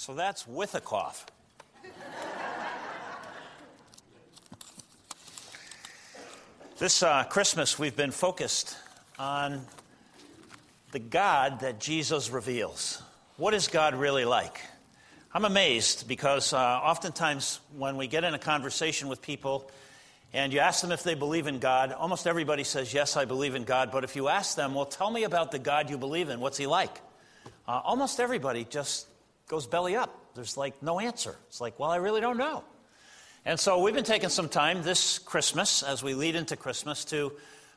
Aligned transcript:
So 0.00 0.14
that's 0.14 0.48
with 0.48 0.74
a 0.74 0.80
cough. 0.80 1.26
this 6.78 7.02
uh, 7.02 7.24
Christmas, 7.24 7.78
we've 7.78 7.94
been 7.94 8.10
focused 8.10 8.78
on 9.18 9.60
the 10.92 11.00
God 11.00 11.60
that 11.60 11.80
Jesus 11.80 12.30
reveals. 12.30 13.02
What 13.36 13.52
is 13.52 13.68
God 13.68 13.94
really 13.94 14.24
like? 14.24 14.62
I'm 15.34 15.44
amazed 15.44 16.08
because 16.08 16.54
uh, 16.54 16.56
oftentimes 16.56 17.60
when 17.76 17.98
we 17.98 18.06
get 18.06 18.24
in 18.24 18.32
a 18.32 18.38
conversation 18.38 19.08
with 19.08 19.20
people 19.20 19.70
and 20.32 20.50
you 20.50 20.60
ask 20.60 20.80
them 20.80 20.92
if 20.92 21.02
they 21.02 21.14
believe 21.14 21.46
in 21.46 21.58
God, 21.58 21.92
almost 21.92 22.26
everybody 22.26 22.64
says, 22.64 22.94
Yes, 22.94 23.18
I 23.18 23.26
believe 23.26 23.54
in 23.54 23.64
God. 23.64 23.92
But 23.92 24.04
if 24.04 24.16
you 24.16 24.28
ask 24.28 24.56
them, 24.56 24.74
Well, 24.74 24.86
tell 24.86 25.10
me 25.10 25.24
about 25.24 25.52
the 25.52 25.58
God 25.58 25.90
you 25.90 25.98
believe 25.98 26.30
in, 26.30 26.40
what's 26.40 26.56
he 26.56 26.66
like? 26.66 27.02
Uh, 27.68 27.82
almost 27.84 28.18
everybody 28.18 28.64
just 28.64 29.06
goes 29.50 29.66
belly 29.66 29.96
up. 29.96 30.34
There's 30.34 30.56
like 30.56 30.80
no 30.80 31.00
answer. 31.00 31.36
It's 31.48 31.60
like, 31.60 31.78
Well, 31.78 31.90
I 31.90 31.96
really 31.96 32.20
don't 32.20 32.38
know. 32.38 32.64
And 33.44 33.58
so 33.58 33.82
we've 33.82 33.94
been 33.94 34.04
taking 34.04 34.28
some 34.28 34.48
time 34.48 34.82
this 34.82 35.18
Christmas, 35.18 35.82
as 35.82 36.02
we 36.02 36.14
lead 36.14 36.36
into 36.36 36.56
Christmas, 36.56 37.04
to 37.06 37.32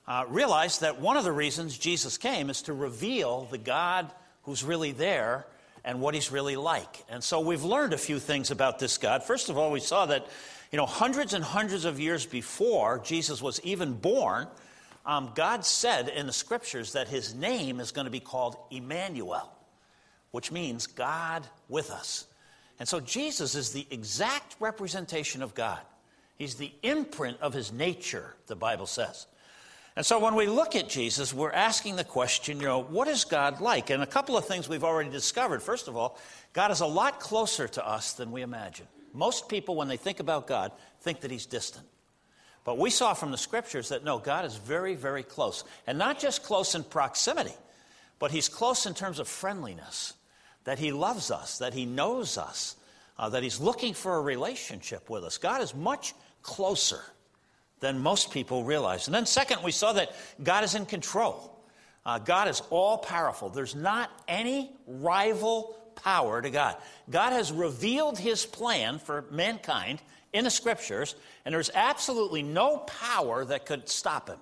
uh, 0.08 0.26
realize 0.28 0.80
that 0.80 1.02
one 1.02 1.18
of 1.18 1.24
the 1.24 1.32
reasons 1.32 1.78
Jesus 1.78 2.18
came 2.18 2.50
is 2.50 2.62
to 2.64 2.74
reveal 2.74 3.48
the 3.50 3.58
God 3.58 4.12
who's 4.44 4.64
really 4.64 4.92
there 4.92 5.48
and 5.86 6.00
what 6.02 6.14
he's 6.14 6.32
really 6.32 6.58
like. 6.58 7.04
And 7.10 7.24
so 7.24 7.40
we've 7.40 7.64
learned 7.64 7.94
a 7.94 7.98
few 7.98 8.20
things 8.20 8.52
about 8.52 8.78
this 8.78 8.98
God. 8.98 9.24
First 9.24 9.50
of 9.50 9.58
all, 9.58 9.72
we 9.72 9.80
saw 9.80 10.06
that, 10.06 10.28
you 10.72 10.78
know, 10.78 10.86
hundreds 10.86 11.34
and 11.34 11.44
hundreds 11.44 11.86
of 11.86 12.00
years 12.00 12.26
before 12.26 13.00
Jesus 13.04 13.42
was 13.42 13.60
even 13.64 13.94
born, 13.94 14.48
um, 15.06 15.32
God 15.34 15.66
said 15.66 16.10
in 16.10 16.28
the 16.28 16.34
scriptures 16.34 16.94
that 16.94 17.08
his 17.08 17.34
name 17.34 17.80
is 17.80 17.92
going 17.92 18.06
to 18.06 18.12
be 18.12 18.20
called 18.20 18.58
Emmanuel, 18.70 19.50
which 20.34 20.52
means 20.52 20.88
God 20.88 21.46
with 21.70 21.92
us. 21.92 22.26
And 22.80 22.90
so 22.90 23.00
Jesus 23.00 23.54
is 23.54 23.72
the 23.72 23.86
exact 23.92 24.56
representation 24.60 25.44
of 25.44 25.54
God. 25.54 25.80
He's 26.38 26.56
the 26.56 26.72
imprint 26.82 27.38
of 27.40 27.54
his 27.54 27.72
nature, 27.72 28.34
the 28.48 28.56
Bible 28.56 28.88
says. 28.88 29.28
And 29.96 30.04
so 30.04 30.18
when 30.18 30.34
we 30.34 30.48
look 30.48 30.76
at 30.76 30.90
Jesus, 30.90 31.36
we're 31.36 31.52
asking 31.52 31.98
the 31.98 32.04
question, 32.04 32.60
you 32.60 32.66
know, 32.66 32.82
what 32.82 33.08
is 33.08 33.26
God 33.26 33.62
like? 33.62 33.92
And 33.92 34.02
a 34.02 34.08
couple 34.08 34.36
of 34.36 34.48
things 34.48 34.68
we've 34.68 34.84
already 34.84 35.12
discovered. 35.12 35.62
First 35.62 35.88
of 35.88 35.96
all, 35.96 36.18
God 36.52 36.72
is 36.72 36.80
a 36.80 36.88
lot 36.88 37.20
closer 37.20 37.68
to 37.68 37.88
us 37.88 38.14
than 38.14 38.32
we 38.32 38.42
imagine. 38.42 38.88
Most 39.14 39.48
people, 39.48 39.76
when 39.76 39.88
they 39.88 39.98
think 39.98 40.20
about 40.20 40.48
God, 40.48 40.72
think 41.02 41.22
that 41.22 41.30
he's 41.30 41.46
distant. 41.46 41.86
But 42.64 42.80
we 42.80 42.90
saw 42.90 43.14
from 43.14 43.30
the 43.30 43.38
scriptures 43.38 43.90
that 43.90 44.04
no, 44.04 44.18
God 44.18 44.46
is 44.46 44.56
very, 44.56 44.96
very 44.96 45.22
close. 45.22 45.64
And 45.86 46.00
not 46.00 46.18
just 46.18 46.42
close 46.42 46.74
in 46.74 46.84
proximity, 46.84 47.54
but 48.18 48.32
he's 48.32 48.50
close 48.50 48.88
in 48.88 48.96
terms 48.96 49.20
of 49.20 49.28
friendliness, 49.28 50.14
that 50.64 50.80
he 50.80 50.92
loves 50.92 51.32
us, 51.32 51.58
that 51.60 51.74
he 51.74 51.86
knows 51.86 52.38
us, 52.38 52.76
uh, 53.18 53.30
that 53.30 53.44
he's 53.44 53.60
looking 53.60 53.94
for 53.94 54.16
a 54.18 54.22
relationship 54.22 55.10
with 55.10 55.24
us. 55.24 55.38
God 55.38 55.62
is 55.62 55.76
much 55.76 56.14
closer 56.42 57.02
than 57.80 58.00
most 58.00 58.32
people 58.32 58.64
realize. 58.64 59.08
And 59.08 59.16
then, 59.16 59.26
second, 59.26 59.62
we 59.64 59.72
saw 59.72 59.94
that 59.94 60.16
God 60.42 60.64
is 60.64 60.76
in 60.76 60.86
control. 60.86 61.60
Uh, 62.06 62.20
God 62.20 62.48
is 62.48 62.62
all 62.70 62.98
powerful. 62.98 63.50
There's 63.50 63.76
not 63.76 64.10
any 64.28 64.72
rival 64.88 65.78
power 65.96 66.42
to 66.42 66.50
God. 66.50 66.78
God 67.10 67.34
has 67.34 67.52
revealed 67.52 68.18
his 68.18 68.46
plan 68.46 69.00
for 69.00 69.26
mankind 69.32 70.02
in 70.34 70.46
the 70.46 70.50
scriptures, 70.50 71.16
and 71.46 71.54
there's 71.54 71.70
absolutely 71.74 72.42
no 72.42 72.78
power 72.78 73.46
that 73.46 73.66
could 73.66 73.88
stop 73.88 74.30
him. 74.30 74.40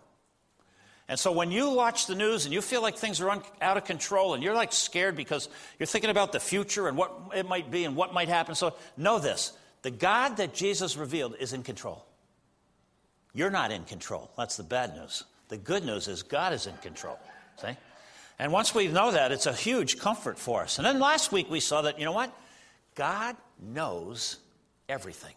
And 1.08 1.20
so 1.20 1.32
when 1.32 1.52
you 1.52 1.72
watch 1.72 2.08
the 2.08 2.16
news 2.16 2.46
and 2.46 2.54
you 2.54 2.62
feel 2.62 2.82
like 2.82 2.96
things 2.98 3.20
are 3.20 3.30
un- 3.30 3.44
out 3.62 3.78
of 3.78 3.86
control 3.86 4.34
and 4.34 4.44
you're 4.44 4.56
like 4.56 4.72
scared 4.72 5.16
because 5.16 5.50
you're 5.78 5.88
thinking 5.88 6.10
about 6.10 6.32
the 6.32 6.40
future 6.40 6.88
and 6.88 6.98
what 6.98 7.12
it 7.36 7.48
might 7.48 7.70
be 7.70 7.84
and 7.84 7.96
what 7.96 8.14
might 8.14 8.30
happen, 8.30 8.56
so 8.56 8.76
know 8.98 9.20
this 9.20 9.54
the 9.82 9.92
God 9.92 10.38
that 10.38 10.54
Jesus 10.54 10.96
revealed 10.96 11.36
is 11.40 11.54
in 11.54 11.64
control. 11.64 12.06
You're 13.34 13.50
not 13.50 13.72
in 13.72 13.84
control. 13.84 14.32
That's 14.38 14.58
the 14.58 14.64
bad 14.64 14.96
news. 14.96 15.24
The 15.48 15.58
good 15.58 15.84
news 15.86 16.08
is 16.08 16.24
God 16.24 16.54
is 16.54 16.68
in 16.68 16.76
control. 16.78 17.20
See? 17.62 17.76
And 18.40 18.52
once 18.52 18.74
we 18.74 18.88
know 18.88 19.12
that, 19.12 19.32
it's 19.32 19.46
a 19.46 19.54
huge 19.54 20.00
comfort 20.00 20.40
for 20.40 20.64
us. 20.64 20.78
And 20.78 20.86
then 20.86 21.00
last 21.00 21.32
week 21.32 21.50
we 21.50 21.60
saw 21.60 21.84
that, 21.84 22.00
you 22.00 22.06
know 22.06 22.12
what? 22.12 22.36
God 22.96 23.36
knows 23.62 24.38
everything. 24.90 25.36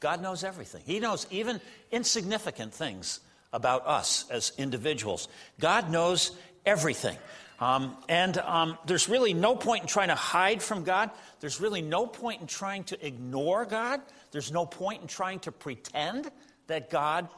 God 0.00 0.22
knows 0.22 0.44
everything. 0.44 0.82
He 0.86 1.00
knows 1.00 1.26
even 1.30 1.60
insignificant 1.90 2.74
things 2.74 3.20
about 3.54 3.86
us 3.86 4.26
as 4.30 4.52
individuals. 4.58 5.28
God 5.60 5.90
knows 5.90 6.32
everything. 6.66 7.16
Um, 7.60 7.96
and 8.08 8.36
um, 8.38 8.76
there's 8.84 9.08
really 9.08 9.32
no 9.32 9.54
point 9.54 9.82
in 9.82 9.88
trying 9.88 10.08
to 10.08 10.16
hide 10.16 10.62
from 10.62 10.82
God. 10.82 11.10
There's 11.40 11.60
really 11.60 11.80
no 11.80 12.06
point 12.06 12.40
in 12.40 12.46
trying 12.48 12.84
to 12.84 13.06
ignore 13.06 13.64
God. 13.64 14.02
There's 14.32 14.50
no 14.50 14.66
point 14.66 15.02
in 15.02 15.08
trying 15.08 15.38
to 15.40 15.52
pretend 15.52 16.30
that 16.66 16.90
God, 16.90 17.28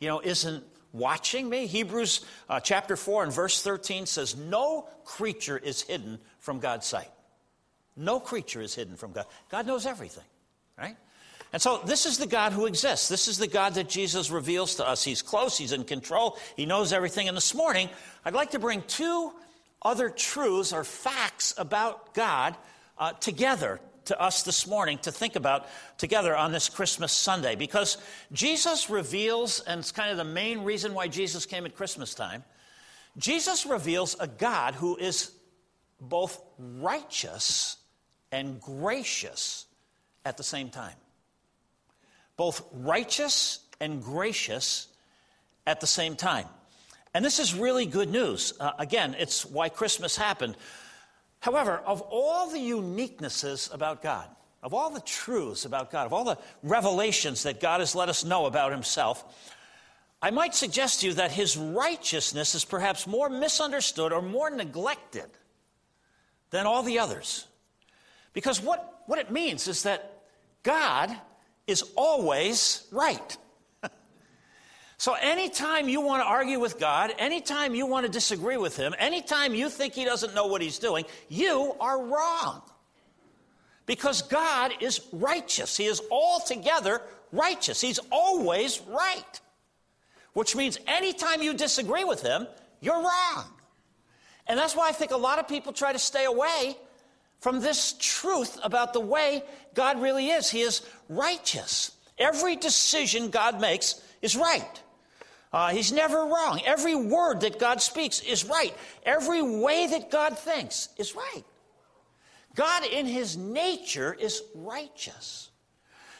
you 0.00 0.08
know, 0.08 0.20
isn't 0.20 0.64
watching 0.92 1.48
me? 1.48 1.66
Hebrews 1.66 2.24
uh, 2.48 2.58
chapter 2.58 2.96
4 2.96 3.24
and 3.24 3.32
verse 3.32 3.62
13 3.62 4.06
says, 4.06 4.34
No 4.34 4.88
creature 5.04 5.58
is 5.58 5.82
hidden 5.82 6.18
from 6.38 6.58
God's 6.58 6.86
sight. 6.86 7.10
No 7.96 8.18
creature 8.18 8.62
is 8.62 8.74
hidden 8.74 8.96
from 8.96 9.12
God. 9.12 9.26
God 9.50 9.66
knows 9.66 9.84
everything, 9.84 10.24
right? 10.78 10.96
And 11.52 11.62
so 11.62 11.80
this 11.84 12.06
is 12.06 12.18
the 12.18 12.26
God 12.26 12.52
who 12.52 12.66
exists. 12.66 13.08
This 13.08 13.28
is 13.28 13.38
the 13.38 13.46
God 13.46 13.74
that 13.74 13.88
Jesus 13.88 14.30
reveals 14.30 14.76
to 14.76 14.88
us. 14.88 15.04
He's 15.04 15.22
close, 15.22 15.56
He's 15.56 15.72
in 15.72 15.84
control, 15.84 16.38
He 16.56 16.66
knows 16.66 16.92
everything. 16.92 17.28
And 17.28 17.36
this 17.36 17.54
morning, 17.54 17.88
I'd 18.24 18.34
like 18.34 18.50
to 18.50 18.58
bring 18.58 18.82
two 18.82 19.32
other 19.82 20.10
truths 20.10 20.72
or 20.72 20.84
facts 20.84 21.54
about 21.56 22.14
God 22.14 22.56
uh, 22.98 23.12
together 23.12 23.80
to 24.06 24.20
us 24.20 24.42
this 24.42 24.66
morning 24.66 24.98
to 24.98 25.12
think 25.12 25.36
about 25.36 25.66
together 25.98 26.36
on 26.36 26.52
this 26.52 26.68
Christmas 26.68 27.12
Sunday 27.12 27.56
because 27.56 27.98
Jesus 28.32 28.88
reveals, 28.88 29.60
and 29.60 29.80
it's 29.80 29.92
kind 29.92 30.10
of 30.10 30.16
the 30.16 30.24
main 30.24 30.64
reason 30.64 30.94
why 30.94 31.08
Jesus 31.08 31.46
came 31.46 31.66
at 31.66 31.74
Christmas 31.74 32.14
time, 32.14 32.44
Jesus 33.18 33.66
reveals 33.66 34.16
a 34.20 34.26
God 34.26 34.74
who 34.74 34.96
is 34.96 35.32
both 36.00 36.40
righteous 36.58 37.76
and 38.30 38.60
gracious 38.60 39.66
at 40.24 40.36
the 40.36 40.42
same 40.42 40.68
time. 40.68 40.94
Both 42.36 42.62
righteous 42.72 43.60
and 43.80 44.02
gracious 44.02 44.88
at 45.66 45.80
the 45.80 45.86
same 45.86 46.16
time. 46.16 46.46
And 47.14 47.24
this 47.24 47.38
is 47.38 47.54
really 47.54 47.86
good 47.86 48.10
news. 48.10 48.52
Uh, 48.60 48.72
again, 48.78 49.16
it's 49.18 49.44
why 49.46 49.68
Christmas 49.68 50.16
happened. 50.16 50.56
However, 51.40 51.80
of 51.86 52.02
all 52.02 52.50
the 52.50 52.58
uniquenesses 52.58 53.72
about 53.72 54.02
God, 54.02 54.28
of 54.62 54.74
all 54.74 54.90
the 54.90 55.00
truths 55.00 55.64
about 55.64 55.90
God, 55.90 56.06
of 56.06 56.12
all 56.12 56.24
the 56.24 56.38
revelations 56.62 57.44
that 57.44 57.60
God 57.60 57.80
has 57.80 57.94
let 57.94 58.08
us 58.08 58.24
know 58.24 58.46
about 58.46 58.72
Himself, 58.72 59.24
I 60.20 60.30
might 60.30 60.54
suggest 60.54 61.00
to 61.00 61.06
you 61.06 61.14
that 61.14 61.30
His 61.30 61.56
righteousness 61.56 62.54
is 62.54 62.64
perhaps 62.64 63.06
more 63.06 63.28
misunderstood 63.28 64.12
or 64.12 64.22
more 64.22 64.50
neglected 64.50 65.30
than 66.50 66.66
all 66.66 66.82
the 66.82 66.98
others. 66.98 67.46
Because 68.32 68.60
what, 68.60 69.02
what 69.06 69.18
it 69.18 69.30
means 69.30 69.68
is 69.68 69.84
that 69.84 70.22
God 70.62 71.16
is 71.66 71.84
always 71.96 72.86
right. 72.92 73.36
So, 74.98 75.12
anytime 75.12 75.90
you 75.90 76.00
want 76.00 76.22
to 76.22 76.26
argue 76.26 76.58
with 76.58 76.80
God, 76.80 77.12
anytime 77.18 77.74
you 77.74 77.84
want 77.84 78.06
to 78.06 78.10
disagree 78.10 78.56
with 78.56 78.78
Him, 78.78 78.94
anytime 78.98 79.54
you 79.54 79.68
think 79.68 79.92
He 79.92 80.06
doesn't 80.06 80.34
know 80.34 80.46
what 80.46 80.62
He's 80.62 80.78
doing, 80.78 81.04
you 81.28 81.76
are 81.78 82.02
wrong. 82.02 82.62
Because 83.84 84.22
God 84.22 84.72
is 84.80 85.02
righteous. 85.12 85.76
He 85.76 85.84
is 85.84 86.00
altogether 86.10 87.02
righteous. 87.30 87.78
He's 87.78 88.00
always 88.10 88.80
right. 88.88 89.40
Which 90.32 90.56
means 90.56 90.78
anytime 90.86 91.42
you 91.42 91.52
disagree 91.52 92.04
with 92.04 92.22
Him, 92.22 92.46
you're 92.80 92.94
wrong. 93.02 93.44
And 94.46 94.58
that's 94.58 94.74
why 94.74 94.88
I 94.88 94.92
think 94.92 95.10
a 95.10 95.16
lot 95.16 95.38
of 95.38 95.46
people 95.46 95.74
try 95.74 95.92
to 95.92 95.98
stay 95.98 96.24
away 96.24 96.76
from 97.40 97.60
this 97.60 97.94
truth 97.98 98.58
about 98.62 98.92
the 98.92 99.00
way 99.00 99.42
God 99.74 100.00
really 100.00 100.28
is. 100.28 100.50
He 100.50 100.62
is 100.62 100.82
righteous. 101.08 101.92
Every 102.18 102.56
decision 102.56 103.30
God 103.30 103.60
makes 103.60 104.00
is 104.22 104.36
right. 104.36 104.82
Uh, 105.52 105.70
he's 105.70 105.92
never 105.92 106.16
wrong. 106.16 106.60
Every 106.66 106.94
word 106.94 107.40
that 107.40 107.58
God 107.58 107.80
speaks 107.80 108.20
is 108.20 108.44
right. 108.44 108.74
Every 109.04 109.42
way 109.42 109.86
that 109.86 110.10
God 110.10 110.38
thinks 110.38 110.88
is 110.98 111.14
right. 111.14 111.44
God, 112.54 112.84
in 112.86 113.06
his 113.06 113.36
nature, 113.36 114.16
is 114.18 114.42
righteous. 114.54 115.50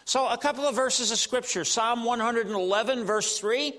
So, 0.05 0.29
a 0.29 0.39
couple 0.39 0.65
of 0.65 0.75
verses 0.75 1.11
of 1.11 1.19
scripture 1.19 1.65
Psalm 1.65 2.05
111, 2.05 3.05
verse 3.05 3.39
3 3.39 3.75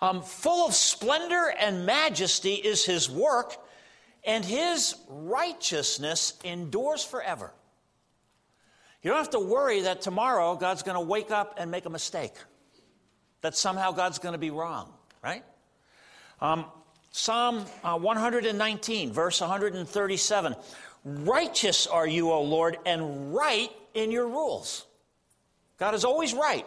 um, 0.00 0.22
Full 0.22 0.66
of 0.66 0.74
splendor 0.74 1.54
and 1.58 1.86
majesty 1.86 2.54
is 2.54 2.84
his 2.84 3.08
work, 3.08 3.56
and 4.24 4.44
his 4.44 4.94
righteousness 5.08 6.34
endures 6.44 7.04
forever. 7.04 7.52
You 9.02 9.10
don't 9.10 9.18
have 9.18 9.30
to 9.30 9.40
worry 9.40 9.82
that 9.82 10.00
tomorrow 10.00 10.56
God's 10.56 10.82
going 10.82 10.96
to 10.96 11.04
wake 11.04 11.30
up 11.30 11.56
and 11.58 11.70
make 11.70 11.84
a 11.84 11.90
mistake 11.90 12.32
that 13.42 13.54
somehow 13.54 13.92
God's 13.92 14.18
going 14.18 14.32
to 14.32 14.38
be 14.38 14.50
wrong, 14.50 14.90
right? 15.22 15.44
Um, 16.40 16.64
Psalm 17.12 17.64
uh, 17.84 17.98
119, 17.98 19.12
verse 19.12 19.40
137 19.40 20.56
Righteous 21.04 21.86
are 21.86 22.06
you, 22.06 22.30
O 22.30 22.42
Lord, 22.42 22.78
and 22.86 23.34
right 23.34 23.70
in 23.92 24.10
your 24.10 24.26
rules. 24.26 24.86
God 25.78 25.94
is 25.94 26.04
always 26.04 26.32
right. 26.32 26.66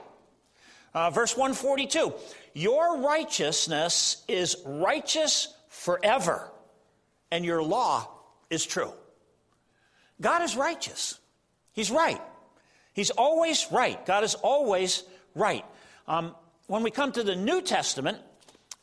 Uh, 0.94 1.10
verse 1.10 1.36
142 1.36 2.14
Your 2.54 3.00
righteousness 3.00 4.24
is 4.28 4.58
righteous 4.66 5.54
forever, 5.70 6.52
and 7.32 7.46
your 7.46 7.62
law 7.62 8.10
is 8.50 8.66
true. 8.66 8.92
God 10.20 10.42
is 10.42 10.56
righteous. 10.56 11.20
He's 11.74 11.92
right. 11.92 12.22
He's 12.94 13.12
always 13.12 13.68
right. 13.72 14.04
God 14.06 14.24
is 14.24 14.34
always 14.36 15.04
right. 15.36 15.64
Um, 16.08 16.36
when 16.68 16.84
we 16.84 16.92
come 16.92 17.12
to 17.12 17.24
the 17.24 17.36
New 17.36 17.62
Testament, 17.62 18.18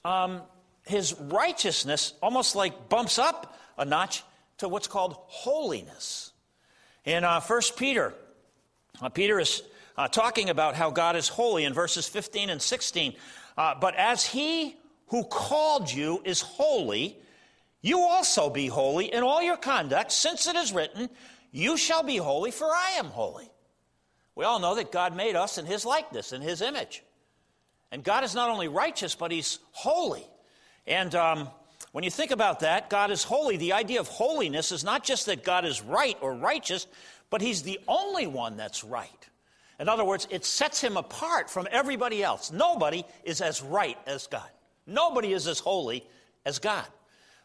um, 0.04 0.42
his 0.86 1.14
righteousness 1.18 2.12
almost 2.22 2.54
like 2.54 2.88
bumps 2.88 3.18
up 3.18 3.58
a 3.76 3.84
notch 3.84 4.22
to 4.58 4.68
what's 4.68 4.86
called 4.86 5.16
holiness. 5.26 6.32
In 7.04 7.24
uh, 7.24 7.40
1 7.40 7.60
Peter, 7.76 8.14
uh, 9.02 9.08
Peter 9.08 9.40
is 9.40 9.62
uh, 9.96 10.08
talking 10.08 10.50
about 10.50 10.74
how 10.74 10.90
God 10.90 11.16
is 11.16 11.28
holy 11.28 11.64
in 11.64 11.74
verses 11.74 12.06
15 12.06 12.50
and 12.50 12.62
16. 12.62 13.14
Uh, 13.56 13.74
but 13.80 13.94
as 13.96 14.24
he 14.24 14.76
who 15.08 15.24
called 15.24 15.92
you 15.92 16.22
is 16.24 16.40
holy, 16.40 17.18
you 17.84 18.00
also 18.00 18.48
be 18.48 18.66
holy 18.66 19.12
in 19.12 19.22
all 19.22 19.42
your 19.42 19.58
conduct, 19.58 20.10
since 20.10 20.46
it 20.46 20.56
is 20.56 20.72
written, 20.72 21.10
You 21.52 21.76
shall 21.76 22.02
be 22.02 22.16
holy, 22.16 22.50
for 22.50 22.64
I 22.64 22.92
am 22.96 23.04
holy. 23.04 23.50
We 24.34 24.46
all 24.46 24.58
know 24.58 24.76
that 24.76 24.90
God 24.90 25.14
made 25.14 25.36
us 25.36 25.58
in 25.58 25.66
his 25.66 25.84
likeness, 25.84 26.32
in 26.32 26.40
his 26.40 26.62
image. 26.62 27.02
And 27.92 28.02
God 28.02 28.24
is 28.24 28.34
not 28.34 28.48
only 28.48 28.68
righteous, 28.68 29.14
but 29.14 29.30
he's 29.30 29.58
holy. 29.72 30.26
And 30.86 31.14
um, 31.14 31.48
when 31.92 32.04
you 32.04 32.10
think 32.10 32.30
about 32.30 32.60
that, 32.60 32.88
God 32.88 33.10
is 33.10 33.22
holy. 33.22 33.58
The 33.58 33.74
idea 33.74 34.00
of 34.00 34.08
holiness 34.08 34.72
is 34.72 34.82
not 34.82 35.04
just 35.04 35.26
that 35.26 35.44
God 35.44 35.66
is 35.66 35.82
right 35.82 36.16
or 36.22 36.34
righteous, 36.34 36.86
but 37.28 37.42
he's 37.42 37.64
the 37.64 37.78
only 37.86 38.26
one 38.26 38.56
that's 38.56 38.82
right. 38.82 39.28
In 39.78 39.90
other 39.90 40.06
words, 40.06 40.26
it 40.30 40.46
sets 40.46 40.80
him 40.80 40.96
apart 40.96 41.50
from 41.50 41.68
everybody 41.70 42.22
else. 42.22 42.50
Nobody 42.50 43.04
is 43.24 43.42
as 43.42 43.60
right 43.60 43.98
as 44.06 44.26
God. 44.26 44.48
Nobody 44.86 45.34
is 45.34 45.46
as 45.46 45.58
holy 45.58 46.06
as 46.46 46.58
God. 46.58 46.86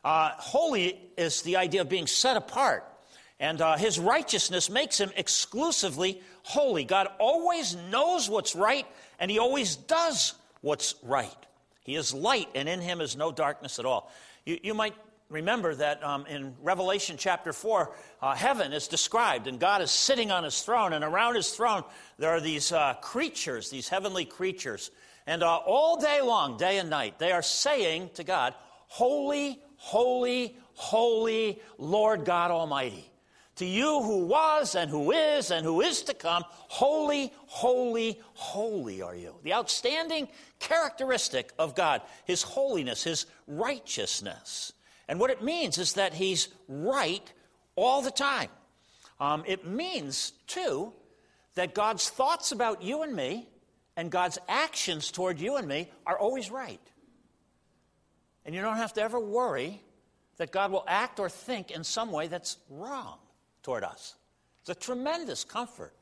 Uh, 0.03 0.31
holy 0.37 0.99
is 1.17 1.41
the 1.41 1.57
idea 1.57 1.81
of 1.81 1.89
being 1.89 2.07
set 2.07 2.37
apart. 2.37 2.85
And 3.39 3.61
uh, 3.61 3.77
his 3.77 3.99
righteousness 3.99 4.69
makes 4.69 4.99
him 4.99 5.11
exclusively 5.15 6.21
holy. 6.43 6.83
God 6.83 7.07
always 7.19 7.75
knows 7.89 8.29
what's 8.29 8.55
right, 8.55 8.85
and 9.19 9.31
he 9.31 9.39
always 9.39 9.75
does 9.75 10.33
what's 10.61 10.95
right. 11.03 11.31
He 11.83 11.95
is 11.95 12.13
light, 12.13 12.49
and 12.55 12.67
in 12.67 12.81
him 12.81 13.01
is 13.01 13.15
no 13.15 13.31
darkness 13.31 13.79
at 13.79 13.85
all. 13.85 14.11
You, 14.45 14.59
you 14.61 14.73
might 14.73 14.95
remember 15.29 15.73
that 15.75 16.03
um, 16.03 16.25
in 16.25 16.53
Revelation 16.61 17.15
chapter 17.17 17.53
4, 17.53 17.95
uh, 18.21 18.35
heaven 18.35 18.73
is 18.73 18.87
described, 18.87 19.47
and 19.47 19.59
God 19.59 19.81
is 19.81 19.91
sitting 19.91 20.31
on 20.31 20.43
his 20.43 20.61
throne, 20.61 20.91
and 20.91 21.03
around 21.03 21.35
his 21.35 21.51
throne 21.51 21.83
there 22.17 22.31
are 22.31 22.41
these 22.41 22.71
uh, 22.71 22.95
creatures, 22.95 23.69
these 23.69 23.87
heavenly 23.87 24.25
creatures. 24.25 24.91
And 25.27 25.43
uh, 25.43 25.57
all 25.57 25.99
day 25.99 26.21
long, 26.21 26.57
day 26.57 26.77
and 26.77 26.89
night, 26.89 27.19
they 27.19 27.31
are 27.31 27.43
saying 27.43 28.09
to 28.15 28.23
God, 28.23 28.53
Holy, 28.87 29.61
holy, 29.79 30.55
holy 30.73 31.59
Lord 31.77 32.25
God 32.25 32.51
Almighty. 32.51 33.09
To 33.55 33.65
you 33.65 34.01
who 34.03 34.25
was 34.25 34.75
and 34.75 34.89
who 34.89 35.11
is 35.11 35.51
and 35.51 35.65
who 35.65 35.81
is 35.81 36.03
to 36.03 36.13
come, 36.13 36.45
holy, 36.47 37.33
holy, 37.47 38.21
holy 38.33 39.01
are 39.01 39.15
you. 39.15 39.35
The 39.43 39.53
outstanding 39.53 40.29
characteristic 40.59 41.51
of 41.59 41.75
God, 41.75 42.01
his 42.23 42.41
holiness, 42.41 43.03
his 43.03 43.25
righteousness. 43.47 44.71
And 45.09 45.19
what 45.19 45.31
it 45.31 45.41
means 45.41 45.77
is 45.77 45.93
that 45.93 46.13
he's 46.13 46.47
right 46.69 47.33
all 47.75 48.01
the 48.01 48.11
time. 48.11 48.49
Um, 49.19 49.43
it 49.45 49.65
means, 49.65 50.31
too, 50.47 50.93
that 51.55 51.73
God's 51.73 52.09
thoughts 52.09 52.53
about 52.53 52.81
you 52.81 53.01
and 53.01 53.13
me 53.13 53.49
and 53.97 54.09
God's 54.09 54.37
actions 54.47 55.11
toward 55.11 55.41
you 55.41 55.57
and 55.57 55.67
me 55.67 55.89
are 56.05 56.17
always 56.17 56.49
right. 56.49 56.79
And 58.49 58.55
you 58.55 58.63
don't 58.63 58.77
have 58.77 58.93
to 58.93 59.01
ever 59.03 59.19
worry 59.19 59.79
that 60.37 60.51
God 60.51 60.71
will 60.71 60.83
act 60.87 61.19
or 61.19 61.29
think 61.29 61.69
in 61.69 61.83
some 61.83 62.11
way 62.11 62.25
that's 62.25 62.57
wrong 62.67 63.19
toward 63.61 63.83
us. 63.83 64.15
It's 64.61 64.71
a 64.71 64.73
tremendous 64.73 65.43
comfort 65.43 65.93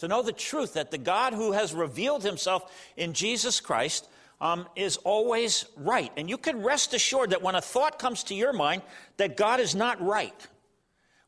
to 0.00 0.06
know 0.06 0.20
the 0.20 0.30
truth 0.30 0.74
that 0.74 0.90
the 0.90 0.98
God 0.98 1.32
who 1.32 1.52
has 1.52 1.72
revealed 1.72 2.22
himself 2.22 2.70
in 2.98 3.14
Jesus 3.14 3.60
Christ 3.60 4.06
um, 4.42 4.68
is 4.76 4.98
always 4.98 5.64
right. 5.74 6.12
And 6.18 6.28
you 6.28 6.36
can 6.36 6.62
rest 6.62 6.92
assured 6.92 7.30
that 7.30 7.40
when 7.40 7.54
a 7.54 7.62
thought 7.62 7.98
comes 7.98 8.24
to 8.24 8.34
your 8.34 8.52
mind 8.52 8.82
that 9.16 9.38
God 9.38 9.58
is 9.58 9.74
not 9.74 9.98
right, 10.02 10.46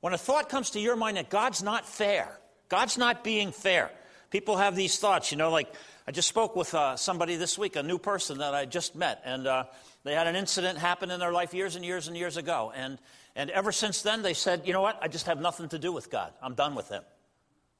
when 0.01 0.13
a 0.13 0.19
thought 0.19 0.51
comes 0.51 0.69
to 0.73 0.81
your 0.81 0.97
mind 0.97 1.17
that 1.17 1.31
God's 1.31 1.63
not 1.63 1.89
fair, 1.89 2.39
God's 2.69 2.99
not 2.99 3.25
being 3.25 3.53
fair, 3.53 3.91
people 4.31 4.57
have 4.57 4.77
these 4.77 4.99
thoughts, 4.99 5.31
you 5.31 5.39
know, 5.39 5.51
like 5.51 5.69
I 6.07 6.11
just 6.11 6.29
spoke 6.29 6.57
with 6.57 6.75
uh, 6.75 6.97
somebody 6.97 7.37
this 7.37 7.59
week, 7.59 7.77
a 7.77 7.83
new 7.83 7.99
person 7.99 8.39
that 8.39 8.55
I 8.55 8.65
just 8.65 8.95
met, 8.95 9.21
and 9.25 9.47
uh, 9.47 9.65
they 10.05 10.15
had 10.15 10.27
an 10.27 10.37
incident 10.37 10.79
happen 10.79 11.11
in 11.11 11.21
their 11.21 11.33
life 11.33 11.53
years 11.53 11.77
and 11.77 11.85
years 11.85 12.09
and 12.09 12.17
years 12.17 12.37
ago. 12.37 12.73
And, 12.75 12.99
and 13.37 13.51
ever 13.51 13.73
since 13.73 14.03
then, 14.03 14.23
they 14.23 14.35
said, 14.35 14.63
you 14.65 14.73
know 14.73 14.81
what, 14.81 14.99
I 15.03 15.09
just 15.09 15.27
have 15.27 15.41
nothing 15.41 15.69
to 15.71 15.79
do 15.79 15.93
with 15.93 16.11
God. 16.11 16.33
I'm 16.43 16.55
done 16.55 16.75
with 16.75 16.89
him. 16.89 17.03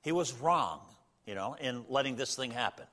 He 0.03 0.13
was 0.13 0.33
wrong, 0.35 0.81
you 1.27 1.35
know, 1.35 1.57
in 1.59 1.85
letting 1.89 2.17
this 2.17 2.35
thing 2.35 2.51
happen. 2.51 2.87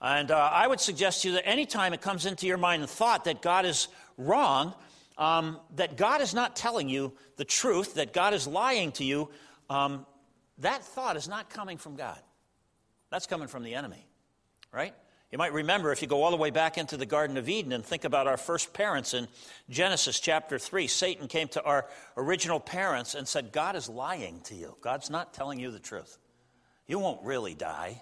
And 0.00 0.30
uh, 0.30 0.50
I 0.52 0.66
would 0.66 0.80
suggest 0.80 1.22
to 1.22 1.28
you 1.28 1.34
that 1.34 1.46
anytime 1.46 1.92
it 1.92 2.00
comes 2.00 2.26
into 2.26 2.46
your 2.46 2.58
mind 2.58 2.82
the 2.82 2.88
thought 2.88 3.24
that 3.24 3.40
God 3.40 3.64
is 3.64 3.88
wrong, 4.16 4.74
um, 5.16 5.58
that 5.76 5.96
God 5.96 6.20
is 6.20 6.34
not 6.34 6.56
telling 6.56 6.88
you 6.88 7.12
the 7.36 7.44
truth, 7.44 7.94
that 7.94 8.12
God 8.12 8.34
is 8.34 8.46
lying 8.46 8.92
to 8.92 9.04
you, 9.04 9.28
um, 9.70 10.04
that 10.58 10.84
thought 10.84 11.16
is 11.16 11.28
not 11.28 11.50
coming 11.50 11.78
from 11.78 11.96
God. 11.96 12.18
That's 13.12 13.26
coming 13.26 13.46
from 13.46 13.62
the 13.62 13.74
enemy, 13.74 14.06
right? 14.72 14.94
You 15.30 15.36
might 15.36 15.52
remember 15.52 15.92
if 15.92 16.00
you 16.00 16.08
go 16.08 16.22
all 16.22 16.30
the 16.30 16.38
way 16.38 16.48
back 16.48 16.78
into 16.78 16.96
the 16.96 17.04
Garden 17.04 17.36
of 17.36 17.46
Eden 17.46 17.72
and 17.72 17.84
think 17.84 18.04
about 18.04 18.26
our 18.26 18.38
first 18.38 18.72
parents 18.72 19.12
in 19.12 19.28
Genesis 19.68 20.18
chapter 20.18 20.58
3. 20.58 20.86
Satan 20.86 21.28
came 21.28 21.48
to 21.48 21.62
our 21.62 21.86
original 22.16 22.58
parents 22.58 23.14
and 23.14 23.28
said, 23.28 23.52
God 23.52 23.76
is 23.76 23.86
lying 23.86 24.40
to 24.44 24.54
you. 24.54 24.76
God's 24.80 25.10
not 25.10 25.34
telling 25.34 25.60
you 25.60 25.70
the 25.70 25.78
truth. 25.78 26.16
You 26.86 26.98
won't 26.98 27.22
really 27.22 27.54
die. 27.54 28.00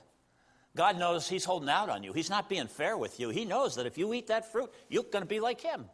God 0.77 0.97
knows 0.97 1.29
He's 1.29 1.45
holding 1.45 1.69
out 1.69 1.89
on 1.89 2.05
you. 2.05 2.13
He's 2.13 2.31
not 2.31 2.49
being 2.49 2.69
fair 2.69 2.97
with 2.97 3.19
you. 3.19 3.31
He 3.31 3.45
knows 3.45 3.75
that 3.75 3.87
if 3.87 3.99
you 3.99 4.15
eat 4.15 4.29
that 4.29 4.53
fruit, 4.53 4.73
you're 4.89 5.03
going 5.03 5.23
to 5.23 5.29
be 5.29 5.41
like 5.41 5.61
Him. 5.61 5.87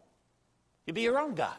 You'll 0.84 0.94
be 0.94 1.00
your 1.00 1.18
own 1.18 1.34
God. 1.34 1.56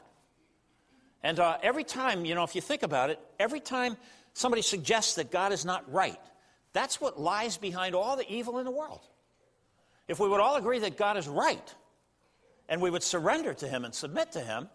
And 1.23 1.39
uh, 1.39 1.57
every 1.63 1.83
time, 1.83 2.23
you 2.23 2.35
know, 2.35 2.43
if 2.43 2.53
you 2.53 2.61
think 2.61 2.83
about 2.83 3.09
it, 3.09 3.19
every 3.39 3.59
time 3.59 3.97
somebody 4.33 4.61
suggests 4.61 5.15
that 5.15 5.31
God 5.31 5.51
is 5.51 5.65
not 5.65 5.91
right, 5.91 6.19
that's 6.77 7.01
what 7.01 7.19
lies 7.19 7.57
behind 7.57 7.95
all 7.95 8.15
the 8.15 8.31
evil 8.31 8.59
in 8.59 8.65
the 8.65 8.71
world. 8.71 9.01
If 10.07 10.19
we 10.19 10.29
would 10.29 10.39
all 10.39 10.55
agree 10.55 10.79
that 10.79 10.95
God 10.95 11.17
is 11.17 11.27
right, 11.27 11.75
and 12.69 12.81
we 12.81 12.89
would 12.89 13.03
surrender 13.03 13.53
to 13.55 13.67
Him 13.67 13.83
and 13.83 13.93
submit 13.93 14.33
to 14.33 14.39
Him, 14.39 14.69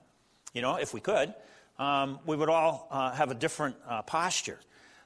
you 0.52 0.60
know, 0.60 0.76
if 0.76 0.92
we 0.92 1.00
could, 1.00 1.32
um, 1.78 2.18
we 2.26 2.36
would 2.36 2.48
all 2.48 2.88
uh, 2.90 3.12
have 3.12 3.30
a 3.30 3.34
different 3.34 3.76
uh, 3.88 4.02
posture. 4.02 4.58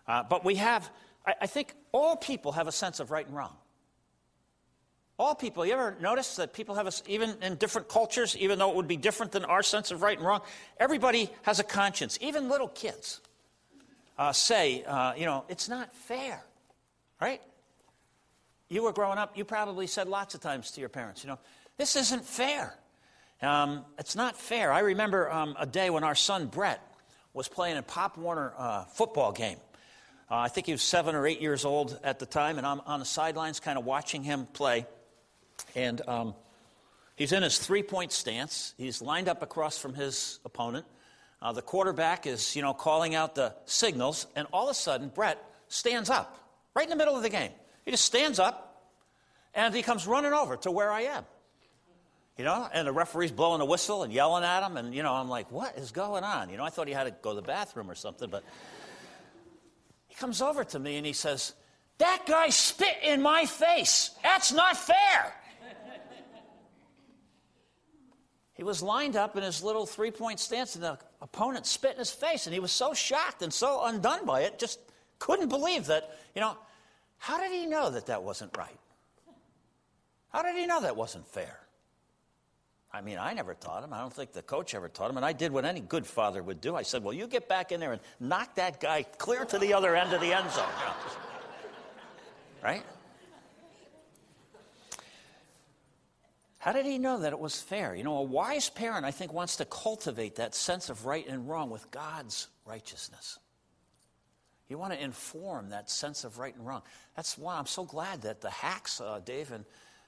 Uh, 0.09 0.23
but 0.23 0.45
we 0.45 0.57
have 0.57 0.91
I, 1.27 1.35
I 1.43 1.47
think 1.47 1.75
all 1.93 2.17
people 2.17 2.53
have 2.53 2.69
a 2.69 2.73
sense 2.73 3.01
of 3.01 3.11
right 3.11 3.27
and 3.27 3.37
wrong. 3.37 3.57
All 5.19 5.35
people. 5.35 5.65
You 5.65 5.73
ever 5.73 5.97
notice 6.01 6.37
that 6.37 6.53
people 6.53 6.75
have, 6.75 6.87
a, 6.87 6.93
even 7.07 7.37
in 7.43 7.57
different 7.57 7.89
cultures, 7.89 8.37
even 8.37 8.59
though 8.59 8.71
it 8.71 8.77
would 8.77 8.89
be 8.89 8.99
different 8.99 9.33
than 9.33 9.45
our 9.47 9.63
sense 9.63 9.91
of 9.91 10.03
right 10.03 10.17
and 10.17 10.27
wrong, 10.27 10.43
everybody 10.79 11.31
has 11.43 11.59
a 11.59 11.65
conscience. 11.65 12.19
Even 12.21 12.49
little 12.49 12.69
kids 12.69 13.21
uh, 14.19 14.33
say, 14.33 14.85
uh, 14.85 15.15
you 15.17 15.25
know, 15.25 15.45
it's 15.49 15.69
not 15.71 15.95
fair, 15.95 16.45
right? 17.21 17.41
You 18.69 18.83
were 18.83 18.93
growing 18.93 19.19
up, 19.19 19.37
you 19.37 19.45
probably 19.45 19.87
said 19.87 20.09
lots 20.09 20.35
of 20.35 20.41
times 20.41 20.73
to 20.73 20.81
your 20.81 20.89
parents, 20.89 21.23
you 21.23 21.29
know, 21.29 21.39
this 21.77 21.97
isn't 21.97 22.25
fair. 22.25 22.75
Um, 23.43 23.85
it's 23.99 24.17
not 24.17 24.37
fair. 24.37 24.73
I 24.73 24.81
remember 24.81 25.31
um, 25.31 25.57
a 25.59 25.67
day 25.67 25.91
when 25.91 26.05
our 26.05 26.15
son 26.15 26.47
Brett 26.47 26.81
was 27.35 27.49
playing 27.49 27.77
a 27.77 27.83
Pop 27.83 28.17
Warner 28.17 28.55
uh, 28.57 28.85
football 28.85 29.33
game. 29.33 29.59
Uh, 30.31 30.37
I 30.37 30.49
think 30.49 30.67
he 30.67 30.73
was 30.73 30.83
seven 30.83 31.15
or 31.15 31.27
eight 31.27 31.41
years 31.41 31.65
old 31.65 32.01
at 32.03 32.19
the 32.19 32.27
time, 32.27 32.59
and 32.59 32.67
I'm 32.67 32.81
on 32.81 32.99
the 32.99 33.05
sidelines 33.05 33.61
kind 33.61 33.79
of 33.79 33.85
watching 33.85 34.23
him 34.23 34.47
play. 34.47 34.87
And 35.75 36.01
um, 36.09 36.35
he's 37.15 37.33
in 37.33 37.43
his 37.43 37.59
three 37.59 37.83
point 37.83 38.11
stance. 38.11 38.75
He's 38.79 39.03
lined 39.03 39.29
up 39.29 39.43
across 39.43 39.79
from 39.79 39.95
his 39.95 40.41
opponent. 40.45 40.87
Uh, 41.41 41.53
the 41.53 41.63
quarterback 41.63 42.27
is, 42.27 42.57
you 42.57 42.63
know, 42.63 42.73
calling 42.73 43.15
out 43.15 43.35
the 43.35 43.55
signals, 43.67 44.27
and 44.35 44.49
all 44.53 44.65
of 44.65 44.71
a 44.71 44.75
sudden, 44.75 45.09
Brett 45.15 45.39
stands 45.69 46.09
up 46.09 46.46
right 46.77 46.85
in 46.85 46.91
the 46.91 46.97
middle 46.97 47.17
of 47.17 47.23
the 47.23 47.31
game. 47.31 47.51
He 47.87 47.91
just 47.91 48.05
stands 48.05 48.39
up, 48.39 48.85
and 49.55 49.75
he 49.75 49.83
comes 49.83 50.07
running 50.07 50.35
over 50.35 50.57
to 50.59 50.71
where 50.71 50.93
I 50.93 51.03
am. 51.03 51.25
You 52.37 52.45
know, 52.45 52.69
and 52.71 52.87
the 52.87 52.93
referee's 52.93 53.33
blowing 53.33 53.63
a 53.63 53.65
whistle 53.65 54.03
and 54.03 54.13
yelling 54.13 54.45
at 54.45 54.63
him, 54.63 54.77
and, 54.77 54.95
you 54.95 55.03
know, 55.03 55.15
I'm 55.15 55.31
like, 55.31 55.51
what 55.51 55.79
is 55.79 55.91
going 55.91 56.23
on? 56.23 56.51
You 56.51 56.59
know, 56.59 56.65
I 56.65 56.69
thought 56.69 56.87
he 56.87 56.93
had 56.93 57.05
to 57.05 57.11
go 57.23 57.31
to 57.31 57.37
the 57.37 57.47
bathroom 57.47 57.91
or 57.91 57.95
something, 57.95 58.29
but 58.29 58.45
he 60.07 60.15
comes 60.17 60.43
over 60.43 60.63
to 60.65 60.79
me 60.79 60.99
and 60.99 61.07
he 61.07 61.15
says, 61.15 61.55
That 61.97 62.25
guy 62.27 62.51
spit 62.51 62.99
in 63.03 63.23
my 63.23 63.47
face. 63.47 64.11
That's 64.23 64.53
not 64.53 64.77
fair. 64.77 65.35
he 68.53 68.65
was 68.65 68.83
lined 68.83 69.17
up 69.17 69.35
in 69.39 69.43
his 69.43 69.63
little 69.63 69.87
three 69.87 70.11
point 70.11 70.39
stance, 70.39 70.75
and 70.75 70.85
the 70.85 70.99
opponent 71.23 71.65
spit 71.65 71.93
in 71.93 71.99
his 71.99 72.11
face, 72.11 72.47
and 72.47 72.53
he 72.53 72.61
was 72.61 72.73
so 72.73 72.93
shocked 72.93 73.41
and 73.41 73.51
so 73.51 73.83
undone 73.83 74.27
by 74.27 74.43
it, 74.43 74.59
just 74.59 74.79
couldn't 75.19 75.49
believe 75.49 75.87
that, 75.87 76.19
you 76.35 76.41
know, 76.41 76.57
how 77.19 77.39
did 77.39 77.53
he 77.53 77.67
know 77.67 77.91
that 77.91 78.07
that 78.07 78.23
wasn't 78.23 78.57
right? 78.57 78.79
How 80.33 80.43
did 80.43 80.57
he 80.57 80.67
know 80.67 80.81
that 80.83 80.97
wasn't 80.97 81.27
fair? 81.27 81.59
I 82.93 83.01
mean, 83.01 83.19
I 83.19 83.35
never 83.35 83.55
taught 83.55 83.85
him. 83.85 83.93
I 83.93 84.01
don't 84.01 84.13
think 84.13 84.33
the 84.33 84.43
coach 84.43 84.75
ever 84.75 84.89
taught 84.89 85.11
him. 85.11 85.17
And 85.17 85.27
I 85.27 85.33
did 85.33 85.53
what 85.53 85.65
any 85.65 85.81
good 85.81 86.07
father 86.07 86.43
would 86.43 86.61
do. 86.61 86.77
I 86.77 86.83
said, 86.83 87.03
Well, 87.03 87.13
you 87.13 87.27
get 87.27 87.49
back 87.49 87.73
in 87.73 87.81
there 87.81 87.93
and 87.93 88.01
knock 88.21 88.55
that 88.55 88.81
guy 88.81 89.03
clear 89.03 89.45
to 89.45 89.59
the 89.59 89.75
other 89.75 89.95
end 89.95 90.13
of 90.13 90.21
the 90.21 90.33
end 90.33 90.51
zone. 90.51 90.65
right? 92.63 92.83
How 96.59 96.73
did 96.73 96.87
he 96.87 96.99
know 96.99 97.21
that 97.21 97.33
it 97.33 97.39
was 97.39 97.61
fair? 97.61 97.95
You 97.95 98.03
know, 98.03 98.17
a 98.17 98.23
wise 98.23 98.71
parent, 98.71 99.05
I 99.05 99.11
think, 99.11 99.33
wants 99.33 99.57
to 99.57 99.65
cultivate 99.65 100.37
that 100.37 100.55
sense 100.55 100.91
of 100.91 101.07
right 101.07 101.27
and 101.29 101.49
wrong 101.49 101.71
with 101.71 101.91
God's 101.91 102.49
righteousness. 102.65 103.39
You 104.69 104.79
want 104.79 104.93
to 104.93 105.03
inform 105.03 105.71
that 105.71 105.89
sense 105.89 106.25
of 106.25 106.39
right 106.39 106.55
and 106.55 106.67
wrong. 106.67 106.83
That's 107.15 107.39
why 107.39 107.57
I'm 107.57 107.67
so 107.67 107.85
glad 107.85 108.23
that 108.23 108.41
the 108.41 108.51
hacks, 108.51 109.01
uh, 109.01 109.21
Dave 109.25 109.53
and 109.53 109.65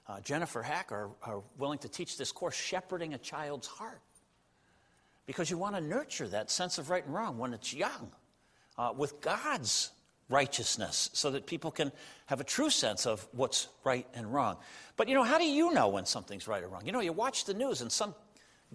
uh, 0.09 0.21
Jennifer 0.21 0.62
Hack, 0.62 0.91
are, 0.91 1.11
are 1.23 1.43
willing 1.59 1.79
to 1.81 1.88
teach 1.88 2.17
this 2.17 2.33
course, 2.33 2.57
Shepherding 2.57 3.15
a 3.15 3.19
Child's 3.19 3.69
Heart. 3.69 4.00
Because 5.27 5.50
you 5.50 5.59
want 5.59 5.77
to 5.77 5.81
nurture 5.81 6.27
that 6.29 6.50
sense 6.50 6.79
of 6.79 6.91
right 6.91 7.05
and 7.05 7.15
wrong 7.15 7.38
when 7.38 7.53
it's 7.53 7.73
young 7.73 8.11
uh, 8.79 8.93
with 8.97 9.21
God's 9.21 9.91
righteousness 10.29 11.11
so 11.12 11.31
that 11.31 11.47
people 11.47 11.71
can 11.71 11.93
have 12.27 12.41
a 12.41 12.45
true 12.45 12.71
sense 12.71 13.07
of 13.07 13.27
what's 13.33 13.69
right 13.85 14.07
and 14.15 14.33
wrong. 14.33 14.57
But 14.97 15.09
you 15.09 15.15
know, 15.15 15.23
how 15.23 15.38
do 15.38 15.45
you 15.45 15.73
know 15.73 15.88
when 15.88 16.07
something's 16.07 16.49
right 16.49 16.62
or 16.62 16.69
wrong? 16.69 16.83
You 16.85 16.93
know, 16.93 17.00
you 17.00 17.12
watch 17.12 17.45
the 17.45 17.55
news 17.55 17.81
and 17.81 17.91
some 17.91 18.15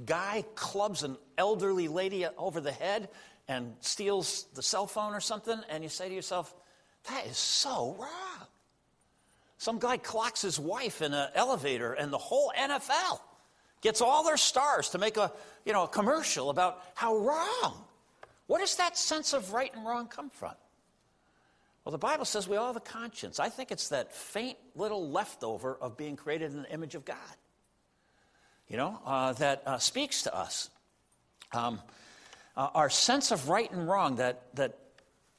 guy 0.06 0.44
clubs 0.56 1.04
an 1.04 1.18
elderly 1.38 1.88
lady 1.88 2.26
over 2.38 2.60
the 2.60 2.72
head 2.72 3.10
and 3.48 3.74
steals 3.82 4.48
the 4.54 4.64
cell 4.64 4.88
phone 4.88 5.14
or 5.14 5.20
something, 5.20 5.60
and 5.70 5.84
you 5.84 5.90
say 5.90 6.08
to 6.10 6.16
yourself, 6.16 6.54
that 7.10 7.26
is 7.28 7.38
so 7.38 7.96
wrong. 8.00 8.48
Some 9.58 9.80
guy 9.80 9.98
clocks 9.98 10.42
his 10.42 10.60
wife 10.60 11.02
in 11.02 11.14
an 11.14 11.30
elevator, 11.36 11.94
and 11.94 12.12
the 12.12 12.18
whole 12.18 12.52
NFL 12.58 13.20
gets 13.82 14.02
all 14.02 14.24
their 14.24 14.38
stars 14.38 14.90
to 14.90 14.98
make 14.98 15.18
a, 15.18 15.32
you 15.66 15.74
know, 15.74 15.84
a 15.84 15.88
commercial 15.88 16.50
about 16.50 16.82
how 16.96 17.18
wrong. 17.18 17.84
Where 18.48 18.60
does 18.60 18.76
that 18.78 18.98
sense 18.98 19.34
of 19.34 19.54
right 19.54 19.74
and 19.74 19.86
wrong 19.86 20.08
come 20.08 20.30
from? 20.30 20.54
Well, 21.84 21.92
the 21.92 21.98
Bible 21.98 22.26
says 22.26 22.48
we 22.48 22.56
all 22.56 22.68
have 22.68 22.78
a 22.78 22.82
conscience. 22.82 23.40
I 23.40 23.50
think 23.50 23.72
it's 23.72 23.90
that 23.90 24.14
faint 24.14 24.58
little 24.76 25.10
leftover 25.10 25.78
of 25.82 25.98
being 25.98 26.16
created 26.16 26.52
in 26.52 26.64
the 26.64 26.72
image 26.72 26.96
of 26.96 27.04
God, 27.04 27.18
you 28.70 28.78
know, 28.78 29.00
uh, 29.06 29.34
that 29.34 29.64
uh, 29.66 29.78
speaks 29.80 30.24
to 30.24 30.36
us. 30.36 30.70
Um, 31.52 31.82
uh, 32.56 32.70
our 32.74 32.90
sense 32.90 33.32
of 33.32 33.50
right 33.50 33.72
and 33.72 33.88
wrong, 33.88 34.18
that, 34.18 34.56
that 34.56 34.78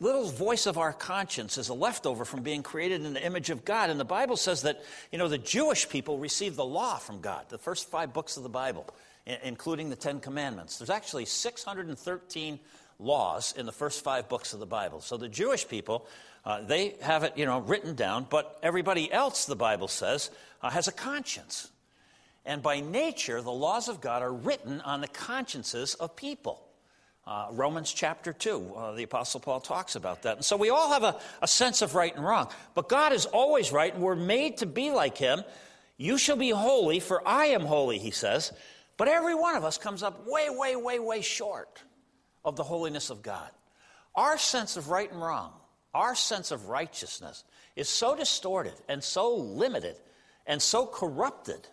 little 0.00 0.24
voice 0.24 0.66
of 0.66 0.78
our 0.78 0.92
conscience 0.92 1.56
is 1.58 1.68
a 1.68 1.74
leftover 1.74 2.24
from 2.24 2.42
being 2.42 2.62
created 2.62 3.04
in 3.04 3.14
the 3.14 3.24
image 3.24 3.50
of 3.50 3.64
God. 3.64 3.90
And 3.90 3.98
the 3.98 4.04
Bible 4.04 4.36
says 4.36 4.62
that, 4.62 4.82
you 5.12 5.18
know, 5.18 5.28
the 5.28 5.38
Jewish 5.38 5.88
people 5.88 6.18
received 6.18 6.56
the 6.56 6.64
law 6.64 6.96
from 6.96 7.20
God, 7.20 7.48
the 7.48 7.58
first 7.58 7.90
five 7.90 8.12
books 8.12 8.36
of 8.36 8.42
the 8.42 8.48
Bible, 8.48 8.86
including 9.42 9.90
the 9.90 9.96
Ten 9.96 10.20
Commandments. 10.20 10.78
There's 10.78 10.90
actually 10.90 11.24
613 11.24 12.58
laws 12.98 13.54
in 13.56 13.66
the 13.66 13.72
first 13.72 14.04
five 14.04 14.28
books 14.28 14.52
of 14.52 14.60
the 14.60 14.66
Bible. 14.66 15.00
So 15.00 15.16
the 15.16 15.28
Jewish 15.28 15.66
people, 15.66 16.06
uh, 16.44 16.62
they 16.62 16.96
have 17.00 17.22
it, 17.22 17.36
you 17.36 17.46
know, 17.46 17.60
written 17.60 17.94
down, 17.94 18.26
but 18.28 18.58
everybody 18.62 19.10
else, 19.12 19.46
the 19.46 19.56
Bible 19.56 19.88
says, 19.88 20.30
uh, 20.62 20.70
has 20.70 20.88
a 20.88 20.92
conscience. 20.92 21.70
And 22.44 22.62
by 22.62 22.80
nature, 22.80 23.40
the 23.40 23.52
laws 23.52 23.88
of 23.88 24.00
God 24.00 24.22
are 24.22 24.32
written 24.32 24.80
on 24.82 25.00
the 25.00 25.08
consciences 25.08 25.94
of 25.94 26.14
people. 26.14 26.60
Uh, 27.26 27.46
Romans 27.52 27.90
chapter 27.90 28.34
2, 28.34 28.74
uh, 28.76 28.92
the 28.92 29.04
Apostle 29.04 29.40
Paul 29.40 29.60
talks 29.60 29.96
about 29.96 30.22
that. 30.22 30.36
And 30.36 30.44
so 30.44 30.56
we 30.56 30.68
all 30.68 30.92
have 30.92 31.04
a, 31.04 31.18
a 31.40 31.48
sense 31.48 31.80
of 31.80 31.94
right 31.94 32.14
and 32.14 32.22
wrong. 32.22 32.48
But 32.74 32.90
God 32.90 33.14
is 33.14 33.24
always 33.24 33.72
right, 33.72 33.94
and 33.94 34.02
we're 34.02 34.14
made 34.14 34.58
to 34.58 34.66
be 34.66 34.90
like 34.90 35.16
Him. 35.16 35.42
You 35.96 36.18
shall 36.18 36.36
be 36.36 36.50
holy, 36.50 37.00
for 37.00 37.26
I 37.26 37.46
am 37.46 37.62
holy, 37.62 37.98
He 37.98 38.10
says. 38.10 38.52
But 38.98 39.08
every 39.08 39.34
one 39.34 39.56
of 39.56 39.64
us 39.64 39.78
comes 39.78 40.02
up 40.02 40.26
way, 40.26 40.48
way, 40.50 40.76
way, 40.76 40.98
way 40.98 41.22
short 41.22 41.82
of 42.44 42.56
the 42.56 42.62
holiness 42.62 43.08
of 43.08 43.22
God. 43.22 43.50
Our 44.14 44.36
sense 44.36 44.76
of 44.76 44.90
right 44.90 45.10
and 45.10 45.20
wrong, 45.20 45.52
our 45.94 46.14
sense 46.14 46.50
of 46.50 46.68
righteousness 46.68 47.42
is 47.74 47.88
so 47.88 48.14
distorted 48.14 48.74
and 48.86 49.02
so 49.02 49.34
limited 49.34 49.96
and 50.46 50.60
so 50.60 50.86
corrupted 50.86 51.66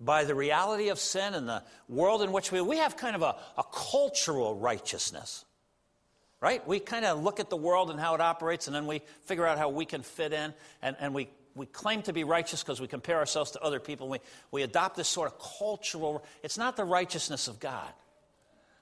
by 0.00 0.24
the 0.24 0.34
reality 0.34 0.88
of 0.88 0.98
sin 0.98 1.34
and 1.34 1.48
the 1.48 1.62
world 1.88 2.22
in 2.22 2.32
which 2.32 2.52
we 2.52 2.60
we 2.60 2.78
have 2.78 2.96
kind 2.96 3.16
of 3.16 3.22
a, 3.22 3.36
a 3.56 3.64
cultural 3.72 4.54
righteousness 4.54 5.44
right? 6.40 6.66
We 6.66 6.80
kind 6.80 7.04
of 7.04 7.22
look 7.22 7.40
at 7.40 7.50
the 7.50 7.56
world 7.56 7.90
and 7.90 7.98
how 7.98 8.14
it 8.14 8.20
operates 8.20 8.66
and 8.66 8.76
then 8.76 8.86
we 8.86 9.02
figure 9.24 9.46
out 9.46 9.58
how 9.58 9.68
we 9.68 9.84
can 9.84 10.02
fit 10.02 10.32
in 10.32 10.52
and, 10.82 10.96
and 11.00 11.14
we, 11.14 11.28
we 11.54 11.66
claim 11.66 12.02
to 12.02 12.12
be 12.12 12.24
righteous 12.24 12.62
because 12.62 12.80
we 12.80 12.86
compare 12.86 13.18
ourselves 13.18 13.52
to 13.52 13.60
other 13.62 13.80
people 13.80 14.08
we, 14.08 14.18
we 14.50 14.62
adopt 14.62 14.96
this 14.96 15.08
sort 15.08 15.32
of 15.32 15.38
cultural 15.58 16.24
it's 16.42 16.58
not 16.58 16.76
the 16.76 16.84
righteousness 16.84 17.48
of 17.48 17.60
god. 17.60 17.92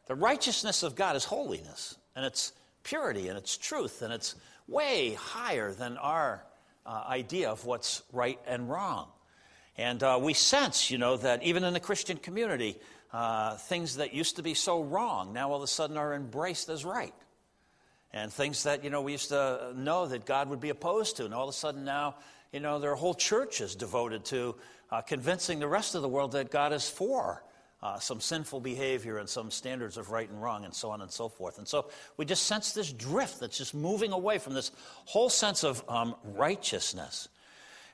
The 0.06 0.14
righteousness 0.14 0.82
of 0.82 0.94
god 0.94 1.16
is 1.16 1.24
holiness 1.24 1.96
and 2.16 2.26
it's 2.26 2.52
purity 2.82 3.28
and 3.28 3.38
it's 3.38 3.56
truth 3.56 4.02
and 4.02 4.12
it's 4.12 4.34
way 4.66 5.14
higher 5.14 5.72
than 5.72 5.96
our 5.96 6.44
uh, 6.84 7.04
idea 7.08 7.50
of 7.50 7.64
what's 7.64 8.02
right 8.12 8.38
and 8.46 8.68
wrong 8.68 9.08
and 9.76 10.02
uh, 10.02 10.18
we 10.20 10.34
sense, 10.34 10.90
you 10.90 10.98
know, 10.98 11.16
that 11.16 11.42
even 11.42 11.64
in 11.64 11.72
the 11.72 11.80
Christian 11.80 12.16
community, 12.16 12.76
uh, 13.12 13.56
things 13.56 13.96
that 13.96 14.14
used 14.14 14.36
to 14.36 14.42
be 14.42 14.54
so 14.54 14.82
wrong 14.82 15.32
now 15.32 15.50
all 15.50 15.56
of 15.56 15.62
a 15.62 15.68
sudden 15.68 15.96
are 15.96 16.14
embraced 16.14 16.68
as 16.68 16.84
right. 16.84 17.14
And 18.12 18.32
things 18.32 18.62
that, 18.62 18.84
you 18.84 18.90
know, 18.90 19.02
we 19.02 19.12
used 19.12 19.30
to 19.30 19.72
know 19.76 20.06
that 20.06 20.24
God 20.24 20.48
would 20.48 20.60
be 20.60 20.68
opposed 20.70 21.16
to, 21.16 21.24
and 21.24 21.34
all 21.34 21.44
of 21.44 21.48
a 21.48 21.56
sudden 21.56 21.84
now, 21.84 22.16
you 22.52 22.60
know, 22.60 22.78
there 22.78 22.92
are 22.92 22.96
whole 22.96 23.14
churches 23.14 23.74
devoted 23.74 24.24
to 24.26 24.54
uh, 24.92 25.00
convincing 25.00 25.58
the 25.58 25.66
rest 25.66 25.96
of 25.96 26.02
the 26.02 26.08
world 26.08 26.32
that 26.32 26.50
God 26.52 26.72
is 26.72 26.88
for 26.88 27.42
uh, 27.82 27.98
some 27.98 28.20
sinful 28.20 28.60
behavior 28.60 29.18
and 29.18 29.28
some 29.28 29.50
standards 29.50 29.96
of 29.96 30.10
right 30.10 30.30
and 30.30 30.40
wrong, 30.40 30.64
and 30.64 30.72
so 30.72 30.90
on 30.90 31.02
and 31.02 31.10
so 31.10 31.28
forth. 31.28 31.58
And 31.58 31.68
so 31.68 31.90
we 32.16 32.24
just 32.24 32.44
sense 32.46 32.72
this 32.72 32.92
drift 32.92 33.40
that's 33.40 33.58
just 33.58 33.74
moving 33.74 34.12
away 34.12 34.38
from 34.38 34.54
this 34.54 34.70
whole 35.04 35.28
sense 35.28 35.64
of 35.64 35.84
um, 35.88 36.14
righteousness. 36.22 37.28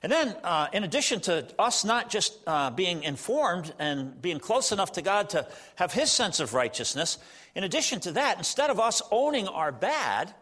And 0.03 0.11
then, 0.11 0.35
uh, 0.43 0.69
in 0.73 0.83
addition 0.83 1.21
to 1.23 1.47
us 1.59 1.85
not 1.85 2.09
just 2.09 2.39
uh, 2.47 2.71
being 2.71 3.03
informed 3.03 3.75
and 3.79 4.21
being 4.21 4.39
close 4.39 4.73
enough 4.73 4.93
to 4.93 5.03
God 5.03 5.31
to 5.31 5.47
have 5.77 5.93
His 5.93 6.11
sense 6.11 6.41
of 6.41 6.55
righteousness, 6.55 7.19
in 7.55 7.65
addition 7.65 8.01
to 8.01 8.13
that, 8.13 8.39
instead 8.39 8.71
of 8.71 8.81
us 8.81 9.03
owning 9.11 9.47
our 9.47 9.73
bad, 9.73 10.33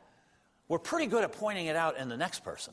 we're 0.68 0.78
pretty 0.78 1.06
good 1.06 1.24
at 1.24 1.32
pointing 1.32 1.66
it 1.66 1.74
out 1.74 1.98
in 1.98 2.08
the 2.08 2.16
next 2.16 2.44
person. 2.44 2.72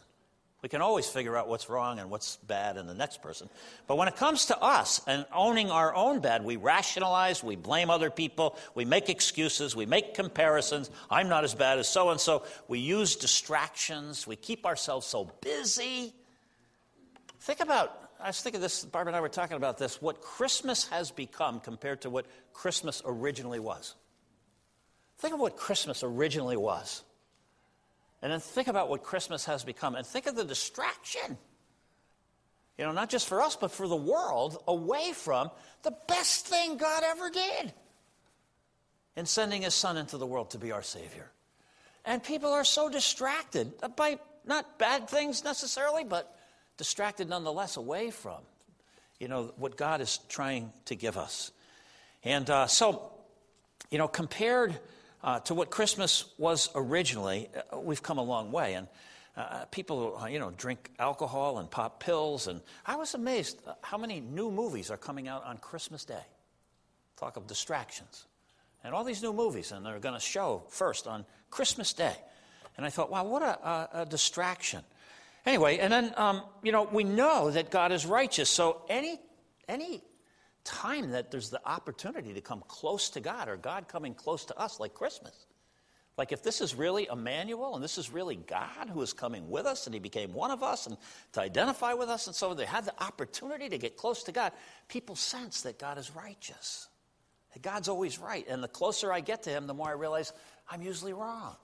We 0.62 0.70
can 0.70 0.82
always 0.82 1.08
figure 1.08 1.36
out 1.38 1.48
what's 1.48 1.70
wrong 1.70 2.00
and 2.00 2.10
what's 2.10 2.38
bad 2.38 2.78
in 2.78 2.88
the 2.88 2.94
next 2.94 3.22
person. 3.22 3.50
But 3.88 3.98
when 3.98 4.08
it 4.08 4.16
comes 4.16 4.48
to 4.48 4.58
us 4.60 5.00
and 5.06 5.26
owning 5.34 5.70
our 5.70 5.94
own 5.94 6.22
bad, 6.22 6.44
we 6.44 6.56
rationalize, 6.56 7.44
we 7.44 7.56
blame 7.56 7.90
other 7.90 8.10
people, 8.10 8.58
we 8.74 8.84
make 8.84 9.10
excuses, 9.10 9.76
we 9.76 9.86
make 9.86 10.16
comparisons. 10.16 10.90
I'm 11.10 11.30
not 11.30 11.44
as 11.44 11.54
bad 11.54 11.78
as 11.78 11.88
so 11.88 12.10
and 12.10 12.20
so. 12.20 12.44
We 12.68 12.80
use 12.80 13.16
distractions, 13.16 14.26
we 14.26 14.36
keep 14.36 14.66
ourselves 14.66 15.06
so 15.06 15.32
busy 15.42 16.14
Think 17.46 17.60
about, 17.60 18.10
I 18.20 18.26
was 18.26 18.42
thinking 18.42 18.60
this, 18.60 18.84
Barbara 18.84 19.12
and 19.12 19.16
I 19.16 19.22
were 19.22 19.30
talking 19.30 19.56
about 19.56 19.78
this, 19.78 20.02
what 20.02 20.20
Christmas 20.20 20.88
has 20.88 21.12
become 21.12 21.60
compared 21.60 22.02
to 22.02 22.10
what 22.10 22.26
Christmas 22.54 23.04
originally 23.06 23.60
was. 23.60 23.94
Think 25.20 25.36
of 25.36 25.40
what 25.40 25.56
Christmas 25.56 26.02
originally 26.02 26.58
was. 26.58 27.04
And 28.24 28.32
then 28.32 28.40
think 28.40 28.68
about 28.68 28.90
what 28.90 29.04
Christmas 29.04 29.46
has 29.46 29.64
become. 29.64 29.94
And 29.94 30.08
think 30.08 30.26
of 30.26 30.36
the 30.36 30.44
distraction. 30.44 31.38
You 32.80 32.86
know, 32.86 32.92
not 32.92 33.12
just 33.12 33.28
for 33.28 33.44
us, 33.44 33.56
but 33.56 33.70
for 33.70 33.88
the 33.88 33.96
world, 33.96 34.64
away 34.68 35.12
from 35.14 35.52
the 35.84 35.94
best 36.08 36.48
thing 36.48 36.78
God 36.78 37.04
ever 37.06 37.30
did 37.30 37.74
in 39.16 39.28
sending 39.28 39.62
his 39.62 39.76
son 39.76 39.98
into 39.98 40.18
the 40.18 40.26
world 40.26 40.50
to 40.50 40.58
be 40.58 40.72
our 40.72 40.82
Savior. 40.82 41.30
And 42.06 42.24
people 42.24 42.50
are 42.50 42.64
so 42.64 42.90
distracted 42.90 43.72
by 43.96 44.18
not 44.46 44.80
bad 44.80 45.08
things 45.08 45.44
necessarily, 45.44 46.04
but 46.04 46.35
distracted 46.78 47.30
nonetheless 47.30 47.78
away 47.78 48.12
from, 48.12 48.42
you 49.20 49.28
know, 49.28 49.54
what 49.58 49.78
God 49.78 50.02
is 50.02 50.20
trying 50.30 50.72
to 50.86 50.96
give 50.96 51.18
us. 51.18 51.52
And 52.24 52.50
uh, 52.50 52.68
so, 52.68 53.12
you 53.92 53.98
know, 53.98 54.08
compared 54.08 54.80
uh, 55.24 55.40
to 55.42 55.54
what 55.54 55.70
Christmas 55.70 56.26
was 56.38 56.70
originally, 56.76 57.50
uh, 57.72 57.80
we've 57.80 58.04
come 58.04 58.18
a 58.18 58.24
long 58.24 58.52
way. 58.52 58.74
And 58.74 58.88
uh, 59.38 59.66
people, 59.66 60.18
uh, 60.22 60.28
you 60.28 60.40
know, 60.40 60.52
drink 60.52 60.92
alcohol 61.00 61.60
and 61.60 61.70
pop 61.70 62.00
pills. 62.00 62.48
And 62.48 62.62
I 62.86 62.96
was 62.96 63.14
amazed 63.14 63.62
how 63.82 63.98
many 63.98 64.20
new 64.20 64.50
movies 64.52 64.90
are 64.92 64.98
coming 64.98 65.28
out 65.28 65.46
on 65.46 65.58
Christmas 65.58 66.06
Day. 66.06 66.24
Talk 67.18 67.38
of 67.38 67.48
distractions. 67.48 68.26
And 68.84 68.94
all 68.94 69.04
these 69.04 69.24
new 69.24 69.34
movies, 69.34 69.72
and 69.72 69.86
they're 69.86 70.00
going 70.00 70.14
to 70.14 70.20
show 70.20 70.64
first 70.70 71.08
on 71.08 71.26
Christmas 71.50 71.94
Day. 71.94 72.16
And 72.78 72.86
I 72.86 72.90
thought, 72.90 73.10
wow, 73.10 73.24
what 73.24 73.42
a, 73.42 74.02
a 74.02 74.06
distraction. 74.06 74.82
Anyway, 75.46 75.78
and 75.78 75.94
then, 75.94 76.14
um, 76.18 76.42
you 76.64 76.72
know, 76.72 76.84
we 76.84 77.04
know 77.04 77.52
that 77.52 77.70
God 77.70 77.92
is 77.92 78.06
righteous. 78.06 78.50
So 78.50 78.82
any, 78.90 79.20
any 79.68 80.02
time 80.64 81.12
that 81.12 81.30
there's 81.30 81.52
the 81.52 81.62
opportunity 81.66 82.34
to 82.34 82.42
come 82.42 82.64
close 82.68 83.10
to 83.12 83.20
God 83.20 83.48
or 83.48 83.56
God 83.56 83.88
coming 83.88 84.16
close 84.16 84.46
to 84.46 84.58
us, 84.58 84.80
like 84.80 84.96
Christmas. 84.96 85.46
Like, 86.18 86.32
if 86.32 86.42
this 86.42 86.62
is 86.62 86.74
really 86.74 87.08
Emmanuel 87.12 87.76
and 87.76 87.84
this 87.84 87.98
is 87.98 88.10
really 88.10 88.38
God 88.38 88.90
who 88.92 89.02
is 89.02 89.14
coming 89.14 89.50
with 89.50 89.66
us 89.66 89.86
and 89.86 89.94
he 89.94 90.00
became 90.00 90.34
one 90.34 90.50
of 90.50 90.64
us 90.64 90.88
and 90.88 90.98
to 91.34 91.42
identify 91.42 91.94
with 91.94 92.10
us, 92.10 92.28
and 92.28 92.36
so 92.36 92.54
they 92.54 92.66
had 92.66 92.86
the 92.86 93.04
opportunity 93.04 93.70
to 93.70 93.78
get 93.78 93.98
close 93.98 94.24
to 94.24 94.32
God, 94.32 94.54
people 94.88 95.16
sense 95.16 95.62
that 95.64 95.78
God 95.78 95.98
is 95.98 96.16
righteous. 96.16 96.88
That 97.54 97.62
God's 97.62 97.90
always 97.90 98.18
right. 98.18 98.46
And 98.48 98.64
the 98.64 98.70
closer 98.70 99.12
I 99.12 99.20
get 99.20 99.44
to 99.44 99.50
him, 99.50 99.68
the 99.68 99.74
more 99.74 99.90
I 99.90 99.94
realize 99.94 100.32
I'm 100.70 100.82
usually 100.82 101.14
wrong. 101.14 101.56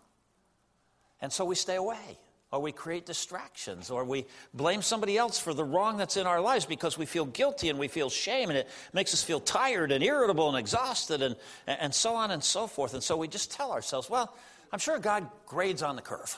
And 1.21 1.31
so 1.31 1.45
we 1.45 1.55
stay 1.55 1.75
away 1.75 2.19
or 2.51 2.59
we 2.59 2.71
create 2.73 3.05
distractions, 3.05 3.89
or 3.89 4.03
we 4.03 4.25
blame 4.53 4.81
somebody 4.81 5.17
else 5.17 5.39
for 5.39 5.53
the 5.53 5.63
wrong 5.63 5.95
that's 5.95 6.17
in 6.17 6.27
our 6.27 6.41
lives 6.41 6.65
because 6.65 6.97
we 6.97 7.05
feel 7.05 7.25
guilty 7.25 7.69
and 7.69 7.79
we 7.79 7.87
feel 7.87 8.09
shame, 8.09 8.49
and 8.49 8.57
it 8.57 8.67
makes 8.91 9.13
us 9.13 9.23
feel 9.23 9.39
tired 9.39 9.91
and 9.91 10.03
irritable 10.03 10.49
and 10.49 10.57
exhausted, 10.57 11.21
and, 11.21 11.35
and 11.65 11.95
so 11.95 12.13
on 12.13 12.29
and 12.29 12.43
so 12.43 12.67
forth. 12.67 12.93
And 12.93 13.01
so 13.01 13.15
we 13.15 13.29
just 13.29 13.51
tell 13.51 13.71
ourselves, 13.71 14.09
well, 14.09 14.35
I'm 14.73 14.79
sure 14.79 14.99
God 14.99 15.27
grades 15.45 15.81
on 15.81 15.95
the 15.95 16.01
curve. 16.01 16.37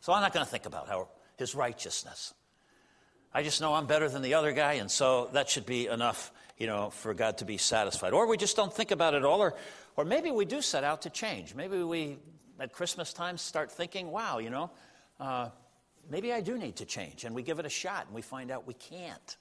So 0.00 0.12
I'm 0.12 0.22
not 0.22 0.32
going 0.32 0.44
to 0.44 0.50
think 0.50 0.66
about 0.66 0.88
how 0.88 1.08
his 1.36 1.54
righteousness. 1.54 2.34
I 3.32 3.44
just 3.44 3.60
know 3.60 3.74
I'm 3.74 3.86
better 3.86 4.08
than 4.08 4.22
the 4.22 4.34
other 4.34 4.50
guy, 4.50 4.74
and 4.74 4.90
so 4.90 5.30
that 5.32 5.48
should 5.48 5.66
be 5.66 5.86
enough, 5.86 6.32
you 6.58 6.66
know, 6.66 6.90
for 6.90 7.14
God 7.14 7.38
to 7.38 7.44
be 7.44 7.56
satisfied. 7.56 8.12
Or 8.12 8.26
we 8.26 8.36
just 8.36 8.56
don't 8.56 8.74
think 8.74 8.90
about 8.90 9.14
it 9.14 9.24
all, 9.24 9.40
or, 9.40 9.54
or 9.96 10.04
maybe 10.04 10.32
we 10.32 10.44
do 10.44 10.60
set 10.60 10.82
out 10.82 11.02
to 11.02 11.10
change. 11.10 11.54
Maybe 11.54 11.80
we, 11.84 12.18
at 12.58 12.72
Christmas 12.72 13.12
time, 13.12 13.38
start 13.38 13.70
thinking, 13.70 14.10
wow, 14.10 14.38
you 14.38 14.50
know, 14.50 14.72
uh, 15.20 15.50
maybe 16.10 16.32
I 16.32 16.40
do 16.40 16.58
need 16.58 16.76
to 16.76 16.84
change. 16.84 17.24
And 17.24 17.34
we 17.34 17.42
give 17.42 17.58
it 17.58 17.66
a 17.66 17.70
shot 17.70 18.06
and 18.06 18.14
we 18.14 18.22
find 18.22 18.50
out 18.50 18.66
we 18.66 18.74
can't. 18.74 19.36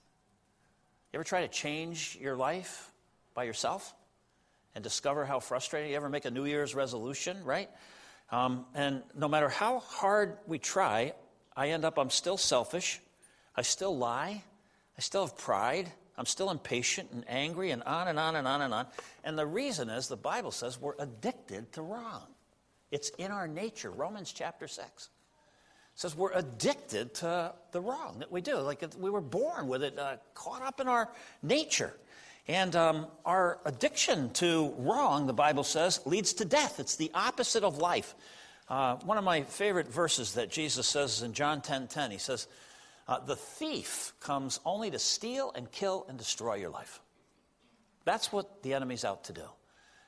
You 1.12 1.18
ever 1.18 1.24
try 1.24 1.42
to 1.42 1.48
change 1.48 2.18
your 2.22 2.36
life 2.36 2.92
by 3.34 3.46
yourself 3.46 3.96
and 4.76 4.84
discover 4.84 5.26
how 5.26 5.40
frustrating? 5.40 5.90
You 5.92 5.96
ever 5.96 6.10
make 6.10 6.26
a 6.26 6.32
New 6.32 6.46
Year's 6.46 6.76
resolution, 6.76 7.44
right? 7.44 7.70
Um, 8.30 8.66
and 8.76 9.02
no 9.16 9.28
matter 9.28 9.50
how 9.50 9.80
hard 9.80 10.38
we 10.46 10.60
try, 10.60 11.14
I 11.56 11.70
end 11.70 11.84
up, 11.84 11.98
I'm 11.98 12.12
still 12.12 12.38
selfish. 12.38 13.00
I 13.56 13.64
still 13.64 13.98
lie. 13.98 14.44
I 14.98 15.02
still 15.02 15.26
have 15.26 15.38
pride. 15.38 15.92
I'm 16.16 16.26
still 16.26 16.52
impatient 16.52 17.12
and 17.12 17.24
angry 17.28 17.72
and 17.72 17.82
on 17.84 18.10
and 18.10 18.20
on 18.20 18.36
and 18.36 18.48
on 18.48 18.62
and 18.62 18.74
on. 18.74 18.88
And 19.24 19.40
the 19.40 19.48
reason 19.48 19.90
is 19.90 20.08
the 20.08 20.18
Bible 20.18 20.52
says 20.52 20.80
we're 20.80 20.94
addicted 21.00 21.72
to 21.74 21.82
wrong. 21.82 22.28
It's 22.92 23.10
in 23.18 23.32
our 23.32 23.48
nature. 23.48 23.90
Romans 23.90 24.32
chapter 24.34 24.68
6 24.68 25.10
says 26.00 26.16
we're 26.16 26.32
addicted 26.32 27.14
to 27.14 27.54
the 27.74 27.82
wrong 27.82 28.20
that 28.20 28.32
we 28.32 28.40
do. 28.40 28.56
Like 28.56 28.82
we 28.98 29.10
were 29.10 29.20
born 29.20 29.68
with 29.68 29.84
it, 29.84 30.00
uh, 30.00 30.16
caught 30.34 30.62
up 30.62 30.80
in 30.80 30.88
our 30.88 31.10
nature. 31.44 31.94
And 32.48 32.74
um, 32.74 33.08
our 33.26 33.60
addiction 33.66 34.30
to 34.36 34.74
wrong, 34.78 35.28
the 35.28 35.34
Bible 35.34 35.66
says, 35.66 36.00
leads 36.06 36.32
to 36.36 36.46
death. 36.46 36.80
It's 36.80 36.96
the 36.96 37.12
opposite 37.14 37.66
of 37.66 37.80
life. 37.80 38.16
Uh, 38.70 38.96
one 39.04 39.18
of 39.18 39.26
my 39.26 39.42
favorite 39.42 39.90
verses 39.90 40.36
that 40.36 40.50
Jesus 40.50 40.88
says 40.88 41.18
is 41.18 41.24
in 41.24 41.34
John 41.34 41.60
10 41.60 41.90
10, 41.90 42.12
he 42.12 42.18
says, 42.18 42.48
uh, 43.10 43.20
The 43.20 43.36
thief 43.36 44.14
comes 44.22 44.62
only 44.66 44.90
to 44.92 45.00
steal 45.00 45.52
and 45.54 45.70
kill 45.70 46.06
and 46.08 46.18
destroy 46.18 46.56
your 46.56 46.70
life. 46.70 47.02
That's 48.06 48.32
what 48.32 48.64
the 48.64 48.74
enemy's 48.74 49.04
out 49.04 49.26
to 49.26 49.34
do. 49.34 49.44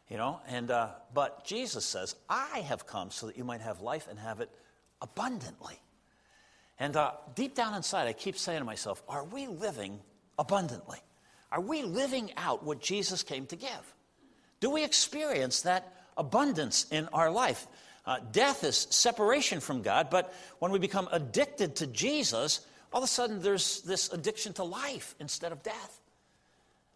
You 0.08 0.16
know, 0.16 0.40
and 0.48 0.72
uh, 0.72 0.92
but 1.14 1.44
Jesus 1.44 1.84
says, 1.84 2.16
I 2.30 2.60
have 2.60 2.88
come 2.88 3.12
so 3.12 3.28
that 3.28 3.38
you 3.38 3.44
might 3.44 3.62
have 3.62 3.82
life 3.82 4.08
and 4.10 4.18
have 4.18 4.40
it 4.40 4.50
abundantly. 5.02 5.80
And 6.80 6.96
uh, 6.96 7.12
deep 7.36 7.56
down 7.56 7.76
inside, 7.76 8.08
I 8.08 8.14
keep 8.14 8.38
saying 8.38 8.60
to 8.60 8.66
myself, 8.66 9.04
are 9.08 9.24
we 9.24 9.48
living 9.48 10.00
abundantly? 10.40 11.00
Are 11.52 11.62
we 11.62 11.84
living 11.84 12.32
out 12.38 12.64
what 12.64 12.82
Jesus 12.82 13.24
came 13.24 13.46
to 13.48 13.56
give? 13.56 13.96
Do 14.60 14.70
we 14.70 14.84
experience 14.84 15.62
that 15.62 15.94
abundance 16.18 16.86
in 16.92 17.08
our 17.14 17.30
life? 17.30 17.68
Uh, 18.06 18.18
death 18.32 18.64
is 18.64 18.88
separation 18.90 19.60
from 19.60 19.82
God, 19.82 20.10
but 20.10 20.34
when 20.60 20.72
we 20.72 20.80
become 20.80 21.08
addicted 21.12 21.76
to 21.78 21.88
Jesus, 21.88 22.66
all 22.92 23.00
of 23.00 23.04
a 23.04 23.08
sudden 23.08 23.42
there's 23.42 23.82
this 23.82 24.12
addiction 24.12 24.54
to 24.54 24.64
life 24.64 25.14
instead 25.20 25.52
of 25.52 25.62
death. 25.62 26.00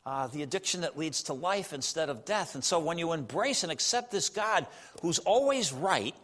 Uh, 0.06 0.28
the 0.28 0.44
addiction 0.44 0.82
that 0.82 0.98
leads 0.98 1.24
to 1.24 1.34
life 1.34 1.74
instead 1.74 2.10
of 2.10 2.26
death. 2.26 2.54
And 2.56 2.64
so 2.64 2.80
when 2.80 2.98
you 2.98 3.12
embrace 3.12 3.64
and 3.64 3.72
accept 3.72 4.12
this 4.12 4.30
God 4.30 4.68
who's 5.02 5.20
always 5.20 5.74
right, 5.74 6.16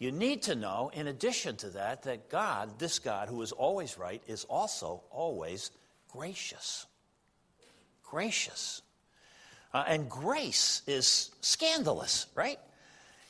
you 0.00 0.10
need 0.10 0.42
to 0.44 0.54
know, 0.54 0.90
in 0.94 1.08
addition 1.08 1.56
to 1.56 1.68
that, 1.70 2.04
that 2.04 2.30
God, 2.30 2.78
this 2.78 2.98
God 2.98 3.28
who 3.28 3.42
is 3.42 3.52
always 3.52 3.98
right, 3.98 4.22
is 4.26 4.44
also 4.44 5.02
always 5.10 5.70
gracious. 6.08 6.86
Gracious. 8.02 8.80
Uh, 9.74 9.84
and 9.86 10.08
grace 10.08 10.80
is 10.86 11.30
scandalous, 11.42 12.26
right? 12.34 12.58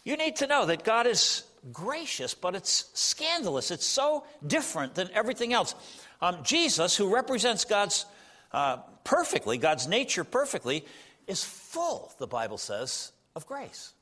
You 0.04 0.16
need 0.16 0.36
to 0.36 0.46
know 0.46 0.64
that 0.66 0.84
God 0.84 1.08
is 1.08 1.42
gracious, 1.72 2.34
but 2.34 2.54
it's 2.54 2.88
scandalous. 2.94 3.72
It's 3.72 3.84
so 3.84 4.24
different 4.46 4.94
than 4.94 5.10
everything 5.12 5.52
else. 5.52 5.74
Um, 6.22 6.38
Jesus, 6.44 6.96
who 6.96 7.12
represents 7.12 7.64
God's 7.64 8.06
uh, 8.52 8.76
perfectly, 9.02 9.58
God's 9.58 9.88
nature 9.88 10.22
perfectly, 10.22 10.86
is 11.26 11.42
full, 11.42 12.12
the 12.18 12.28
Bible 12.28 12.58
says, 12.58 13.10
of 13.34 13.44
grace. 13.44 13.92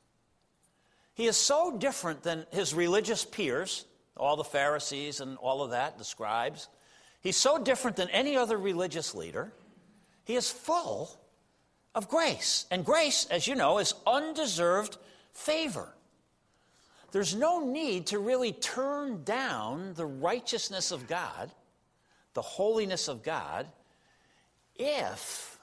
He 1.19 1.27
is 1.27 1.35
so 1.35 1.75
different 1.77 2.23
than 2.23 2.45
his 2.49 2.73
religious 2.73 3.25
peers, 3.25 3.83
all 4.15 4.37
the 4.37 4.43
Pharisees 4.45 5.19
and 5.19 5.37
all 5.39 5.61
of 5.61 5.71
that, 5.71 5.97
the 5.97 6.05
scribes. 6.05 6.69
He's 7.19 7.35
so 7.35 7.61
different 7.61 7.97
than 7.97 8.09
any 8.11 8.37
other 8.37 8.57
religious 8.57 9.13
leader. 9.13 9.51
He 10.23 10.37
is 10.37 10.49
full 10.49 11.19
of 11.93 12.07
grace. 12.07 12.67
And 12.71 12.85
grace, 12.85 13.27
as 13.29 13.47
you 13.47 13.55
know, 13.55 13.79
is 13.79 13.95
undeserved 14.07 14.95
favor. 15.33 15.93
There's 17.11 17.35
no 17.35 17.65
need 17.65 18.07
to 18.07 18.19
really 18.19 18.53
turn 18.53 19.25
down 19.25 19.95
the 19.95 20.05
righteousness 20.05 20.89
of 20.89 21.05
God, 21.05 21.51
the 22.33 22.41
holiness 22.41 23.09
of 23.09 23.23
God, 23.23 23.67
if 24.77 25.59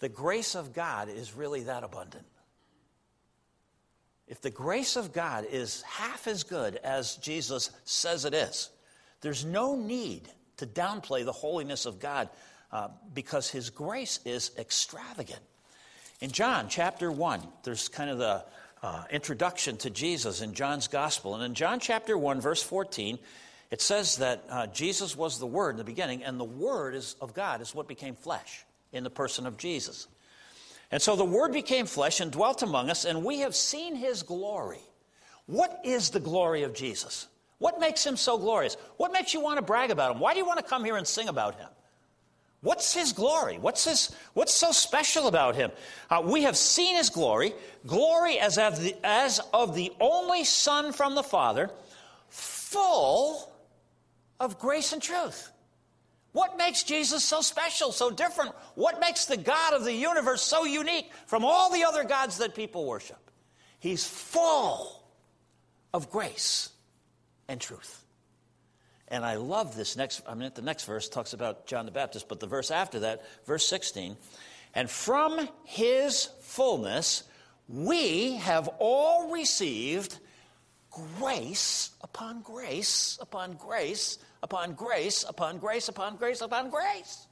the 0.00 0.10
grace 0.10 0.54
of 0.54 0.74
God 0.74 1.08
is 1.08 1.32
really 1.32 1.62
that 1.62 1.84
abundant. 1.84 2.26
If 4.28 4.42
the 4.42 4.50
grace 4.50 4.96
of 4.96 5.12
God 5.12 5.46
is 5.50 5.82
half 5.82 6.26
as 6.26 6.42
good 6.42 6.76
as 6.76 7.16
Jesus 7.16 7.70
says 7.84 8.24
it 8.24 8.34
is, 8.34 8.70
there's 9.22 9.44
no 9.44 9.74
need 9.74 10.28
to 10.58 10.66
downplay 10.66 11.24
the 11.24 11.32
holiness 11.32 11.86
of 11.86 11.98
God 11.98 12.28
uh, 12.70 12.88
because 13.14 13.50
his 13.50 13.70
grace 13.70 14.20
is 14.24 14.50
extravagant. 14.58 15.40
In 16.20 16.30
John 16.30 16.68
chapter 16.68 17.10
1, 17.10 17.42
there's 17.62 17.88
kind 17.88 18.10
of 18.10 18.18
the 18.18 18.44
uh, 18.82 19.04
introduction 19.10 19.76
to 19.78 19.90
Jesus 19.90 20.40
in 20.42 20.52
John's 20.52 20.88
gospel. 20.88 21.34
And 21.34 21.42
in 21.42 21.54
John 21.54 21.80
chapter 21.80 22.18
1, 22.18 22.40
verse 22.40 22.62
14, 22.62 23.18
it 23.70 23.80
says 23.80 24.16
that 24.16 24.44
uh, 24.50 24.66
Jesus 24.66 25.16
was 25.16 25.38
the 25.38 25.46
Word 25.46 25.70
in 25.70 25.76
the 25.76 25.84
beginning, 25.84 26.22
and 26.22 26.38
the 26.38 26.44
Word 26.44 26.94
is, 26.94 27.16
of 27.20 27.34
God 27.34 27.60
is 27.60 27.74
what 27.74 27.88
became 27.88 28.14
flesh 28.14 28.64
in 28.92 29.04
the 29.04 29.10
person 29.10 29.46
of 29.46 29.56
Jesus. 29.56 30.06
And 30.90 31.02
so 31.02 31.16
the 31.16 31.24
Word 31.24 31.52
became 31.52 31.86
flesh 31.86 32.20
and 32.20 32.32
dwelt 32.32 32.62
among 32.62 32.90
us, 32.90 33.04
and 33.04 33.24
we 33.24 33.40
have 33.40 33.54
seen 33.54 33.94
His 33.94 34.22
glory. 34.22 34.80
What 35.46 35.80
is 35.84 36.10
the 36.10 36.20
glory 36.20 36.62
of 36.62 36.74
Jesus? 36.74 37.26
What 37.58 37.80
makes 37.80 38.06
Him 38.06 38.16
so 38.16 38.38
glorious? 38.38 38.76
What 38.96 39.12
makes 39.12 39.34
you 39.34 39.40
want 39.40 39.58
to 39.58 39.62
brag 39.62 39.90
about 39.90 40.14
Him? 40.14 40.20
Why 40.20 40.32
do 40.32 40.38
you 40.38 40.46
want 40.46 40.58
to 40.58 40.64
come 40.64 40.84
here 40.84 40.96
and 40.96 41.06
sing 41.06 41.28
about 41.28 41.56
Him? 41.56 41.68
What's 42.60 42.94
His 42.94 43.12
glory? 43.12 43.58
What's, 43.58 43.84
his, 43.84 44.14
what's 44.32 44.54
so 44.54 44.72
special 44.72 45.28
about 45.28 45.56
Him? 45.56 45.70
Uh, 46.10 46.22
we 46.24 46.42
have 46.42 46.56
seen 46.56 46.96
His 46.96 47.10
glory, 47.10 47.52
glory 47.86 48.38
as 48.38 48.56
of, 48.56 48.80
the, 48.80 48.96
as 49.04 49.40
of 49.52 49.74
the 49.74 49.92
only 50.00 50.44
Son 50.44 50.92
from 50.92 51.14
the 51.14 51.22
Father, 51.22 51.70
full 52.28 53.52
of 54.40 54.58
grace 54.58 54.92
and 54.92 55.02
truth. 55.02 55.50
What 56.32 56.58
makes 56.58 56.82
Jesus 56.82 57.24
so 57.24 57.40
special, 57.40 57.90
so 57.92 58.10
different? 58.10 58.52
What 58.74 59.00
makes 59.00 59.24
the 59.24 59.36
God 59.36 59.72
of 59.72 59.84
the 59.84 59.92
universe 59.92 60.42
so 60.42 60.64
unique 60.64 61.10
from 61.26 61.44
all 61.44 61.70
the 61.72 61.84
other 61.84 62.04
gods 62.04 62.38
that 62.38 62.54
people 62.54 62.84
worship? 62.84 63.30
He's 63.80 64.06
full 64.06 65.02
of 65.94 66.10
grace 66.10 66.70
and 67.48 67.60
truth. 67.60 68.04
And 69.08 69.24
I 69.24 69.36
love 69.36 69.74
this 69.74 69.96
next, 69.96 70.20
I 70.28 70.34
mean, 70.34 70.50
the 70.54 70.62
next 70.62 70.84
verse 70.84 71.08
talks 71.08 71.32
about 71.32 71.66
John 71.66 71.86
the 71.86 71.92
Baptist, 71.92 72.28
but 72.28 72.40
the 72.40 72.46
verse 72.46 72.70
after 72.70 73.00
that, 73.00 73.24
verse 73.46 73.66
16, 73.66 74.16
and 74.74 74.90
from 74.90 75.48
his 75.64 76.28
fullness 76.40 77.24
we 77.68 78.36
have 78.36 78.68
all 78.78 79.30
received 79.30 80.18
grace 80.90 81.90
upon 82.00 82.40
grace 82.42 83.18
upon 83.20 83.54
grace 83.54 84.18
upon 84.42 84.74
grace 84.74 85.24
upon 85.28 85.58
grace 85.58 85.88
upon 85.88 86.16
grace 86.16 86.40
upon 86.40 86.70
grace. 86.70 87.26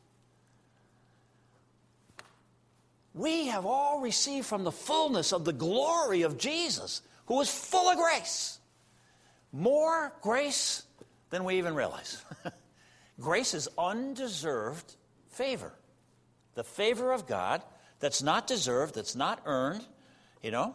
We 3.14 3.46
have 3.46 3.64
all 3.64 4.00
received 4.00 4.46
from 4.46 4.64
the 4.64 4.72
fullness 4.72 5.32
of 5.32 5.44
the 5.44 5.52
glory 5.52 6.22
of 6.22 6.36
Jesus, 6.36 7.00
who 7.26 7.40
is 7.40 7.50
full 7.50 7.88
of 7.88 7.96
grace. 7.96 8.58
More 9.52 10.12
grace 10.20 10.82
than 11.30 11.44
we 11.44 11.56
even 11.56 11.74
realize. 11.74 12.22
grace 13.20 13.54
is 13.54 13.68
undeserved 13.78 14.96
favor 15.30 15.72
The 16.54 16.64
favor 16.64 17.12
of 17.12 17.26
God 17.26 17.62
that's 18.00 18.22
not 18.22 18.46
deserved, 18.46 18.94
that's 18.94 19.16
not 19.16 19.40
earned, 19.46 19.84
you 20.42 20.50
know? 20.50 20.74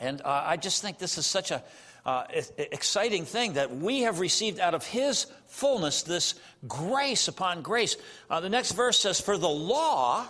And 0.00 0.20
uh, 0.22 0.42
I 0.44 0.56
just 0.56 0.82
think 0.82 0.98
this 0.98 1.16
is 1.18 1.26
such 1.26 1.50
a 1.50 1.62
uh, 2.08 2.26
exciting 2.56 3.26
thing 3.26 3.52
that 3.52 3.76
we 3.76 4.00
have 4.00 4.18
received 4.18 4.58
out 4.58 4.72
of 4.72 4.86
His 4.86 5.26
fullness 5.46 6.02
this 6.02 6.36
grace 6.66 7.28
upon 7.28 7.60
grace. 7.60 7.98
Uh, 8.30 8.40
the 8.40 8.48
next 8.48 8.72
verse 8.72 8.98
says, 8.98 9.20
For 9.20 9.36
the 9.36 9.48
law, 9.48 10.26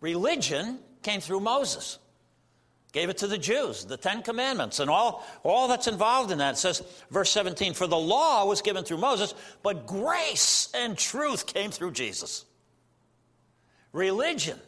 religion, 0.00 0.78
came 1.02 1.20
through 1.20 1.40
Moses. 1.40 1.98
Gave 2.92 3.10
it 3.10 3.18
to 3.18 3.26
the 3.26 3.36
Jews, 3.36 3.84
the 3.84 3.98
Ten 3.98 4.22
Commandments, 4.22 4.80
and 4.80 4.88
all, 4.88 5.26
all 5.42 5.68
that's 5.68 5.88
involved 5.88 6.32
in 6.32 6.38
that. 6.38 6.54
It 6.54 6.56
says, 6.56 6.82
verse 7.10 7.30
17, 7.30 7.74
For 7.74 7.86
the 7.86 7.98
law 7.98 8.46
was 8.46 8.62
given 8.62 8.82
through 8.82 8.96
Moses, 8.96 9.34
but 9.62 9.86
grace 9.86 10.70
and 10.74 10.96
truth 10.96 11.46
came 11.46 11.70
through 11.70 11.92
Jesus. 11.92 12.46
Religion 13.92 14.58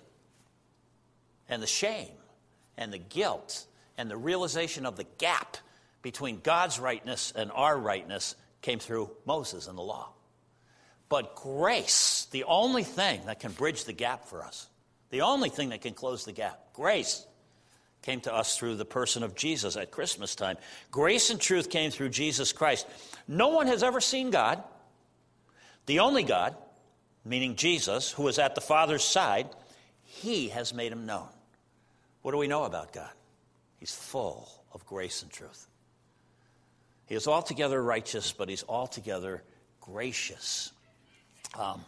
and 1.48 1.62
the 1.62 1.66
shame 1.66 2.12
and 2.76 2.92
the 2.92 2.98
guilt 2.98 3.64
and 3.96 4.10
the 4.10 4.18
realization 4.18 4.84
of 4.84 4.96
the 4.96 5.06
gap 5.16 5.56
between 6.02 6.40
God's 6.40 6.78
rightness 6.78 7.32
and 7.34 7.50
our 7.52 7.78
rightness 7.78 8.34
came 8.60 8.78
through 8.78 9.10
Moses 9.24 9.66
and 9.66 9.78
the 9.78 9.82
law. 9.82 10.12
But 11.08 11.34
grace, 11.34 12.26
the 12.30 12.44
only 12.44 12.84
thing 12.84 13.22
that 13.26 13.40
can 13.40 13.52
bridge 13.52 13.84
the 13.84 13.92
gap 13.92 14.26
for 14.26 14.42
us, 14.42 14.66
the 15.10 15.22
only 15.22 15.48
thing 15.48 15.70
that 15.70 15.82
can 15.82 15.94
close 15.94 16.24
the 16.24 16.32
gap, 16.32 16.72
grace, 16.72 17.26
came 18.02 18.20
to 18.22 18.34
us 18.34 18.58
through 18.58 18.76
the 18.76 18.84
person 18.84 19.22
of 19.22 19.34
Jesus 19.34 19.76
at 19.76 19.90
Christmas 19.90 20.34
time. 20.34 20.56
Grace 20.90 21.30
and 21.30 21.40
truth 21.40 21.70
came 21.70 21.90
through 21.90 22.08
Jesus 22.08 22.52
Christ. 22.52 22.86
No 23.28 23.48
one 23.48 23.68
has 23.68 23.82
ever 23.82 24.00
seen 24.00 24.30
God. 24.30 24.62
The 25.86 26.00
only 26.00 26.22
God, 26.22 26.56
meaning 27.24 27.56
Jesus, 27.56 28.10
who 28.10 28.26
is 28.28 28.38
at 28.38 28.54
the 28.54 28.60
Father's 28.60 29.04
side, 29.04 29.48
he 30.02 30.48
has 30.48 30.74
made 30.74 30.92
him 30.92 31.06
known. 31.06 31.28
What 32.22 32.32
do 32.32 32.38
we 32.38 32.48
know 32.48 32.64
about 32.64 32.92
God? 32.92 33.12
He's 33.78 33.94
full 33.94 34.50
of 34.72 34.86
grace 34.86 35.22
and 35.22 35.30
truth. 35.30 35.68
He 37.12 37.16
is 37.16 37.28
altogether 37.28 37.82
righteous, 37.82 38.32
but 38.32 38.48
he's 38.48 38.64
altogether 38.66 39.42
gracious. 39.82 40.72
Um, 41.58 41.84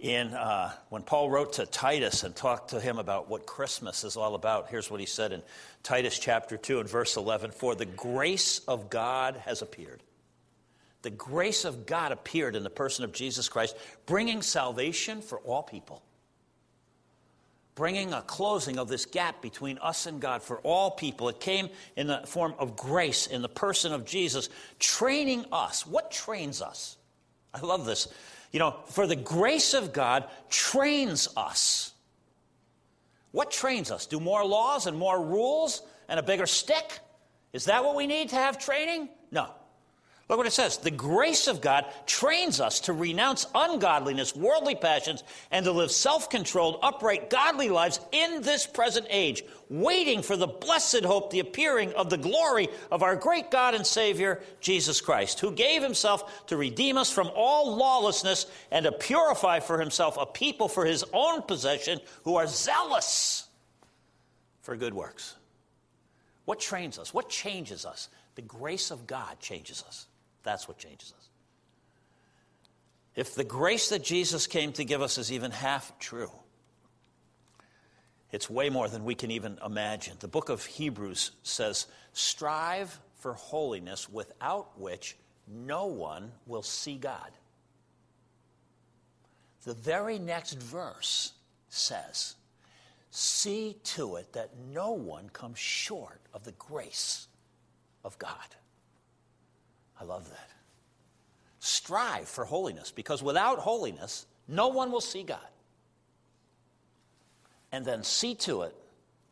in 0.00 0.34
uh, 0.34 0.72
when 0.88 1.04
Paul 1.04 1.30
wrote 1.30 1.52
to 1.52 1.66
Titus 1.66 2.24
and 2.24 2.34
talked 2.34 2.70
to 2.70 2.80
him 2.80 2.98
about 2.98 3.30
what 3.30 3.46
Christmas 3.46 4.02
is 4.02 4.16
all 4.16 4.34
about, 4.34 4.68
here's 4.68 4.90
what 4.90 4.98
he 4.98 5.06
said 5.06 5.30
in 5.30 5.40
Titus 5.84 6.18
chapter 6.18 6.56
2 6.56 6.80
and 6.80 6.88
verse 6.88 7.16
11 7.16 7.52
For 7.52 7.76
the 7.76 7.86
grace 7.86 8.58
of 8.66 8.90
God 8.90 9.36
has 9.44 9.62
appeared. 9.62 10.02
The 11.02 11.10
grace 11.10 11.64
of 11.64 11.86
God 11.86 12.10
appeared 12.10 12.56
in 12.56 12.64
the 12.64 12.70
person 12.70 13.04
of 13.04 13.12
Jesus 13.12 13.48
Christ, 13.48 13.76
bringing 14.04 14.42
salvation 14.42 15.22
for 15.22 15.38
all 15.38 15.62
people 15.62 16.02
bringing 17.80 18.12
a 18.12 18.20
closing 18.20 18.78
of 18.78 18.88
this 18.88 19.06
gap 19.06 19.40
between 19.40 19.78
us 19.78 20.04
and 20.04 20.20
God 20.20 20.42
for 20.42 20.58
all 20.58 20.90
people. 20.90 21.30
It 21.30 21.40
came 21.40 21.70
in 21.96 22.08
the 22.08 22.20
form 22.26 22.52
of 22.58 22.76
grace 22.76 23.26
in 23.26 23.40
the 23.40 23.48
person 23.48 23.94
of 23.94 24.04
Jesus, 24.04 24.50
training 24.78 25.46
us. 25.50 25.86
What 25.86 26.10
trains 26.10 26.60
us? 26.60 26.98
I 27.54 27.60
love 27.60 27.86
this. 27.86 28.08
You 28.52 28.58
know, 28.58 28.76
for 28.88 29.06
the 29.06 29.16
grace 29.16 29.72
of 29.72 29.94
God 29.94 30.28
trains 30.50 31.26
us. 31.38 31.94
What 33.32 33.50
trains 33.50 33.90
us? 33.90 34.04
Do 34.04 34.20
more 34.20 34.44
laws 34.44 34.86
and 34.86 34.94
more 34.94 35.18
rules 35.18 35.80
and 36.06 36.20
a 36.20 36.22
bigger 36.22 36.44
stick? 36.44 36.98
Is 37.54 37.64
that 37.64 37.82
what 37.82 37.96
we 37.96 38.06
need 38.06 38.28
to 38.28 38.36
have 38.36 38.58
training? 38.58 39.08
No. 39.30 39.54
Look 40.30 40.36
what 40.38 40.46
it 40.46 40.52
says. 40.52 40.78
The 40.78 40.92
grace 40.92 41.48
of 41.48 41.60
God 41.60 41.86
trains 42.06 42.60
us 42.60 42.78
to 42.82 42.92
renounce 42.92 43.48
ungodliness, 43.52 44.36
worldly 44.36 44.76
passions, 44.76 45.24
and 45.50 45.64
to 45.64 45.72
live 45.72 45.90
self 45.90 46.30
controlled, 46.30 46.78
upright, 46.84 47.30
godly 47.30 47.68
lives 47.68 47.98
in 48.12 48.40
this 48.40 48.64
present 48.64 49.08
age, 49.10 49.42
waiting 49.68 50.22
for 50.22 50.36
the 50.36 50.46
blessed 50.46 51.04
hope, 51.04 51.32
the 51.32 51.40
appearing 51.40 51.92
of 51.94 52.10
the 52.10 52.16
glory 52.16 52.68
of 52.92 53.02
our 53.02 53.16
great 53.16 53.50
God 53.50 53.74
and 53.74 53.84
Savior, 53.84 54.40
Jesus 54.60 55.00
Christ, 55.00 55.40
who 55.40 55.50
gave 55.50 55.82
himself 55.82 56.46
to 56.46 56.56
redeem 56.56 56.96
us 56.96 57.12
from 57.12 57.28
all 57.34 57.74
lawlessness 57.74 58.46
and 58.70 58.84
to 58.84 58.92
purify 58.92 59.58
for 59.58 59.80
himself 59.80 60.16
a 60.16 60.26
people 60.26 60.68
for 60.68 60.84
his 60.84 61.04
own 61.12 61.42
possession 61.42 61.98
who 62.22 62.36
are 62.36 62.46
zealous 62.46 63.48
for 64.62 64.76
good 64.76 64.94
works. 64.94 65.34
What 66.44 66.60
trains 66.60 67.00
us? 67.00 67.12
What 67.12 67.28
changes 67.28 67.84
us? 67.84 68.08
The 68.36 68.42
grace 68.42 68.92
of 68.92 69.08
God 69.08 69.40
changes 69.40 69.82
us. 69.88 70.06
That's 70.42 70.68
what 70.68 70.78
changes 70.78 71.12
us. 71.16 71.28
If 73.14 73.34
the 73.34 73.44
grace 73.44 73.88
that 73.90 74.02
Jesus 74.04 74.46
came 74.46 74.72
to 74.74 74.84
give 74.84 75.02
us 75.02 75.18
is 75.18 75.32
even 75.32 75.50
half 75.50 75.98
true, 75.98 76.30
it's 78.32 78.48
way 78.48 78.70
more 78.70 78.88
than 78.88 79.04
we 79.04 79.14
can 79.14 79.30
even 79.30 79.58
imagine. 79.64 80.16
The 80.20 80.28
book 80.28 80.48
of 80.48 80.64
Hebrews 80.64 81.32
says, 81.42 81.86
Strive 82.12 82.98
for 83.16 83.34
holiness 83.34 84.08
without 84.08 84.78
which 84.78 85.16
no 85.48 85.86
one 85.86 86.32
will 86.46 86.62
see 86.62 86.96
God. 86.96 87.32
The 89.64 89.74
very 89.74 90.18
next 90.18 90.54
verse 90.54 91.32
says, 91.68 92.36
See 93.10 93.76
to 93.84 94.16
it 94.16 94.32
that 94.34 94.50
no 94.72 94.92
one 94.92 95.28
comes 95.30 95.58
short 95.58 96.20
of 96.32 96.44
the 96.44 96.52
grace 96.52 97.26
of 98.04 98.16
God. 98.18 98.54
I 100.00 100.04
love 100.04 100.28
that. 100.28 100.50
Strive 101.58 102.28
for 102.28 102.44
holiness 102.44 102.90
because 102.90 103.22
without 103.22 103.58
holiness, 103.58 104.26
no 104.48 104.68
one 104.68 104.90
will 104.90 105.00
see 105.00 105.22
God. 105.22 105.38
And 107.70 107.84
then 107.84 108.02
see 108.02 108.34
to 108.36 108.62
it. 108.62 108.74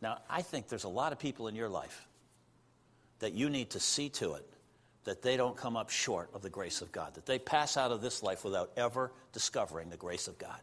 Now, 0.01 0.19
I 0.29 0.43
think 0.43 0.69
there's 0.69 0.85
a 0.85 0.89
lot 0.89 1.13
of 1.13 1.19
people 1.19 1.49
in 1.49 1.57
your 1.57 1.69
life 1.69 2.07
that 3.19 3.33
you 3.33 3.51
need 3.51 3.71
to 3.71 3.81
see 3.81 4.11
to 4.11 4.35
it 4.35 4.47
that 5.05 5.23
they 5.23 5.37
don't 5.37 5.57
come 5.57 5.77
up 5.77 5.89
short 5.89 6.29
of 6.35 6.43
the 6.43 6.51
grace 6.51 6.83
of 6.83 6.93
God, 6.93 7.15
that 7.15 7.25
they 7.25 7.39
pass 7.39 7.77
out 7.77 7.91
of 7.91 8.03
this 8.03 8.23
life 8.23 8.45
without 8.45 8.71
ever 8.77 9.11
discovering 9.33 9.89
the 9.89 9.97
grace 9.97 10.29
of 10.29 10.37
God. 10.39 10.61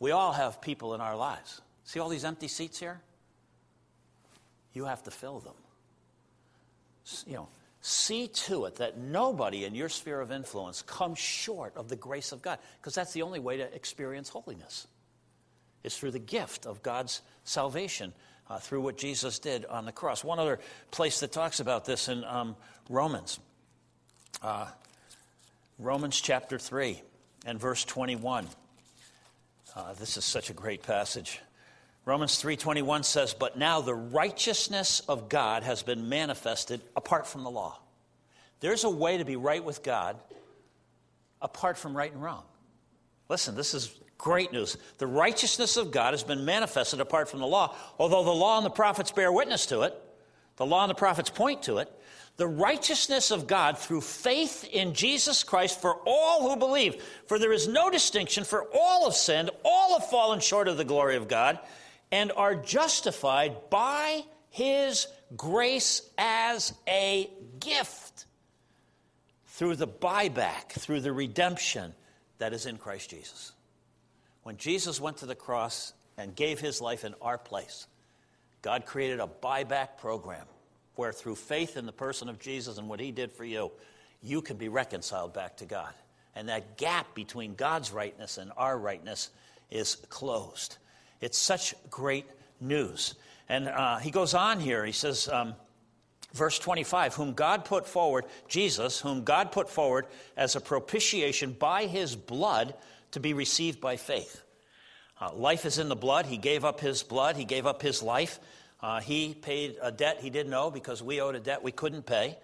We 0.00 0.10
all 0.10 0.32
have 0.32 0.60
people 0.60 0.94
in 0.94 1.00
our 1.00 1.16
lives. 1.16 1.60
See 1.84 2.00
all 2.00 2.08
these 2.08 2.24
empty 2.24 2.48
seats 2.48 2.80
here? 2.80 3.00
You 4.72 4.84
have 4.86 5.02
to 5.04 5.12
fill 5.12 5.38
them. 5.38 5.54
You 7.26 7.34
know, 7.34 7.48
see 7.82 8.28
to 8.28 8.64
it 8.64 8.76
that 8.76 8.96
nobody 8.96 9.64
in 9.64 9.74
your 9.74 9.88
sphere 9.88 10.20
of 10.20 10.32
influence 10.32 10.82
comes 10.82 11.18
short 11.18 11.76
of 11.76 11.88
the 11.88 11.96
grace 11.96 12.32
of 12.32 12.40
God, 12.40 12.58
because 12.80 12.94
that's 12.94 13.12
the 13.12 13.22
only 13.22 13.40
way 13.40 13.58
to 13.58 13.74
experience 13.74 14.28
holiness. 14.28 14.86
Is 15.82 15.98
through 15.98 16.12
the 16.12 16.20
gift 16.20 16.64
of 16.64 16.82
God's 16.82 17.22
salvation 17.44 18.12
uh, 18.48 18.58
through 18.58 18.82
what 18.82 18.96
Jesus 18.96 19.40
did 19.40 19.64
on 19.66 19.84
the 19.84 19.92
cross. 19.92 20.22
One 20.22 20.38
other 20.38 20.60
place 20.92 21.20
that 21.20 21.32
talks 21.32 21.58
about 21.58 21.84
this 21.84 22.08
in 22.08 22.22
um, 22.24 22.54
Romans, 22.88 23.40
uh, 24.42 24.66
Romans 25.78 26.20
chapter 26.20 26.58
3 26.58 27.02
and 27.46 27.58
verse 27.58 27.84
21. 27.84 28.46
Uh, 29.74 29.94
this 29.94 30.16
is 30.16 30.24
such 30.24 30.50
a 30.50 30.52
great 30.52 30.84
passage. 30.84 31.40
Romans 32.04 32.36
3:21 32.36 33.04
says, 33.04 33.32
"But 33.32 33.56
now 33.56 33.80
the 33.80 33.94
righteousness 33.94 35.00
of 35.08 35.28
God 35.28 35.62
has 35.62 35.82
been 35.82 36.08
manifested 36.08 36.82
apart 36.96 37.26
from 37.26 37.44
the 37.44 37.50
law." 37.50 37.78
There's 38.60 38.84
a 38.84 38.90
way 38.90 39.18
to 39.18 39.24
be 39.24 39.36
right 39.36 39.64
with 39.64 39.82
God 39.82 40.20
apart 41.40 41.78
from 41.78 41.96
right 41.96 42.12
and 42.12 42.22
wrong. 42.22 42.44
Listen, 43.28 43.54
this 43.54 43.72
is 43.72 43.90
great 44.18 44.52
news. 44.52 44.76
The 44.98 45.06
righteousness 45.06 45.76
of 45.76 45.90
God 45.90 46.12
has 46.12 46.24
been 46.24 46.44
manifested 46.44 47.00
apart 47.00 47.28
from 47.28 47.40
the 47.40 47.46
law, 47.46 47.74
although 47.98 48.24
the 48.24 48.30
law 48.30 48.56
and 48.56 48.66
the 48.66 48.70
prophets 48.70 49.12
bear 49.12 49.30
witness 49.32 49.66
to 49.66 49.82
it. 49.82 50.00
The 50.56 50.66
law 50.66 50.82
and 50.82 50.90
the 50.90 50.94
prophets 50.94 51.30
point 51.30 51.62
to 51.64 51.78
it. 51.78 51.92
The 52.36 52.46
righteousness 52.48 53.30
of 53.30 53.46
God 53.46 53.78
through 53.78 54.00
faith 54.00 54.64
in 54.64 54.94
Jesus 54.94 55.44
Christ 55.44 55.80
for 55.80 56.00
all 56.06 56.48
who 56.48 56.56
believe. 56.56 57.04
For 57.26 57.38
there 57.38 57.52
is 57.52 57.68
no 57.68 57.90
distinction, 57.90 58.44
for 58.44 58.68
all 58.72 59.04
have 59.04 59.16
sinned, 59.16 59.50
all 59.64 59.98
have 59.98 60.08
fallen 60.08 60.40
short 60.40 60.66
of 60.66 60.76
the 60.76 60.84
glory 60.84 61.16
of 61.16 61.28
God 61.28 61.58
and 62.12 62.30
are 62.36 62.54
justified 62.54 63.70
by 63.70 64.22
his 64.50 65.08
grace 65.34 66.02
as 66.18 66.74
a 66.86 67.28
gift 67.58 68.26
through 69.46 69.76
the 69.76 69.88
buyback, 69.88 70.68
through 70.72 71.00
the 71.00 71.12
redemption 71.12 71.94
that 72.38 72.52
is 72.52 72.66
in 72.66 72.76
Christ 72.76 73.10
Jesus. 73.10 73.52
When 74.42 74.58
Jesus 74.58 75.00
went 75.00 75.16
to 75.18 75.26
the 75.26 75.34
cross 75.34 75.94
and 76.18 76.36
gave 76.36 76.60
his 76.60 76.80
life 76.80 77.04
in 77.04 77.14
our 77.22 77.38
place, 77.38 77.86
God 78.60 78.84
created 78.84 79.18
a 79.18 79.28
buyback 79.42 79.96
program 79.98 80.46
where 80.96 81.12
through 81.12 81.36
faith 81.36 81.76
in 81.76 81.86
the 81.86 81.92
person 81.92 82.28
of 82.28 82.38
Jesus 82.38 82.76
and 82.76 82.88
what 82.88 83.00
he 83.00 83.10
did 83.10 83.32
for 83.32 83.44
you, 83.44 83.72
you 84.22 84.42
can 84.42 84.58
be 84.58 84.68
reconciled 84.68 85.32
back 85.32 85.56
to 85.56 85.64
God. 85.64 85.94
And 86.34 86.48
that 86.48 86.76
gap 86.76 87.14
between 87.14 87.54
God's 87.54 87.90
rightness 87.90 88.36
and 88.36 88.52
our 88.56 88.78
rightness 88.78 89.30
is 89.70 89.96
closed. 90.10 90.76
It's 91.22 91.38
such 91.38 91.74
great 91.88 92.26
news. 92.60 93.14
And 93.48 93.68
uh, 93.68 93.98
he 93.98 94.10
goes 94.10 94.34
on 94.34 94.60
here. 94.60 94.84
He 94.84 94.92
says, 94.92 95.28
um, 95.28 95.54
verse 96.34 96.58
25, 96.58 97.14
whom 97.14 97.32
God 97.32 97.64
put 97.64 97.86
forward, 97.86 98.24
Jesus, 98.48 99.00
whom 99.00 99.24
God 99.24 99.52
put 99.52 99.70
forward 99.70 100.06
as 100.36 100.56
a 100.56 100.60
propitiation 100.60 101.52
by 101.52 101.86
his 101.86 102.16
blood 102.16 102.74
to 103.12 103.20
be 103.20 103.34
received 103.34 103.80
by 103.80 103.96
faith. 103.96 104.42
Uh, 105.20 105.32
life 105.32 105.64
is 105.64 105.78
in 105.78 105.88
the 105.88 105.96
blood. 105.96 106.26
He 106.26 106.36
gave 106.36 106.64
up 106.64 106.80
his 106.80 107.02
blood, 107.02 107.36
he 107.36 107.44
gave 107.44 107.66
up 107.66 107.80
his 107.80 108.02
life. 108.02 108.40
Uh, 108.80 109.00
he 109.00 109.32
paid 109.32 109.76
a 109.80 109.92
debt 109.92 110.18
he 110.20 110.28
didn't 110.28 110.52
owe 110.52 110.70
because 110.70 111.00
we 111.00 111.20
owed 111.20 111.36
a 111.36 111.40
debt 111.40 111.62
we 111.62 111.70
couldn't 111.70 112.04
pay. 112.04 112.36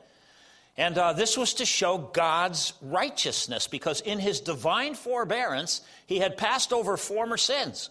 And 0.76 0.96
uh, 0.96 1.12
this 1.12 1.36
was 1.36 1.54
to 1.54 1.66
show 1.66 1.98
God's 1.98 2.74
righteousness 2.80 3.66
because 3.66 4.00
in 4.00 4.20
his 4.20 4.38
divine 4.38 4.94
forbearance, 4.94 5.80
he 6.06 6.18
had 6.18 6.36
passed 6.36 6.72
over 6.72 6.96
former 6.96 7.36
sins. 7.36 7.90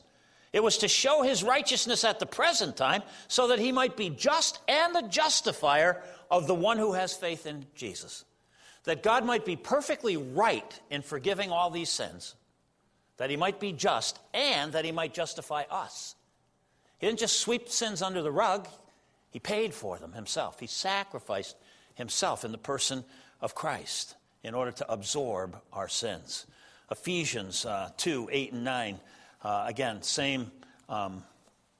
It 0.53 0.63
was 0.63 0.77
to 0.79 0.87
show 0.87 1.21
his 1.21 1.43
righteousness 1.43 2.03
at 2.03 2.19
the 2.19 2.25
present 2.25 2.77
time 2.77 3.03
so 3.27 3.49
that 3.49 3.59
he 3.59 3.71
might 3.71 3.97
be 3.97 4.09
just 4.09 4.59
and 4.67 4.95
the 4.95 5.03
justifier 5.03 6.01
of 6.31 6.47
the 6.47 6.55
one 6.55 6.77
who 6.77 6.93
has 6.93 7.13
faith 7.13 7.45
in 7.45 7.65
Jesus. 7.75 8.25
That 8.85 9.03
God 9.03 9.25
might 9.25 9.45
be 9.45 9.55
perfectly 9.55 10.15
right 10.15 10.79
in 10.89 11.01
forgiving 11.01 11.51
all 11.51 11.69
these 11.69 11.89
sins, 11.89 12.35
that 13.17 13.29
he 13.29 13.35
might 13.35 13.59
be 13.59 13.73
just, 13.73 14.19
and 14.33 14.71
that 14.71 14.85
he 14.85 14.91
might 14.91 15.13
justify 15.13 15.63
us. 15.69 16.15
He 16.97 17.07
didn't 17.07 17.19
just 17.19 17.41
sweep 17.41 17.69
sins 17.69 18.01
under 18.01 18.21
the 18.21 18.31
rug, 18.31 18.67
he 19.29 19.39
paid 19.39 19.73
for 19.73 19.97
them 19.97 20.13
himself. 20.13 20.59
He 20.59 20.67
sacrificed 20.67 21.57
himself 21.95 22.45
in 22.45 22.51
the 22.51 22.57
person 22.57 23.03
of 23.41 23.53
Christ 23.53 24.15
in 24.43 24.55
order 24.55 24.71
to 24.71 24.91
absorb 24.91 25.61
our 25.73 25.89
sins. 25.89 26.47
Ephesians 26.89 27.65
uh, 27.65 27.89
2 27.97 28.29
8 28.31 28.53
and 28.53 28.63
9, 28.63 28.99
uh, 29.43 29.65
again, 29.67 30.01
same, 30.01 30.51
um, 30.89 31.23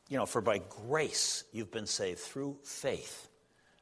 you 0.09 0.17
know, 0.17 0.25
for 0.25 0.41
by 0.41 0.59
grace 0.87 1.43
you've 1.51 1.71
been 1.71 1.85
saved 1.85 2.19
through 2.19 2.57
faith, 2.63 3.29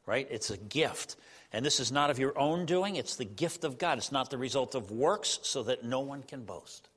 right? 0.05 0.27
It's 0.29 0.49
a 0.49 0.57
gift. 0.57 1.15
And 1.51 1.65
this 1.65 1.79
is 1.79 1.91
not 1.91 2.09
of 2.09 2.19
your 2.19 2.37
own 2.37 2.65
doing, 2.65 2.95
it's 2.95 3.15
the 3.15 3.25
gift 3.25 3.63
of 3.63 3.77
God. 3.77 3.97
It's 3.97 4.11
not 4.11 4.29
the 4.29 4.37
result 4.37 4.75
of 4.75 4.91
works, 4.91 5.39
so 5.43 5.63
that 5.63 5.83
no 5.83 6.01
one 6.01 6.23
can 6.23 6.43
boast. 6.43 6.89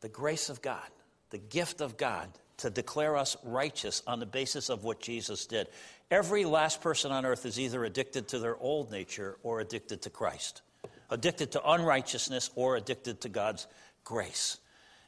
The 0.00 0.08
grace 0.08 0.48
of 0.48 0.62
God, 0.62 0.88
the 1.30 1.38
gift 1.38 1.80
of 1.80 1.96
God 1.96 2.28
to 2.60 2.70
declare 2.70 3.16
us 3.16 3.36
righteous 3.42 4.02
on 4.06 4.20
the 4.20 4.26
basis 4.26 4.68
of 4.68 4.84
what 4.84 5.00
Jesus 5.00 5.46
did. 5.46 5.66
Every 6.10 6.44
last 6.44 6.82
person 6.82 7.10
on 7.10 7.24
earth 7.24 7.46
is 7.46 7.58
either 7.58 7.84
addicted 7.84 8.28
to 8.28 8.38
their 8.38 8.56
old 8.58 8.90
nature 8.90 9.38
or 9.42 9.60
addicted 9.60 10.02
to 10.02 10.10
Christ, 10.10 10.60
addicted 11.08 11.52
to 11.52 11.70
unrighteousness 11.70 12.50
or 12.56 12.76
addicted 12.76 13.22
to 13.22 13.28
God's 13.28 13.66
grace. 14.04 14.58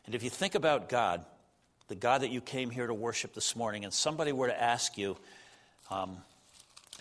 And 0.07 0.14
if 0.14 0.22
you 0.22 0.31
think 0.31 0.55
about 0.55 0.88
God, 0.88 1.24
the 1.88 1.94
God 1.94 2.22
that 2.22 2.31
you 2.31 2.40
came 2.40 2.70
here 2.70 2.87
to 2.87 2.94
worship 2.94 3.35
this 3.35 3.55
morning, 3.55 3.85
and 3.85 3.92
somebody 3.92 4.33
were 4.33 4.48
to 4.48 4.62
ask 4.62 4.96
you, 4.96 5.16
um, 5.90 6.18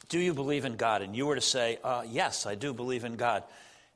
Do 0.10 0.20
you 0.20 0.34
believe 0.34 0.66
in 0.66 0.76
God? 0.76 1.02
And 1.02 1.16
you 1.16 1.26
were 1.26 1.36
to 1.36 1.42
say, 1.42 1.80
uh, 1.84 2.04
Yes, 2.08 2.46
I 2.46 2.56
do 2.56 2.74
believe 2.74 3.04
in 3.04 3.16
God. 3.16 3.44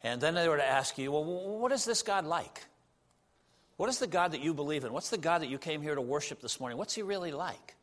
And 0.03 0.21
then 0.21 0.35
they 0.35 0.47
were 0.47 0.57
to 0.57 0.65
ask 0.65 0.97
you, 0.97 1.11
Well, 1.11 1.23
what 1.23 1.71
is 1.71 1.85
this 1.85 2.01
God 2.01 2.25
like? 2.25 2.65
What 3.77 3.89
is 3.89 3.99
the 3.99 4.07
God 4.07 4.31
that 4.31 4.41
you 4.41 4.53
believe 4.53 4.85
in? 4.85 4.93
What's 4.93 5.09
the 5.09 5.17
God 5.17 5.41
that 5.41 5.49
you 5.49 5.57
came 5.57 5.81
here 5.81 5.95
to 5.95 6.01
worship 6.01 6.41
this 6.41 6.59
morning? 6.59 6.77
What's 6.77 6.93
he 6.93 7.01
really 7.01 7.31
like? 7.31 7.75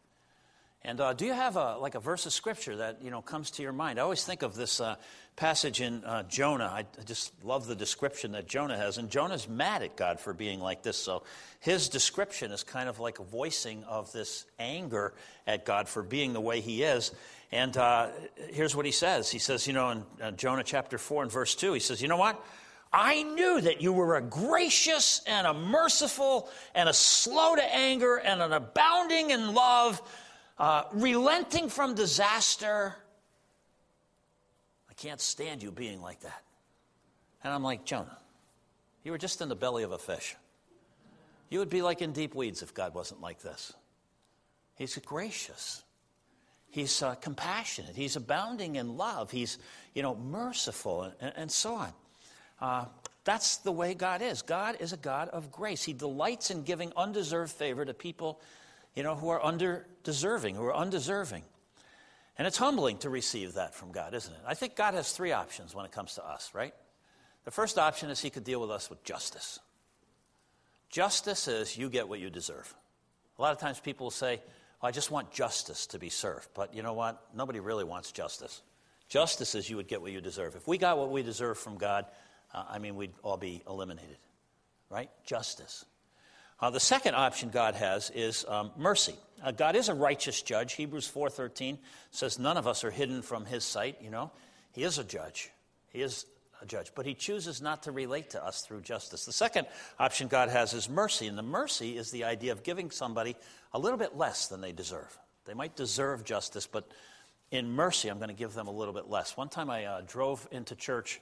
And 0.84 1.00
uh, 1.00 1.12
do 1.12 1.24
you 1.24 1.32
have 1.32 1.56
a, 1.56 1.76
like 1.78 1.94
a 1.94 2.00
verse 2.00 2.26
of 2.26 2.32
scripture 2.32 2.76
that 2.76 3.02
you 3.02 3.10
know 3.10 3.22
comes 3.22 3.52
to 3.52 3.62
your 3.62 3.72
mind? 3.72 4.00
I 4.00 4.02
always 4.02 4.24
think 4.24 4.42
of 4.42 4.56
this 4.56 4.80
uh, 4.80 4.96
passage 5.36 5.80
in 5.80 6.04
uh, 6.04 6.24
Jonah. 6.24 6.64
I, 6.64 6.86
just 7.04 7.32
love 7.44 7.66
the 7.66 7.76
description 7.76 8.32
that 8.32 8.48
Jonah 8.48 8.76
has, 8.76 8.98
and 8.98 9.08
Jonah's 9.08 9.48
mad 9.48 9.82
at 9.82 9.96
God 9.96 10.18
for 10.18 10.32
being 10.32 10.58
like 10.58 10.82
this. 10.82 10.96
So 10.96 11.22
his 11.60 11.88
description 11.88 12.50
is 12.50 12.64
kind 12.64 12.88
of 12.88 12.98
like 12.98 13.20
a 13.20 13.24
voicing 13.24 13.84
of 13.84 14.10
this 14.12 14.44
anger 14.58 15.14
at 15.46 15.64
God 15.64 15.88
for 15.88 16.02
being 16.02 16.32
the 16.32 16.40
way 16.40 16.60
he 16.60 16.82
is. 16.82 17.12
And 17.52 17.76
uh, 17.76 18.08
here's 18.50 18.74
what 18.74 18.86
he 18.86 18.92
says. 18.92 19.30
He 19.30 19.38
says, 19.38 19.66
you 19.66 19.74
know, 19.74 19.90
in 19.90 20.04
uh, 20.20 20.30
Jonah 20.32 20.64
chapter 20.64 20.98
four 20.98 21.22
and 21.22 21.30
verse 21.30 21.54
two, 21.54 21.74
he 21.74 21.80
says, 21.80 22.02
you 22.02 22.08
know 22.08 22.16
what? 22.16 22.44
I 22.92 23.22
knew 23.22 23.60
that 23.60 23.80
you 23.80 23.92
were 23.92 24.16
a 24.16 24.20
gracious 24.20 25.22
and 25.26 25.46
a 25.46 25.54
merciful 25.54 26.50
and 26.74 26.88
a 26.88 26.92
slow 26.92 27.56
to 27.56 27.62
anger 27.74 28.16
and 28.16 28.42
an 28.42 28.52
abounding 28.52 29.30
in 29.30 29.54
love, 29.54 30.02
uh, 30.62 30.84
relenting 30.92 31.68
from 31.68 31.96
disaster. 31.96 32.94
I 34.88 34.94
can't 34.94 35.20
stand 35.20 35.60
you 35.60 35.72
being 35.72 36.00
like 36.00 36.20
that. 36.20 36.40
And 37.42 37.52
I'm 37.52 37.64
like, 37.64 37.84
Jonah, 37.84 38.16
you 39.02 39.10
were 39.10 39.18
just 39.18 39.40
in 39.40 39.48
the 39.48 39.56
belly 39.56 39.82
of 39.82 39.90
a 39.90 39.98
fish. 39.98 40.36
You 41.50 41.58
would 41.58 41.68
be 41.68 41.82
like 41.82 42.00
in 42.00 42.12
deep 42.12 42.36
weeds 42.36 42.62
if 42.62 42.72
God 42.74 42.94
wasn't 42.94 43.20
like 43.20 43.42
this. 43.42 43.72
He's 44.76 44.96
gracious. 44.98 45.82
He's 46.70 47.02
uh, 47.02 47.16
compassionate. 47.16 47.96
He's 47.96 48.14
abounding 48.14 48.76
in 48.76 48.96
love. 48.96 49.32
He's, 49.32 49.58
you 49.94 50.02
know, 50.02 50.14
merciful 50.14 51.12
and, 51.20 51.32
and 51.34 51.50
so 51.50 51.74
on. 51.74 51.92
Uh, 52.60 52.84
that's 53.24 53.56
the 53.56 53.72
way 53.72 53.94
God 53.94 54.22
is. 54.22 54.42
God 54.42 54.76
is 54.78 54.92
a 54.92 54.96
God 54.96 55.28
of 55.30 55.50
grace. 55.50 55.82
He 55.82 55.92
delights 55.92 56.52
in 56.52 56.62
giving 56.62 56.92
undeserved 56.96 57.50
favor 57.50 57.84
to 57.84 57.92
people, 57.92 58.40
you 58.94 59.02
know, 59.02 59.14
who 59.14 59.28
are 59.30 59.40
underdeserving, 59.40 60.54
who 60.54 60.64
are 60.64 60.74
undeserving. 60.74 61.42
And 62.38 62.46
it's 62.46 62.56
humbling 62.56 62.98
to 62.98 63.10
receive 63.10 63.54
that 63.54 63.74
from 63.74 63.92
God, 63.92 64.14
isn't 64.14 64.32
it? 64.32 64.40
I 64.46 64.54
think 64.54 64.76
God 64.76 64.94
has 64.94 65.12
three 65.12 65.32
options 65.32 65.74
when 65.74 65.84
it 65.84 65.92
comes 65.92 66.14
to 66.14 66.26
us, 66.26 66.50
right? 66.54 66.74
The 67.44 67.50
first 67.50 67.78
option 67.78 68.10
is 68.10 68.20
He 68.20 68.30
could 68.30 68.44
deal 68.44 68.60
with 68.60 68.70
us 68.70 68.88
with 68.88 69.02
justice. 69.04 69.58
Justice 70.88 71.48
is 71.48 71.76
you 71.76 71.88
get 71.88 72.08
what 72.08 72.20
you 72.20 72.30
deserve. 72.30 72.72
A 73.38 73.42
lot 73.42 73.52
of 73.52 73.58
times 73.58 73.80
people 73.80 74.06
will 74.06 74.10
say, 74.10 74.40
well, 74.80 74.88
I 74.88 74.92
just 74.92 75.10
want 75.10 75.30
justice 75.32 75.86
to 75.88 75.98
be 75.98 76.08
served. 76.08 76.48
But 76.54 76.74
you 76.74 76.82
know 76.82 76.92
what? 76.92 77.22
Nobody 77.34 77.60
really 77.60 77.84
wants 77.84 78.12
justice. 78.12 78.62
Justice 79.08 79.54
is 79.54 79.68
you 79.68 79.76
would 79.76 79.88
get 79.88 80.00
what 80.02 80.12
you 80.12 80.20
deserve. 80.20 80.54
If 80.54 80.66
we 80.66 80.78
got 80.78 80.98
what 80.98 81.10
we 81.10 81.22
deserve 81.22 81.58
from 81.58 81.76
God, 81.76 82.06
uh, 82.54 82.64
I 82.68 82.78
mean, 82.78 82.96
we'd 82.96 83.12
all 83.22 83.36
be 83.36 83.62
eliminated, 83.68 84.18
right? 84.90 85.10
Justice. 85.24 85.84
Uh, 86.62 86.70
the 86.70 86.78
second 86.78 87.16
option 87.16 87.48
God 87.48 87.74
has 87.74 88.10
is 88.10 88.44
um, 88.46 88.70
mercy. 88.76 89.16
Uh, 89.42 89.50
God 89.50 89.74
is 89.74 89.88
a 89.88 89.94
righteous 89.94 90.42
judge. 90.42 90.74
Hebrews 90.74 91.10
4:13 91.12 91.76
says 92.12 92.38
none 92.38 92.56
of 92.56 92.68
us 92.68 92.84
are 92.84 92.90
hidden 92.92 93.20
from 93.20 93.44
His 93.44 93.64
sight. 93.64 93.98
You 94.00 94.10
know, 94.10 94.30
He 94.72 94.84
is 94.84 94.96
a 94.96 95.02
judge. 95.02 95.50
He 95.88 96.02
is 96.02 96.24
a 96.62 96.66
judge, 96.66 96.92
but 96.94 97.04
He 97.04 97.14
chooses 97.14 97.60
not 97.60 97.82
to 97.82 97.90
relate 97.90 98.30
to 98.30 98.44
us 98.44 98.62
through 98.62 98.82
justice. 98.82 99.24
The 99.24 99.32
second 99.32 99.66
option 99.98 100.28
God 100.28 100.50
has 100.50 100.72
is 100.72 100.88
mercy, 100.88 101.26
and 101.26 101.36
the 101.36 101.42
mercy 101.42 101.96
is 101.96 102.12
the 102.12 102.22
idea 102.22 102.52
of 102.52 102.62
giving 102.62 102.92
somebody 102.92 103.34
a 103.72 103.78
little 103.80 103.98
bit 103.98 104.16
less 104.16 104.46
than 104.46 104.60
they 104.60 104.70
deserve. 104.70 105.18
They 105.46 105.54
might 105.54 105.74
deserve 105.74 106.22
justice, 106.22 106.68
but 106.68 106.88
in 107.50 107.72
mercy, 107.72 108.08
I'm 108.08 108.18
going 108.18 108.28
to 108.28 108.34
give 108.34 108.54
them 108.54 108.68
a 108.68 108.72
little 108.72 108.94
bit 108.94 109.10
less. 109.10 109.36
One 109.36 109.48
time 109.48 109.68
I 109.68 109.84
uh, 109.86 110.02
drove 110.06 110.46
into 110.52 110.76
church. 110.76 111.20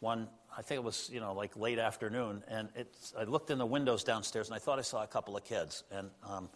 One, 0.00 0.28
I 0.56 0.62
think 0.62 0.78
it 0.80 0.84
was, 0.84 1.10
you 1.12 1.20
know, 1.20 1.32
like 1.32 1.56
late 1.56 1.78
afternoon, 1.78 2.42
and 2.48 2.68
it's, 2.74 3.14
I 3.18 3.24
looked 3.24 3.50
in 3.50 3.58
the 3.58 3.66
windows 3.66 4.04
downstairs 4.04 4.48
and 4.48 4.54
I 4.54 4.58
thought 4.58 4.78
I 4.78 4.82
saw 4.82 5.02
a 5.02 5.06
couple 5.06 5.36
of 5.36 5.44
kids. 5.44 5.84
And 5.90 6.10
um, 6.26 6.50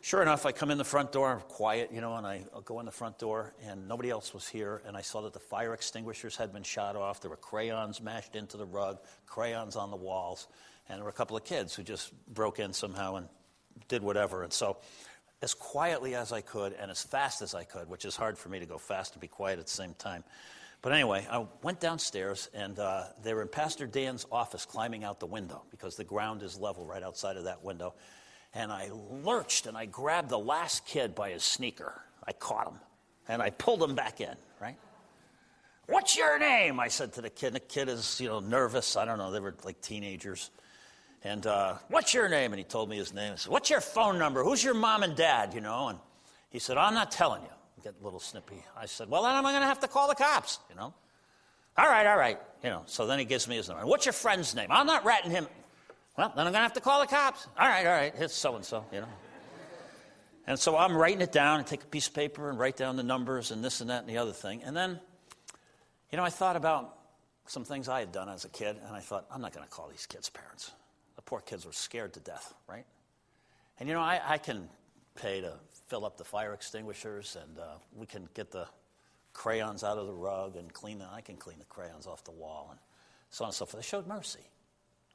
sure 0.00 0.22
enough, 0.22 0.46
I 0.46 0.52
come 0.52 0.70
in 0.70 0.78
the 0.78 0.84
front 0.84 1.10
door, 1.10 1.32
I'm 1.32 1.40
quiet, 1.40 1.90
you 1.92 2.00
know, 2.00 2.14
and 2.16 2.26
I 2.26 2.44
go 2.64 2.78
in 2.80 2.86
the 2.86 2.92
front 2.92 3.18
door, 3.18 3.52
and 3.64 3.88
nobody 3.88 4.10
else 4.10 4.32
was 4.32 4.46
here. 4.46 4.82
And 4.86 4.96
I 4.96 5.02
saw 5.02 5.22
that 5.22 5.32
the 5.32 5.40
fire 5.40 5.74
extinguishers 5.74 6.36
had 6.36 6.52
been 6.52 6.62
shot 6.62 6.94
off. 6.94 7.20
There 7.20 7.30
were 7.30 7.36
crayons 7.36 8.00
mashed 8.00 8.36
into 8.36 8.56
the 8.56 8.66
rug, 8.66 8.98
crayons 9.26 9.74
on 9.76 9.90
the 9.90 9.96
walls, 9.96 10.46
and 10.88 10.98
there 10.98 11.04
were 11.04 11.10
a 11.10 11.14
couple 11.14 11.36
of 11.36 11.44
kids 11.44 11.74
who 11.74 11.82
just 11.82 12.12
broke 12.32 12.60
in 12.60 12.72
somehow 12.72 13.16
and 13.16 13.28
did 13.88 14.02
whatever. 14.02 14.42
And 14.44 14.52
so, 14.52 14.78
as 15.42 15.54
quietly 15.54 16.14
as 16.14 16.32
I 16.32 16.40
could 16.40 16.72
and 16.72 16.90
as 16.90 17.02
fast 17.02 17.42
as 17.42 17.54
I 17.54 17.64
could, 17.64 17.88
which 17.88 18.04
is 18.04 18.16
hard 18.16 18.36
for 18.36 18.48
me 18.48 18.58
to 18.58 18.66
go 18.66 18.78
fast 18.78 19.14
and 19.14 19.20
be 19.20 19.28
quiet 19.28 19.58
at 19.58 19.66
the 19.66 19.72
same 19.72 19.94
time, 19.94 20.24
but 20.80 20.92
anyway, 20.92 21.26
I 21.30 21.44
went 21.62 21.80
downstairs, 21.80 22.48
and 22.54 22.78
uh, 22.78 23.04
they 23.22 23.34
were 23.34 23.42
in 23.42 23.48
Pastor 23.48 23.86
Dan's 23.86 24.26
office 24.30 24.64
climbing 24.64 25.02
out 25.02 25.18
the 25.18 25.26
window 25.26 25.64
because 25.70 25.96
the 25.96 26.04
ground 26.04 26.42
is 26.42 26.58
level 26.58 26.86
right 26.86 27.02
outside 27.02 27.36
of 27.36 27.44
that 27.44 27.64
window. 27.64 27.94
And 28.54 28.70
I 28.70 28.90
lurched 29.24 29.66
and 29.66 29.76
I 29.76 29.86
grabbed 29.86 30.30
the 30.30 30.38
last 30.38 30.86
kid 30.86 31.14
by 31.14 31.30
his 31.30 31.42
sneaker. 31.42 32.00
I 32.26 32.32
caught 32.32 32.68
him, 32.68 32.78
and 33.26 33.42
I 33.42 33.50
pulled 33.50 33.82
him 33.82 33.94
back 33.94 34.20
in, 34.20 34.34
right? 34.60 34.76
What's 35.86 36.16
your 36.16 36.38
name? 36.38 36.78
I 36.78 36.88
said 36.88 37.14
to 37.14 37.22
the 37.22 37.30
kid. 37.30 37.54
The 37.54 37.60
kid 37.60 37.88
is, 37.88 38.20
you 38.20 38.28
know, 38.28 38.40
nervous. 38.40 38.96
I 38.96 39.04
don't 39.04 39.18
know. 39.18 39.32
They 39.32 39.40
were 39.40 39.54
like 39.64 39.80
teenagers. 39.80 40.50
And 41.24 41.46
uh, 41.46 41.74
what's 41.88 42.14
your 42.14 42.28
name? 42.28 42.52
And 42.52 42.58
he 42.58 42.64
told 42.64 42.88
me 42.88 42.96
his 42.96 43.12
name. 43.12 43.32
I 43.32 43.36
said, 43.36 43.50
What's 43.50 43.70
your 43.70 43.80
phone 43.80 44.18
number? 44.18 44.44
Who's 44.44 44.62
your 44.62 44.74
mom 44.74 45.02
and 45.02 45.16
dad? 45.16 45.54
You 45.54 45.60
know? 45.60 45.88
And 45.88 45.98
he 46.50 46.58
said, 46.58 46.76
I'm 46.76 46.94
not 46.94 47.10
telling 47.10 47.42
you 47.42 47.48
get 47.82 47.94
a 48.00 48.04
little 48.04 48.20
snippy. 48.20 48.62
I 48.76 48.86
said, 48.86 49.08
Well, 49.08 49.22
then 49.22 49.34
I'm 49.34 49.42
going 49.42 49.54
to 49.60 49.66
have 49.66 49.80
to 49.80 49.88
call 49.88 50.08
the 50.08 50.14
cops, 50.14 50.58
you 50.70 50.76
know. 50.76 50.94
All 51.76 51.86
right, 51.86 52.06
all 52.06 52.16
right. 52.16 52.38
You 52.64 52.70
know, 52.70 52.82
so 52.86 53.06
then 53.06 53.18
he 53.18 53.24
gives 53.24 53.46
me 53.46 53.56
his 53.56 53.68
number. 53.68 53.86
What's 53.86 54.04
your 54.04 54.12
friend's 54.12 54.54
name? 54.54 54.66
I'm 54.70 54.86
not 54.86 55.04
ratting 55.04 55.30
him. 55.30 55.46
Well, 56.16 56.32
then 56.34 56.46
I'm 56.46 56.52
going 56.52 56.60
to 56.60 56.60
have 56.60 56.72
to 56.72 56.80
call 56.80 57.00
the 57.00 57.06
cops. 57.06 57.46
All 57.56 57.68
right, 57.68 57.86
all 57.86 57.92
right. 57.92 58.12
It's 58.18 58.34
so 58.34 58.56
and 58.56 58.64
so, 58.64 58.84
you 58.92 59.00
know. 59.00 59.08
And 60.48 60.58
so 60.58 60.76
I'm 60.76 60.96
writing 60.96 61.20
it 61.20 61.30
down 61.30 61.58
and 61.58 61.66
take 61.66 61.82
a 61.82 61.86
piece 61.86 62.08
of 62.08 62.14
paper 62.14 62.48
and 62.48 62.58
write 62.58 62.76
down 62.76 62.96
the 62.96 63.02
numbers 63.02 63.50
and 63.50 63.62
this 63.62 63.80
and 63.82 63.90
that 63.90 64.00
and 64.00 64.08
the 64.08 64.16
other 64.16 64.32
thing. 64.32 64.62
And 64.64 64.74
then, 64.74 64.98
you 66.10 66.16
know, 66.16 66.24
I 66.24 66.30
thought 66.30 66.56
about 66.56 66.96
some 67.46 67.64
things 67.64 67.88
I 67.88 68.00
had 68.00 68.12
done 68.12 68.28
as 68.28 68.44
a 68.44 68.48
kid, 68.48 68.76
and 68.86 68.96
I 68.96 69.00
thought, 69.00 69.26
I'm 69.30 69.40
not 69.40 69.52
going 69.52 69.66
to 69.66 69.70
call 69.70 69.88
these 69.88 70.06
kids' 70.06 70.30
parents. 70.30 70.72
The 71.16 71.22
poor 71.22 71.40
kids 71.40 71.66
were 71.66 71.72
scared 71.72 72.14
to 72.14 72.20
death, 72.20 72.54
right? 72.66 72.86
And, 73.78 73.88
you 73.88 73.94
know, 73.94 74.00
I, 74.00 74.20
I 74.24 74.38
can 74.38 74.68
pay 75.14 75.42
to 75.42 75.52
fill 75.88 76.04
up 76.04 76.18
the 76.18 76.24
fire 76.24 76.52
extinguishers, 76.52 77.36
and 77.42 77.58
uh, 77.58 77.76
we 77.96 78.06
can 78.06 78.28
get 78.34 78.50
the 78.50 78.66
crayons 79.32 79.82
out 79.82 79.98
of 79.98 80.06
the 80.06 80.12
rug 80.12 80.56
and 80.56 80.72
clean 80.72 80.98
them. 80.98 81.08
I 81.12 81.22
can 81.22 81.36
clean 81.36 81.58
the 81.58 81.64
crayons 81.64 82.06
off 82.06 82.24
the 82.24 82.30
wall 82.30 82.68
and 82.70 82.78
so 83.30 83.44
on 83.44 83.48
and 83.48 83.54
so 83.54 83.64
forth. 83.64 83.82
They 83.82 83.88
showed 83.88 84.06
mercy, 84.06 84.46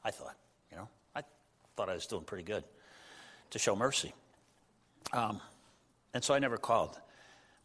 I 0.03 0.11
thought. 0.11 0.35
You 0.71 0.77
know, 0.77 0.89
I 1.15 1.21
thought 1.75 1.89
I 1.89 1.93
was 1.93 2.07
doing 2.07 2.23
pretty 2.23 2.43
good 2.43 2.63
to 3.51 3.59
show 3.59 3.75
mercy. 3.75 4.13
Um, 5.11 5.39
and 6.13 6.23
so 6.23 6.33
I 6.33 6.39
never 6.39 6.57
called. 6.57 6.99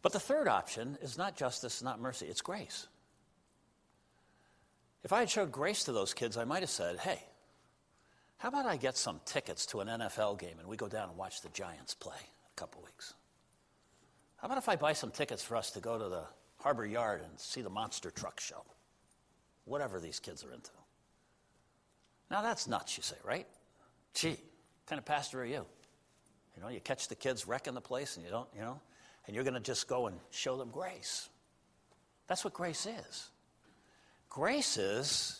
But 0.01 0.13
the 0.13 0.19
third 0.19 0.47
option 0.47 0.97
is 1.01 1.17
not 1.17 1.35
justice, 1.35 1.81
not 1.81 1.99
mercy, 1.99 2.27
it's 2.27 2.41
grace. 2.41 2.87
If 5.03 5.13
I 5.13 5.19
had 5.19 5.29
showed 5.29 5.51
grace 5.51 5.85
to 5.85 5.91
those 5.91 6.13
kids, 6.13 6.37
I 6.37 6.43
might 6.43 6.61
have 6.61 6.69
said, 6.69 6.97
hey, 6.99 7.23
how 8.37 8.49
about 8.49 8.65
I 8.65 8.77
get 8.77 8.97
some 8.97 9.19
tickets 9.25 9.65
to 9.67 9.79
an 9.79 9.87
NFL 9.87 10.39
game 10.39 10.59
and 10.59 10.67
we 10.67 10.77
go 10.77 10.87
down 10.87 11.09
and 11.09 11.17
watch 11.17 11.41
the 11.41 11.49
Giants 11.49 11.95
play 11.95 12.19
couple 12.59 12.81
weeks? 12.83 13.13
How 14.37 14.47
about 14.47 14.57
if 14.57 14.67
I 14.67 14.75
buy 14.75 14.91
some 14.91 15.11
tickets 15.11 15.41
for 15.41 15.55
us 15.55 15.71
to 15.71 15.79
go 15.79 15.97
to 15.97 16.09
the 16.09 16.23
Harbor 16.57 16.85
Yard 16.85 17.21
and 17.21 17.39
see 17.39 17.61
the 17.61 17.69
monster 17.69 18.11
truck 18.11 18.39
show? 18.39 18.63
Whatever 19.63 19.99
these 19.99 20.19
kids 20.19 20.43
are 20.43 20.51
into. 20.51 20.71
Now 22.29 22.41
that's 22.41 22.67
nuts, 22.67 22.97
you 22.97 23.03
say, 23.03 23.15
right? 23.23 23.47
Gee, 24.13 24.29
what 24.29 24.37
kind 24.87 24.99
of 24.99 25.05
pastor 25.05 25.41
are 25.41 25.45
you? 25.45 25.65
You 26.55 26.61
know, 26.61 26.67
you 26.67 26.81
catch 26.81 27.07
the 27.07 27.15
kids 27.15 27.47
wrecking 27.47 27.73
the 27.73 27.81
place 27.81 28.17
and 28.17 28.25
you 28.25 28.31
don't, 28.31 28.47
you 28.53 28.61
know, 28.61 28.81
and 29.25 29.35
you're 29.35 29.45
going 29.45 29.53
to 29.53 29.59
just 29.61 29.87
go 29.87 30.07
and 30.07 30.17
show 30.31 30.57
them 30.57 30.69
grace. 30.69 31.29
That's 32.27 32.43
what 32.43 32.53
grace 32.53 32.85
is. 32.85 33.29
Grace 34.29 34.77
is 34.77 35.39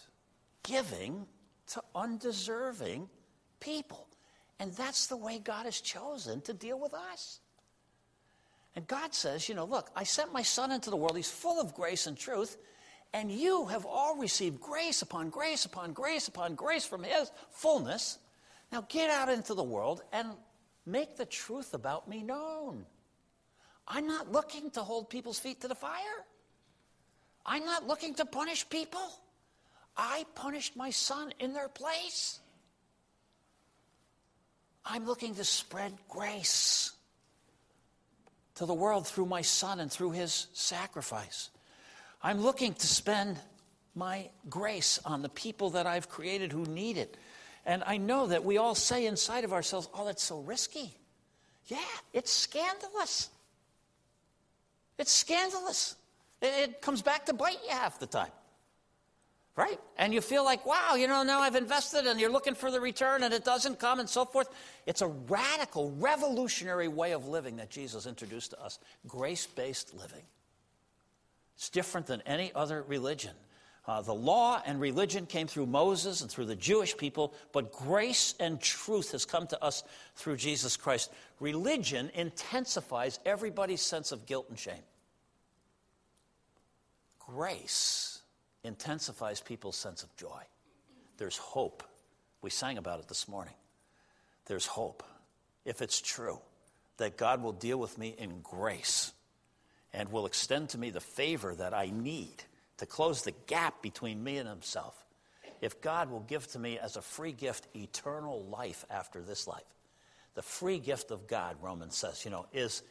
giving 0.63 1.25
to 1.67 1.81
undeserving 1.93 3.09
people. 3.59 4.08
And 4.59 4.73
that's 4.73 5.07
the 5.07 5.17
way 5.17 5.39
God 5.39 5.65
has 5.65 5.79
chosen 5.79 6.41
to 6.41 6.53
deal 6.53 6.79
with 6.79 6.93
us. 6.93 7.39
And 8.75 8.87
God 8.87 9.13
says, 9.13 9.49
you 9.49 9.55
know, 9.55 9.65
look, 9.65 9.89
I 9.95 10.03
sent 10.03 10.33
my 10.33 10.41
son 10.41 10.71
into 10.71 10.89
the 10.89 10.97
world. 10.97 11.15
He's 11.15 11.31
full 11.31 11.59
of 11.59 11.73
grace 11.73 12.07
and 12.07 12.17
truth. 12.17 12.57
And 13.13 13.31
you 13.31 13.65
have 13.65 13.85
all 13.85 14.17
received 14.17 14.59
grace 14.61 15.01
upon 15.01 15.29
grace 15.29 15.65
upon 15.65 15.93
grace 15.93 16.27
upon 16.27 16.55
grace 16.55 16.85
from 16.85 17.03
his 17.03 17.31
fullness. 17.49 18.19
Now 18.71 18.85
get 18.87 19.09
out 19.09 19.29
into 19.29 19.53
the 19.53 19.63
world 19.63 20.03
and 20.13 20.29
make 20.85 21.17
the 21.17 21.25
truth 21.25 21.73
about 21.73 22.07
me 22.07 22.21
known. 22.21 22.85
I'm 23.87 24.05
not 24.05 24.31
looking 24.31 24.69
to 24.71 24.81
hold 24.81 25.09
people's 25.09 25.39
feet 25.39 25.61
to 25.61 25.67
the 25.67 25.75
fire. 25.75 26.25
I'm 27.45 27.65
not 27.65 27.87
looking 27.87 28.13
to 28.15 28.25
punish 28.25 28.69
people. 28.69 29.19
I 29.97 30.25
punished 30.35 30.75
my 30.75 30.91
son 30.91 31.33
in 31.39 31.53
their 31.53 31.67
place. 31.67 32.39
I'm 34.85 35.05
looking 35.05 35.35
to 35.35 35.43
spread 35.43 35.93
grace 36.07 36.91
to 38.55 38.65
the 38.65 38.73
world 38.73 39.07
through 39.07 39.25
my 39.25 39.41
son 39.41 39.79
and 39.79 39.91
through 39.91 40.11
his 40.11 40.47
sacrifice. 40.53 41.49
I'm 42.21 42.41
looking 42.41 42.73
to 42.73 42.87
spend 42.87 43.39
my 43.95 44.29
grace 44.49 44.99
on 45.05 45.21
the 45.21 45.29
people 45.29 45.71
that 45.71 45.87
I've 45.87 46.09
created 46.09 46.51
who 46.51 46.65
need 46.65 46.97
it. 46.97 47.17
And 47.65 47.83
I 47.85 47.97
know 47.97 48.27
that 48.27 48.43
we 48.43 48.57
all 48.57 48.75
say 48.75 49.05
inside 49.05 49.43
of 49.43 49.53
ourselves, 49.53 49.87
oh, 49.93 50.05
that's 50.05 50.23
so 50.23 50.39
risky. 50.39 50.93
Yeah, 51.67 51.77
it's 52.13 52.31
scandalous. 52.31 53.29
It's 54.97 55.11
scandalous. 55.11 55.95
It 56.41 56.81
comes 56.81 57.01
back 57.01 57.25
to 57.27 57.33
bite 57.33 57.59
you 57.63 57.71
half 57.71 57.99
the 57.99 58.07
time. 58.07 58.31
Right? 59.55 59.79
And 59.97 60.13
you 60.13 60.21
feel 60.21 60.45
like, 60.45 60.65
wow, 60.65 60.95
you 60.95 61.07
know, 61.07 61.23
now 61.23 61.41
I've 61.41 61.55
invested 61.55 62.05
and 62.05 62.19
you're 62.19 62.31
looking 62.31 62.55
for 62.55 62.71
the 62.71 62.79
return 62.79 63.23
and 63.23 63.33
it 63.33 63.43
doesn't 63.43 63.77
come 63.77 63.99
and 63.99 64.09
so 64.09 64.23
forth. 64.23 64.47
It's 64.85 65.01
a 65.01 65.07
radical, 65.07 65.91
revolutionary 65.97 66.87
way 66.87 67.11
of 67.11 67.27
living 67.27 67.57
that 67.57 67.69
Jesus 67.69 68.05
introduced 68.05 68.51
to 68.51 68.63
us 68.63 68.79
grace 69.05 69.45
based 69.47 69.93
living. 69.93 70.23
It's 71.55 71.69
different 71.69 72.07
than 72.07 72.21
any 72.25 72.53
other 72.55 72.83
religion. 72.83 73.33
Uh, 73.85 74.01
the 74.01 74.13
law 74.13 74.61
and 74.65 74.79
religion 74.79 75.25
came 75.25 75.47
through 75.47 75.65
Moses 75.65 76.21
and 76.21 76.29
through 76.29 76.45
the 76.45 76.55
Jewish 76.55 76.95
people, 76.95 77.33
but 77.51 77.73
grace 77.73 78.35
and 78.39 78.61
truth 78.61 79.13
has 79.13 79.25
come 79.25 79.47
to 79.47 79.63
us 79.63 79.83
through 80.15 80.37
Jesus 80.37 80.77
Christ. 80.77 81.11
Religion 81.39 82.11
intensifies 82.13 83.19
everybody's 83.25 83.81
sense 83.81 84.11
of 84.11 84.25
guilt 84.25 84.45
and 84.47 84.59
shame. 84.59 84.83
Grace 87.19 88.18
intensifies 88.63 89.41
people's 89.41 89.75
sense 89.75 90.03
of 90.03 90.15
joy. 90.15 90.41
There's 91.17 91.37
hope. 91.37 91.83
We 92.41 92.49
sang 92.49 92.77
about 92.77 92.99
it 92.99 93.07
this 93.07 93.27
morning. 93.27 93.53
There's 94.45 94.65
hope. 94.65 95.03
If 95.65 95.81
it's 95.81 96.01
true 96.01 96.39
that 96.97 97.17
God 97.17 97.41
will 97.41 97.53
deal 97.53 97.77
with 97.77 97.97
me 97.97 98.15
in 98.17 98.41
grace 98.41 99.13
and 99.93 100.11
will 100.11 100.25
extend 100.25 100.69
to 100.69 100.77
me 100.77 100.89
the 100.89 100.99
favor 100.99 101.55
that 101.55 101.73
I 101.73 101.91
need 101.93 102.43
to 102.77 102.85
close 102.85 103.21
the 103.21 103.33
gap 103.47 103.81
between 103.81 104.23
me 104.23 104.37
and 104.37 104.47
Himself. 104.47 105.05
If 105.61 105.81
God 105.81 106.09
will 106.09 106.21
give 106.21 106.47
to 106.51 106.59
me 106.59 106.79
as 106.79 106.95
a 106.95 107.01
free 107.01 107.33
gift 107.33 107.67
eternal 107.75 108.43
life 108.45 108.85
after 108.89 109.21
this 109.21 109.47
life, 109.47 109.63
the 110.35 110.41
free 110.41 110.79
gift 110.79 111.11
of 111.11 111.27
God, 111.27 111.57
Romans 111.61 111.97
says, 111.97 112.23
you 112.23 112.31
know, 112.31 112.45
is 112.53 112.81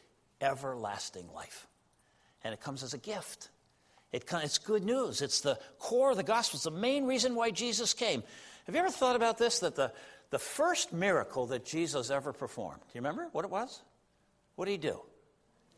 everlasting 0.41 1.27
life. 1.33 1.67
And 2.43 2.53
it 2.53 2.61
comes 2.61 2.83
as 2.83 2.93
a 2.93 2.97
gift. 2.97 3.49
It, 4.11 4.25
it's 4.31 4.57
good 4.57 4.83
news. 4.83 5.21
It's 5.21 5.41
the 5.41 5.59
core 5.77 6.11
of 6.11 6.17
the 6.17 6.23
gospel. 6.23 6.57
It's 6.57 6.63
the 6.63 6.71
main 6.71 7.05
reason 7.05 7.35
why 7.35 7.51
Jesus 7.51 7.93
came. 7.93 8.23
Have 8.65 8.75
you 8.75 8.81
ever 8.81 8.89
thought 8.89 9.15
about 9.15 9.37
this? 9.37 9.59
That 9.59 9.75
the, 9.75 9.91
the 10.31 10.39
first 10.39 10.93
miracle 10.93 11.47
that 11.47 11.65
Jesus 11.65 12.09
ever 12.09 12.33
performed, 12.33 12.81
do 12.81 12.87
you 12.93 13.01
remember 13.01 13.29
what 13.31 13.45
it 13.45 13.51
was? 13.51 13.81
What 14.55 14.65
did 14.65 14.71
he 14.71 14.77
do? 14.77 14.99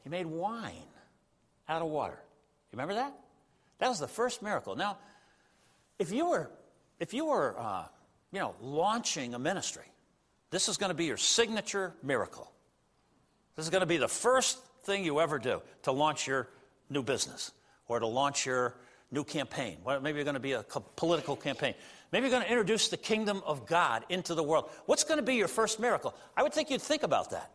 He 0.03 0.09
made 0.09 0.25
wine 0.25 0.87
out 1.67 1.81
of 1.81 1.89
water. 1.89 2.17
You 2.71 2.77
remember 2.77 2.95
that? 2.95 3.13
That 3.79 3.89
was 3.89 3.99
the 3.99 4.07
first 4.07 4.41
miracle. 4.41 4.75
Now, 4.75 4.97
if 5.99 6.11
you 6.11 6.29
were, 6.29 6.49
if 6.99 7.13
you 7.13 7.25
were, 7.25 7.55
uh, 7.59 7.85
you 8.31 8.39
know, 8.39 8.55
launching 8.61 9.33
a 9.33 9.39
ministry, 9.39 9.85
this 10.51 10.69
is 10.69 10.77
going 10.77 10.89
to 10.89 10.95
be 10.95 11.05
your 11.05 11.17
signature 11.17 11.93
miracle. 12.01 12.51
This 13.55 13.65
is 13.65 13.69
going 13.69 13.81
to 13.81 13.87
be 13.87 13.97
the 13.97 14.07
first 14.07 14.59
thing 14.83 15.03
you 15.03 15.19
ever 15.19 15.37
do 15.37 15.61
to 15.83 15.91
launch 15.91 16.27
your 16.27 16.47
new 16.89 17.03
business 17.03 17.51
or 17.91 17.99
to 17.99 18.07
launch 18.07 18.45
your 18.45 18.75
new 19.11 19.23
campaign. 19.23 19.77
Maybe 19.85 20.17
you're 20.17 20.23
going 20.23 20.35
to 20.35 20.39
be 20.39 20.53
a 20.53 20.63
political 20.63 21.35
campaign. 21.35 21.73
Maybe 22.11 22.23
you're 22.27 22.31
going 22.31 22.43
to 22.43 22.49
introduce 22.49 22.87
the 22.87 22.97
kingdom 22.97 23.41
of 23.45 23.65
God 23.65 24.05
into 24.07 24.33
the 24.33 24.43
world. 24.43 24.69
What's 24.85 25.03
going 25.03 25.17
to 25.17 25.23
be 25.23 25.35
your 25.35 25.49
first 25.49 25.79
miracle? 25.79 26.15
I 26.35 26.43
would 26.43 26.53
think 26.53 26.69
you'd 26.69 26.81
think 26.81 27.03
about 27.03 27.31
that. 27.31 27.51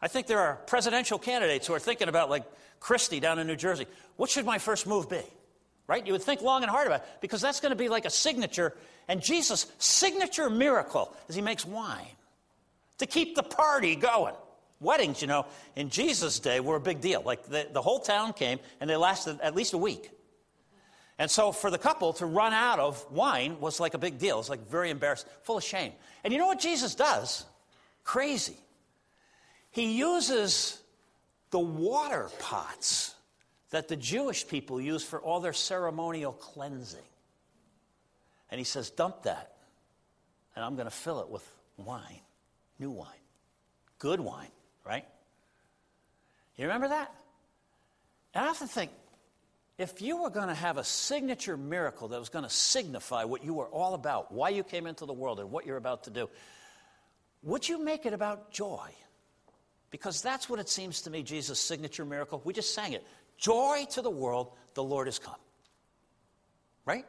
I 0.00 0.08
think 0.08 0.26
there 0.26 0.40
are 0.40 0.56
presidential 0.66 1.18
candidates 1.18 1.66
who 1.66 1.72
are 1.72 1.78
thinking 1.78 2.08
about, 2.08 2.28
like 2.28 2.44
Christie 2.80 3.18
down 3.18 3.38
in 3.38 3.46
New 3.46 3.56
Jersey, 3.56 3.86
what 4.16 4.28
should 4.28 4.44
my 4.44 4.58
first 4.58 4.86
move 4.86 5.08
be? 5.08 5.22
Right? 5.86 6.06
You 6.06 6.12
would 6.12 6.22
think 6.22 6.42
long 6.42 6.62
and 6.62 6.70
hard 6.70 6.86
about 6.86 7.00
it 7.00 7.08
because 7.22 7.40
that's 7.40 7.60
going 7.60 7.70
to 7.70 7.76
be 7.76 7.88
like 7.88 8.04
a 8.04 8.10
signature. 8.10 8.74
And 9.08 9.22
Jesus' 9.22 9.66
signature 9.78 10.50
miracle 10.50 11.16
is 11.28 11.34
he 11.34 11.40
makes 11.40 11.64
wine 11.64 12.04
to 12.98 13.06
keep 13.06 13.36
the 13.36 13.42
party 13.42 13.96
going. 13.96 14.34
Weddings, 14.80 15.22
you 15.22 15.28
know, 15.28 15.46
in 15.74 15.88
Jesus' 15.88 16.38
day 16.38 16.60
were 16.60 16.76
a 16.76 16.80
big 16.80 17.00
deal. 17.00 17.22
Like 17.22 17.44
the, 17.46 17.68
the 17.72 17.82
whole 17.82 18.00
town 18.00 18.32
came 18.32 18.58
and 18.80 18.90
they 18.90 18.96
lasted 18.96 19.40
at 19.40 19.54
least 19.54 19.72
a 19.72 19.78
week. 19.78 20.10
And 21.18 21.30
so 21.30 21.50
for 21.50 21.70
the 21.70 21.78
couple 21.78 22.12
to 22.14 22.26
run 22.26 22.52
out 22.52 22.78
of 22.78 23.10
wine 23.10 23.58
was 23.58 23.80
like 23.80 23.94
a 23.94 23.98
big 23.98 24.18
deal. 24.18 24.38
It's 24.38 24.50
like 24.50 24.68
very 24.68 24.90
embarrassed, 24.90 25.26
full 25.42 25.56
of 25.56 25.64
shame. 25.64 25.92
And 26.24 26.32
you 26.32 26.38
know 26.38 26.46
what 26.46 26.60
Jesus 26.60 26.94
does? 26.94 27.46
Crazy. 28.04 28.56
He 29.70 29.96
uses 29.98 30.80
the 31.50 31.58
water 31.58 32.28
pots 32.38 33.14
that 33.70 33.88
the 33.88 33.96
Jewish 33.96 34.46
people 34.46 34.80
use 34.80 35.02
for 35.02 35.20
all 35.20 35.40
their 35.40 35.52
ceremonial 35.52 36.32
cleansing. 36.32 37.00
And 38.50 38.58
he 38.58 38.64
says, 38.64 38.90
Dump 38.90 39.22
that, 39.24 39.56
and 40.54 40.64
I'm 40.64 40.76
going 40.76 40.86
to 40.86 40.94
fill 40.94 41.20
it 41.20 41.28
with 41.28 41.46
wine, 41.76 42.20
new 42.78 42.90
wine, 42.90 43.08
good 43.98 44.20
wine, 44.20 44.50
right? 44.86 45.04
You 46.56 46.66
remember 46.66 46.88
that? 46.88 47.12
And 48.34 48.44
I 48.44 48.52
to 48.54 48.66
think 48.66 48.90
if 49.78 50.00
you 50.00 50.22
were 50.22 50.30
going 50.30 50.48
to 50.48 50.54
have 50.54 50.78
a 50.78 50.84
signature 50.84 51.56
miracle 51.56 52.08
that 52.08 52.18
was 52.18 52.30
going 52.30 52.44
to 52.44 52.50
signify 52.50 53.24
what 53.24 53.44
you 53.44 53.52
were 53.52 53.66
all 53.66 53.94
about, 53.94 54.32
why 54.32 54.48
you 54.48 54.64
came 54.64 54.86
into 54.86 55.04
the 55.04 55.12
world, 55.12 55.40
and 55.40 55.50
what 55.50 55.66
you're 55.66 55.76
about 55.76 56.04
to 56.04 56.10
do, 56.10 56.30
would 57.42 57.68
you 57.68 57.82
make 57.82 58.06
it 58.06 58.12
about 58.12 58.50
joy? 58.50 58.90
Because 59.90 60.22
that's 60.22 60.48
what 60.48 60.58
it 60.60 60.68
seems 60.68 61.02
to 61.02 61.10
me 61.10 61.22
Jesus' 61.22 61.60
signature 61.60 62.04
miracle. 62.04 62.40
We 62.44 62.52
just 62.52 62.74
sang 62.74 62.92
it. 62.92 63.06
Joy 63.36 63.84
to 63.92 64.02
the 64.02 64.10
world, 64.10 64.52
the 64.74 64.82
Lord 64.82 65.06
has 65.06 65.18
come. 65.18 65.36
Right? 66.86 67.04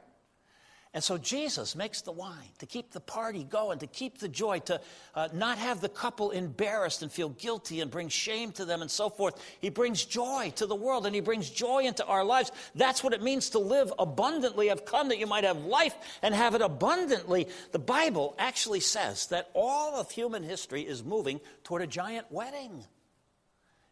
And 0.93 1.03
so 1.03 1.17
Jesus 1.17 1.75
makes 1.75 2.01
the 2.01 2.11
wine 2.11 2.49
to 2.59 2.65
keep 2.65 2.91
the 2.91 2.99
party 2.99 3.43
going, 3.43 3.79
to 3.79 3.87
keep 3.87 4.19
the 4.19 4.27
joy, 4.27 4.59
to 4.59 4.81
uh, 5.15 5.27
not 5.33 5.57
have 5.57 5.81
the 5.81 5.89
couple 5.89 6.31
embarrassed 6.31 7.03
and 7.03 7.11
feel 7.11 7.29
guilty 7.29 7.81
and 7.81 7.91
bring 7.91 8.09
shame 8.09 8.51
to 8.53 8.65
them 8.65 8.81
and 8.81 8.89
so 8.89 9.09
forth. 9.09 9.39
He 9.59 9.69
brings 9.69 10.05
joy 10.05 10.53
to 10.55 10.65
the 10.65 10.75
world 10.75 11.05
and 11.05 11.13
he 11.13 11.21
brings 11.21 11.49
joy 11.49 11.83
into 11.83 12.05
our 12.05 12.23
lives. 12.23 12.51
That's 12.73 13.03
what 13.03 13.13
it 13.13 13.21
means 13.21 13.49
to 13.51 13.59
live 13.59 13.93
abundantly. 13.99 14.71
I've 14.71 14.85
come 14.85 15.09
that 15.09 15.19
you 15.19 15.27
might 15.27 15.43
have 15.43 15.57
life 15.57 15.95
and 16.21 16.33
have 16.33 16.55
it 16.55 16.61
abundantly. 16.61 17.47
The 17.73 17.79
Bible 17.79 18.35
actually 18.39 18.79
says 18.79 19.27
that 19.27 19.49
all 19.53 19.95
of 19.95 20.09
human 20.09 20.41
history 20.41 20.81
is 20.83 21.03
moving 21.03 21.41
toward 21.63 21.81
a 21.81 21.87
giant 21.87 22.31
wedding. 22.31 22.85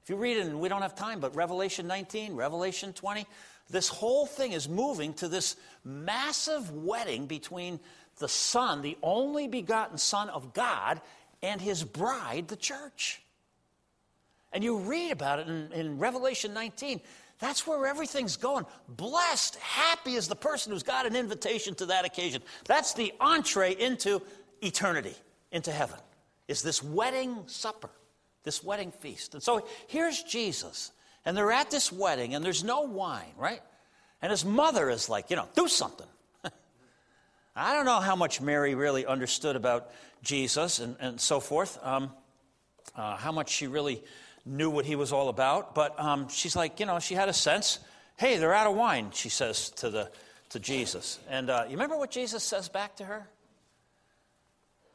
If 0.06 0.12
you 0.12 0.18
read 0.18 0.38
it, 0.38 0.46
and 0.46 0.60
we 0.60 0.70
don't 0.70 0.84
have 0.84 0.94
time, 0.94 1.20
but 1.20 1.36
Revelation 1.36 1.88
19, 1.88 2.36
Revelation 2.36 2.94
20, 2.94 3.26
this 3.70 3.88
whole 3.88 4.26
thing 4.26 4.52
is 4.52 4.70
moving 4.70 5.14
to 5.16 5.28
this 5.28 5.56
massive 5.84 6.72
wedding 6.72 7.26
between 7.26 7.80
the 8.18 8.28
Son, 8.28 8.82
the 8.82 8.98
only 9.02 9.48
begotten 9.48 9.98
Son 9.98 10.30
of 10.30 10.54
God, 10.54 11.02
and 11.42 11.60
his 11.60 11.84
bride, 11.84 12.48
the 12.48 12.56
church. 12.56 13.22
And 14.54 14.64
you 14.64 14.78
read 14.78 15.12
about 15.12 15.40
it 15.40 15.48
in, 15.48 15.72
in, 15.74 16.00
Revelation 16.00 16.54
19. 16.54 17.02
That's 17.40 17.68
where 17.68 17.86
everything's 17.86 18.38
going. 18.38 18.66
Blessed, 18.88 19.58
happy 19.58 20.14
is 20.14 20.30
the 20.30 20.36
person 20.36 20.72
who's 20.72 20.84
got 20.84 21.06
an 21.06 21.16
invitation 21.16 21.76
to 21.76 21.88
that 21.88 22.06
occasion. 22.06 22.42
That's 22.66 22.94
the 22.94 23.14
entree 23.20 23.74
into 23.74 24.22
eternity, 24.62 25.14
into 25.52 25.72
heaven, 25.72 26.00
is 26.48 26.62
this 26.62 26.82
wedding 26.82 27.44
supper, 27.48 27.90
this 28.44 28.64
wedding 28.64 28.92
feast. 28.92 29.34
And 29.34 29.44
so 29.44 29.68
here's 29.88 30.24
Jesus, 30.24 30.92
and 31.26 31.36
they're 31.36 31.52
at 31.52 31.72
this 31.72 31.92
wedding, 31.92 32.36
and 32.36 32.46
there's 32.46 32.64
no 32.64 32.82
wine, 32.82 33.34
right? 33.38 33.62
And 34.22 34.32
his 34.32 34.46
mother 34.46 34.90
is 34.90 35.10
like, 35.10 35.30
you 35.30 35.36
know, 35.36 35.48
do 35.56 35.68
something. 35.68 36.08
I 37.56 37.74
don't 37.74 37.86
know 37.86 38.00
how 38.00 38.16
much 38.16 38.42
Mary 38.42 38.76
really 38.76 39.06
understood 39.06 39.56
about 39.56 39.92
Jesus 40.22 40.80
and, 40.80 40.96
and 41.00 41.20
so 41.20 41.40
forth, 41.40 41.80
um, 41.84 42.12
uh, 42.96 43.16
how 43.18 43.32
much 43.32 43.50
she 43.50 43.68
really 43.68 44.04
knew 44.46 44.70
what 44.70 44.86
he 44.86 44.96
was 44.96 45.12
all 45.12 45.30
about. 45.30 45.74
But 45.76 46.00
um, 46.00 46.28
she's 46.30 46.56
like, 46.56 46.80
you 46.80 46.86
know, 46.86 47.00
she 47.00 47.16
had 47.16 47.30
a 47.30 47.34
sense. 47.34 47.80
Hey, 48.18 48.38
they're 48.38 48.54
out 48.54 48.68
of 48.68 48.76
wine, 48.76 49.12
she 49.12 49.30
says 49.30 49.70
to, 49.72 49.90
the, 49.90 50.12
to 50.50 50.60
Jesus. 50.60 51.20
And 51.30 51.50
uh, 51.50 51.64
you 51.66 51.72
remember 51.72 51.98
what 51.98 52.12
Jesus 52.12 52.44
says 52.44 52.70
back 52.70 52.96
to 52.98 53.06
her? 53.06 53.28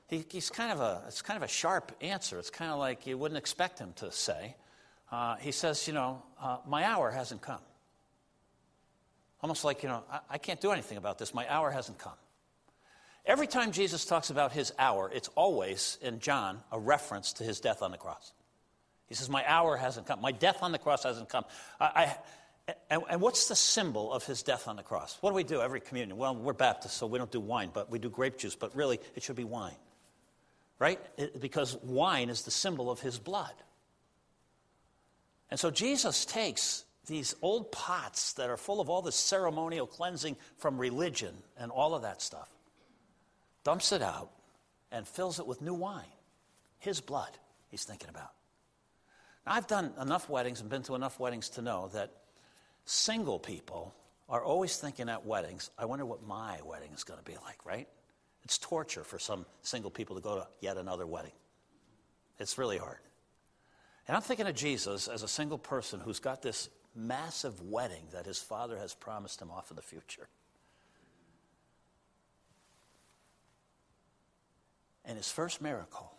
He, 0.09 0.25
he's 0.29 0.51
kind 0.51 0.73
of 0.73 0.81
a, 0.81 1.03
it's 1.07 1.23
kind 1.23 1.37
of 1.37 1.43
a 1.43 1.53
sharp 1.53 1.93
answer. 2.01 2.39
It's 2.39 2.51
kind 2.51 2.71
of 2.71 2.79
like 2.79 3.07
you 3.07 3.19
wouldn't 3.19 3.39
expect 3.39 3.79
him 3.79 3.93
to 3.97 4.11
say. 4.11 4.57
Uh, 5.11 5.37
he 5.37 5.53
says, 5.53 5.87
you 5.89 5.95
know, 5.95 6.23
uh, 6.41 6.59
my 6.67 6.85
hour 6.85 7.11
hasn't 7.11 7.43
come. 7.43 7.61
Almost 9.43 9.65
like, 9.65 9.83
you 9.83 9.89
know, 9.89 10.05
I, 10.11 10.21
I 10.31 10.39
can't 10.39 10.61
do 10.61 10.71
anything 10.71 10.99
about 10.99 11.19
this. 11.19 11.35
My 11.35 11.49
hour 11.49 11.71
hasn't 11.71 11.99
come. 11.99 12.15
Every 13.27 13.47
time 13.47 13.73
Jesus 13.73 14.05
talks 14.05 14.31
about 14.31 14.53
his 14.53 14.73
hour, 14.79 15.11
it's 15.13 15.29
always, 15.35 15.99
in 16.01 16.21
John, 16.21 16.61
a 16.73 16.79
reference 16.79 17.35
to 17.35 17.45
his 17.45 17.61
death 17.61 17.83
on 17.83 17.91
the 17.91 17.99
cross. 17.99 18.33
He 19.09 19.15
says, 19.15 19.29
My 19.29 19.45
hour 19.47 19.77
hasn't 19.77 20.07
come. 20.07 20.21
My 20.21 20.33
death 20.33 20.63
on 20.63 20.73
the 20.73 20.79
cross 20.79 21.03
hasn't 21.03 21.29
come. 21.29 21.45
I, 21.81 21.85
I, 22.69 22.75
and, 22.89 23.03
and, 23.11 23.21
what's 23.21 23.49
the 23.49 23.57
symbol 23.57 24.13
of 24.13 24.25
his 24.25 24.43
death 24.43 24.69
on 24.69 24.77
the 24.77 24.83
cross? 24.83 25.19
What 25.21 25.31
do 25.31 25.35
we 25.35 25.45
do 25.45 25.61
every 25.61 25.81
communion? 25.81 26.17
Well, 26.17 26.37
we're 26.37 26.53
Baptists, 26.53 26.95
so 26.95 27.07
we 27.07 27.19
don't 27.19 27.31
do 27.31 27.41
wine, 27.41 27.71
but 27.75 27.91
we 27.91 27.99
do 27.99 28.09
grape 28.09 28.39
juice, 28.39 28.55
but 28.55 28.75
really, 28.77 29.01
it 29.17 29.23
should 29.23 29.37
be 29.37 29.45
wine. 29.45 29.75
Right? 30.79 31.01
It, 31.19 31.41
because 31.41 31.77
wine 31.83 32.31
is 32.31 32.43
the 32.43 32.51
symbol 32.51 32.91
of 32.91 33.01
his 33.01 33.19
blood. 33.19 33.53
And 35.51 35.59
so 35.59 35.71
Jesus 35.71 36.25
takes 36.25 36.85
these 37.07 37.35
old 37.43 37.73
pots 37.73 38.35
that 38.35 38.51
are 38.51 38.57
full 38.57 38.81
of 38.81 38.89
all 38.89 39.03
this 39.03 39.17
ceremonial 39.17 39.87
cleansing 39.87 40.37
from 40.59 40.79
religion 40.79 41.35
and 41.59 41.73
all 41.73 41.95
of 41.95 42.03
that 42.03 42.23
stuff 42.23 42.49
dumps 43.65 43.93
it 43.93 44.03
out, 44.03 44.31
and 44.93 45.07
fills 45.07 45.39
it 45.39 45.47
with 45.47 45.63
new 45.63 45.75
wine. 45.75 46.05
His 46.79 47.01
blood, 47.01 47.31
he's 47.69 47.85
thinking 47.85 48.09
about. 48.09 48.33
Now, 49.47 49.53
I've 49.53 49.67
done 49.67 49.93
enough 50.01 50.29
weddings 50.29 50.61
and 50.61 50.69
been 50.69 50.83
to 50.85 50.95
enough 50.95 51.21
weddings 51.21 51.51
to 51.51 51.63
know 51.63 51.91
that 51.93 52.11
single 52.85 53.39
people 53.39 53.95
are 54.29 54.43
always 54.43 54.77
thinking 54.77 55.09
at 55.09 55.27
weddings, 55.27 55.71
I 55.79 55.85
wonder 55.85 56.05
what 56.07 56.27
my 56.27 56.59
wedding 56.65 56.91
is 56.95 57.05
going 57.05 57.19
to 57.19 57.25
be 57.25 57.37
like, 57.45 57.65
right? 57.65 57.89
It's 58.45 58.59
torture 58.59 59.05
for 59.05 59.19
some 59.19 59.45
single 59.63 59.91
people 59.91 60.17
to 60.17 60.23
go 60.23 60.37
to 60.37 60.47
yet 60.61 60.77
another 60.77 61.07
wedding. 61.07 61.33
It's 62.39 62.57
really 62.57 62.79
hard. 62.79 62.99
And 64.11 64.17
I'm 64.17 64.23
thinking 64.25 64.49
of 64.49 64.57
Jesus 64.57 65.07
as 65.07 65.23
a 65.23 65.29
single 65.29 65.57
person 65.57 66.01
who's 66.01 66.19
got 66.19 66.43
this 66.43 66.69
massive 66.97 67.61
wedding 67.63 68.03
that 68.13 68.27
his 68.27 68.39
father 68.39 68.77
has 68.77 68.93
promised 68.93 69.41
him 69.41 69.53
off 69.53 69.71
in 69.71 69.77
the 69.77 69.83
future. 69.83 70.27
And 75.05 75.17
his 75.17 75.31
first 75.31 75.63
miracle, 75.63 76.13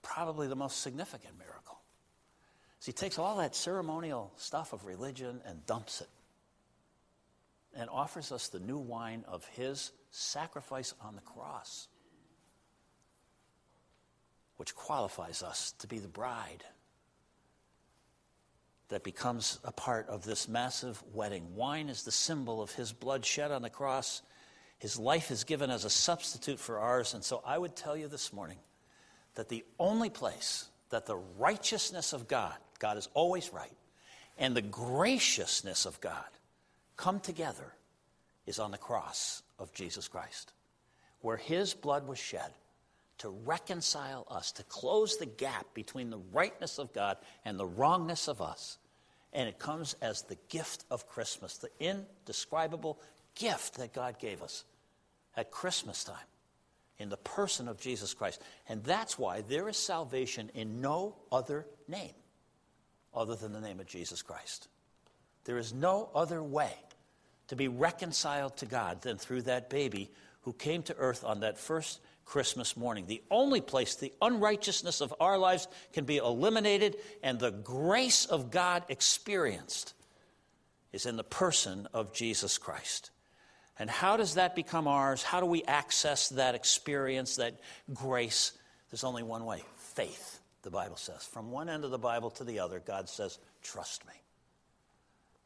probably 0.00 0.48
the 0.48 0.56
most 0.56 0.80
significant 0.80 1.36
miracle, 1.36 1.78
is 2.80 2.86
he 2.86 2.92
takes 2.92 3.18
all 3.18 3.36
that 3.36 3.54
ceremonial 3.54 4.32
stuff 4.38 4.72
of 4.72 4.86
religion 4.86 5.42
and 5.44 5.66
dumps 5.66 6.00
it 6.00 6.08
and 7.76 7.90
offers 7.90 8.32
us 8.32 8.48
the 8.48 8.60
new 8.60 8.78
wine 8.78 9.26
of 9.28 9.44
his 9.48 9.92
sacrifice 10.10 10.94
on 11.02 11.16
the 11.16 11.20
cross, 11.20 11.88
which 14.60 14.76
qualifies 14.76 15.42
us 15.42 15.72
to 15.78 15.88
be 15.88 15.98
the 15.98 16.06
bride 16.06 16.62
that 18.90 19.02
becomes 19.02 19.58
a 19.64 19.72
part 19.72 20.06
of 20.08 20.24
this 20.24 20.48
massive 20.48 21.02
wedding. 21.14 21.56
Wine 21.56 21.88
is 21.88 22.02
the 22.04 22.12
symbol 22.12 22.60
of 22.60 22.70
his 22.72 22.92
blood 22.92 23.24
shed 23.24 23.50
on 23.50 23.62
the 23.62 23.70
cross 23.70 24.22
his 24.80 24.98
life 24.98 25.30
is 25.30 25.44
given 25.44 25.70
as 25.70 25.84
a 25.84 25.90
substitute 25.90 26.58
for 26.58 26.78
ours. 26.78 27.12
And 27.12 27.22
so 27.22 27.42
I 27.44 27.56
would 27.56 27.76
tell 27.76 27.96
you 27.96 28.08
this 28.08 28.32
morning 28.32 28.56
that 29.34 29.50
the 29.50 29.64
only 29.78 30.08
place 30.08 30.68
that 30.88 31.06
the 31.06 31.18
righteousness 31.38 32.14
of 32.14 32.26
God, 32.26 32.54
God 32.78 32.96
is 32.96 33.08
always 33.12 33.52
right, 33.52 33.76
and 34.38 34.56
the 34.56 34.62
graciousness 34.62 35.84
of 35.84 36.00
God 36.00 36.24
come 36.96 37.20
together 37.20 37.74
is 38.46 38.58
on 38.58 38.70
the 38.70 38.78
cross 38.78 39.42
of 39.58 39.72
Jesus 39.74 40.08
Christ, 40.08 40.54
where 41.20 41.36
his 41.36 41.74
blood 41.74 42.08
was 42.08 42.18
shed 42.18 42.50
to 43.20 43.28
reconcile 43.28 44.26
us, 44.30 44.52
to 44.52 44.62
close 44.64 45.16
the 45.16 45.26
gap 45.26 45.66
between 45.74 46.10
the 46.10 46.20
rightness 46.32 46.78
of 46.78 46.92
God 46.92 47.18
and 47.44 47.58
the 47.58 47.66
wrongness 47.66 48.28
of 48.28 48.40
us. 48.40 48.78
And 49.32 49.48
it 49.48 49.58
comes 49.58 49.94
as 50.00 50.22
the 50.22 50.38
gift 50.48 50.84
of 50.90 51.06
Christmas, 51.06 51.58
the 51.58 51.70
indescribable 51.78 52.98
gift 53.34 53.76
that 53.76 53.92
God 53.92 54.18
gave 54.18 54.42
us 54.42 54.64
at 55.36 55.50
Christmas 55.50 56.02
time 56.02 56.16
in 56.98 57.10
the 57.10 57.16
person 57.18 57.68
of 57.68 57.78
Jesus 57.78 58.14
Christ. 58.14 58.42
And 58.68 58.82
that's 58.84 59.18
why 59.18 59.42
there 59.42 59.68
is 59.68 59.76
salvation 59.76 60.50
in 60.54 60.80
no 60.80 61.16
other 61.30 61.66
name 61.88 62.12
other 63.14 63.34
than 63.34 63.52
the 63.52 63.60
name 63.60 63.80
of 63.80 63.86
Jesus 63.86 64.22
Christ. 64.22 64.68
There 65.44 65.58
is 65.58 65.74
no 65.74 66.10
other 66.14 66.42
way 66.42 66.72
to 67.48 67.56
be 67.56 67.68
reconciled 67.68 68.56
to 68.58 68.66
God 68.66 69.02
than 69.02 69.18
through 69.18 69.42
that 69.42 69.68
baby 69.68 70.10
who 70.42 70.52
came 70.52 70.82
to 70.84 70.96
earth 70.96 71.24
on 71.24 71.40
that 71.40 71.58
first 71.58 72.00
Christmas 72.30 72.76
morning. 72.76 73.06
The 73.08 73.24
only 73.28 73.60
place 73.60 73.96
the 73.96 74.12
unrighteousness 74.22 75.00
of 75.00 75.12
our 75.18 75.36
lives 75.36 75.66
can 75.92 76.04
be 76.04 76.18
eliminated 76.18 76.96
and 77.24 77.40
the 77.40 77.50
grace 77.50 78.24
of 78.24 78.52
God 78.52 78.84
experienced 78.88 79.94
is 80.92 81.06
in 81.06 81.16
the 81.16 81.24
person 81.24 81.88
of 81.92 82.12
Jesus 82.12 82.56
Christ. 82.56 83.10
And 83.80 83.90
how 83.90 84.16
does 84.16 84.34
that 84.34 84.54
become 84.54 84.86
ours? 84.86 85.24
How 85.24 85.40
do 85.40 85.46
we 85.46 85.64
access 85.64 86.28
that 86.28 86.54
experience, 86.54 87.34
that 87.36 87.58
grace? 87.92 88.52
There's 88.92 89.02
only 89.02 89.24
one 89.24 89.44
way 89.44 89.64
faith, 89.76 90.38
the 90.62 90.70
Bible 90.70 90.96
says. 90.96 91.24
From 91.24 91.50
one 91.50 91.68
end 91.68 91.84
of 91.84 91.90
the 91.90 91.98
Bible 91.98 92.30
to 92.30 92.44
the 92.44 92.60
other, 92.60 92.78
God 92.78 93.08
says, 93.08 93.40
Trust 93.60 94.06
me. 94.06 94.14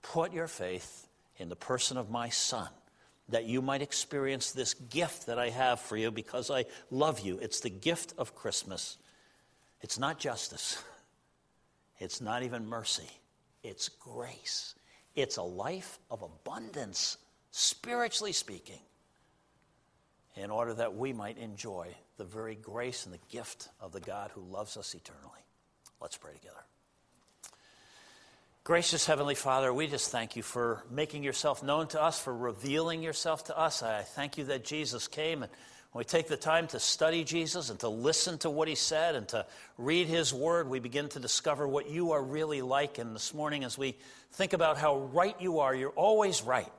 Put 0.03 0.35
your 0.35 0.49
faith 0.49 1.09
in 1.39 1.49
the 1.49 1.57
person 1.57 1.97
of 1.97 2.11
my 2.11 2.28
Son, 2.28 2.68
that 3.29 3.45
you 3.45 3.62
might 3.62 3.83
experience 3.83 4.53
this 4.53 4.75
gift 4.75 5.27
that 5.27 5.39
I 5.39 5.49
have 5.49 5.81
for 5.81 5.97
you 5.97 6.11
because 6.11 6.51
I 6.51 6.66
love 6.91 7.20
you. 7.20 7.39
It's 7.39 7.61
the 7.61 7.70
gift 7.70 8.14
of 8.18 8.35
Christmas. 8.35 8.99
It's 9.81 9.99
not 9.99 10.18
justice, 10.18 10.83
it's 11.99 12.20
not 12.20 12.43
even 12.43 12.66
mercy, 12.66 13.11
it's 13.62 13.89
grace. 13.89 14.75
It's 15.14 15.37
a 15.37 15.43
life 15.43 16.01
of 16.11 16.22
abundance 16.22 17.18
spiritually 17.53 18.33
speaking, 18.33 18.81
in 20.35 20.51
order 20.51 20.75
that 20.75 20.97
we 20.97 21.12
might 21.12 21.39
enjoy 21.39 21.95
the 22.16 22.25
very 22.25 22.57
grace 22.57 23.05
and 23.05 23.14
the 23.14 23.20
gift 23.31 23.68
of 23.81 23.93
the 23.93 24.01
God 24.01 24.33
who 24.35 24.41
loves 24.41 24.77
us 24.77 24.93
eternally. 24.95 25.45
Let's 26.01 26.16
pray 26.16 26.33
together. 26.33 26.64
Gracious 28.65 29.05
Heavenly 29.05 29.35
Father, 29.35 29.75
we 29.75 29.87
just 29.89 30.11
thank 30.11 30.37
you 30.37 30.43
for 30.43 30.83
making 30.91 31.23
yourself 31.23 31.62
known 31.62 31.87
to 31.89 32.03
us, 32.03 32.19
for 32.19 32.35
revealing 32.35 33.03
yourself 33.03 33.45
to 33.45 33.59
us. 33.59 33.83
I 33.83 34.01
thank 34.01 34.39
you 34.39 34.45
that 34.45 34.65
Jesus 34.65 35.07
came 35.07 35.43
and 35.43 35.53
when 35.93 36.01
we 36.01 36.05
take 36.07 36.29
the 36.29 36.39
time 36.39 36.67
to 36.69 36.81
study 36.81 37.25
Jesus 37.25 37.69
and 37.69 37.79
to 37.81 37.91
listen 37.91 38.39
to 38.39 38.49
what 38.49 38.67
he 38.67 38.75
said 38.75 39.17
and 39.17 39.29
to 39.29 39.45
read 39.77 40.07
his 40.07 40.33
word, 40.33 40.71
we 40.71 40.81
begin 40.81 41.11
to 41.11 41.21
discover 41.21 41.69
what 41.69 41.91
you 41.91 42.12
are 42.12 42.23
really 42.23 42.62
like. 42.62 42.97
And 42.97 43.15
this 43.15 43.35
morning, 43.35 43.65
as 43.65 43.77
we 43.77 43.97
think 44.33 44.55
about 44.55 44.79
how 44.79 44.97
right 44.97 45.37
you 45.39 45.59
are, 45.59 45.75
you're 45.75 45.91
always 45.91 46.43
right. 46.43 46.73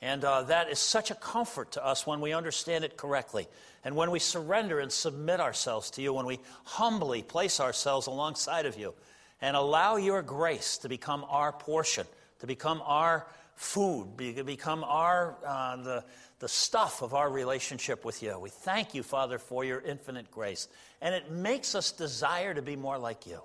And 0.00 0.24
uh, 0.24 0.44
that 0.44 0.70
is 0.70 0.78
such 0.78 1.10
a 1.10 1.14
comfort 1.14 1.72
to 1.72 1.84
us 1.84 2.06
when 2.06 2.22
we 2.22 2.32
understand 2.32 2.82
it 2.82 2.96
correctly. 2.96 3.46
And 3.84 3.94
when 3.94 4.10
we 4.10 4.20
surrender 4.20 4.80
and 4.80 4.90
submit 4.90 5.40
ourselves 5.40 5.90
to 5.92 6.02
you, 6.02 6.14
when 6.14 6.24
we 6.24 6.40
humbly 6.64 7.22
place 7.22 7.60
ourselves 7.60 8.06
alongside 8.06 8.64
of 8.64 8.78
you 8.78 8.94
and 9.40 9.56
allow 9.56 9.96
your 9.96 10.22
grace 10.22 10.78
to 10.78 10.88
become 10.88 11.24
our 11.28 11.52
portion, 11.52 12.06
to 12.40 12.46
become 12.46 12.82
our 12.84 13.26
food, 13.54 14.16
be, 14.16 14.32
become 14.42 14.84
our, 14.84 15.36
uh, 15.46 15.76
the, 15.76 16.04
the 16.38 16.48
stuff 16.48 17.02
of 17.02 17.14
our 17.14 17.30
relationship 17.30 18.04
with 18.04 18.22
you. 18.22 18.38
We 18.38 18.50
thank 18.50 18.94
you, 18.94 19.02
Father, 19.02 19.38
for 19.38 19.64
your 19.64 19.80
infinite 19.80 20.30
grace. 20.30 20.68
And 21.00 21.14
it 21.14 21.30
makes 21.30 21.74
us 21.74 21.92
desire 21.92 22.54
to 22.54 22.62
be 22.62 22.76
more 22.76 22.98
like 22.98 23.26
you, 23.26 23.40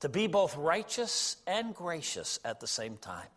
to 0.00 0.08
be 0.08 0.26
both 0.26 0.56
righteous 0.56 1.36
and 1.46 1.74
gracious 1.74 2.38
at 2.44 2.60
the 2.60 2.66
same 2.66 2.96
time. 2.98 3.28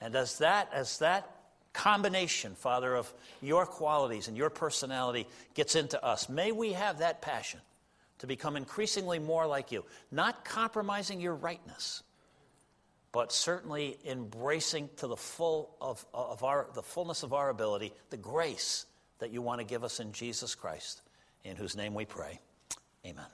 And 0.00 0.14
as 0.16 0.38
that, 0.38 0.70
as 0.72 0.98
that 0.98 1.28
combination, 1.72 2.54
Father, 2.54 2.94
of 2.94 3.12
your 3.40 3.66
qualities 3.66 4.28
and 4.28 4.36
your 4.36 4.50
personality 4.50 5.26
gets 5.54 5.76
into 5.76 6.02
us. 6.04 6.28
May 6.28 6.52
we 6.52 6.72
have 6.72 6.98
that 6.98 7.22
passion 7.22 7.60
to 8.20 8.26
become 8.26 8.56
increasingly 8.56 9.18
more 9.18 9.46
like 9.46 9.72
you, 9.72 9.84
not 10.10 10.44
compromising 10.44 11.20
your 11.20 11.34
rightness, 11.34 12.02
but 13.12 13.32
certainly 13.32 13.98
embracing 14.06 14.88
to 14.96 15.06
the 15.06 15.16
full 15.16 15.74
of, 15.80 16.04
of 16.14 16.44
our, 16.44 16.68
the 16.74 16.82
fullness 16.82 17.22
of 17.22 17.32
our 17.32 17.48
ability 17.48 17.92
the 18.10 18.16
grace 18.16 18.86
that 19.18 19.30
you 19.30 19.42
want 19.42 19.60
to 19.60 19.64
give 19.64 19.84
us 19.84 20.00
in 20.00 20.12
Jesus 20.12 20.54
Christ, 20.54 21.02
in 21.44 21.56
whose 21.56 21.76
name 21.76 21.94
we 21.94 22.04
pray. 22.04 22.38
Amen. 23.04 23.26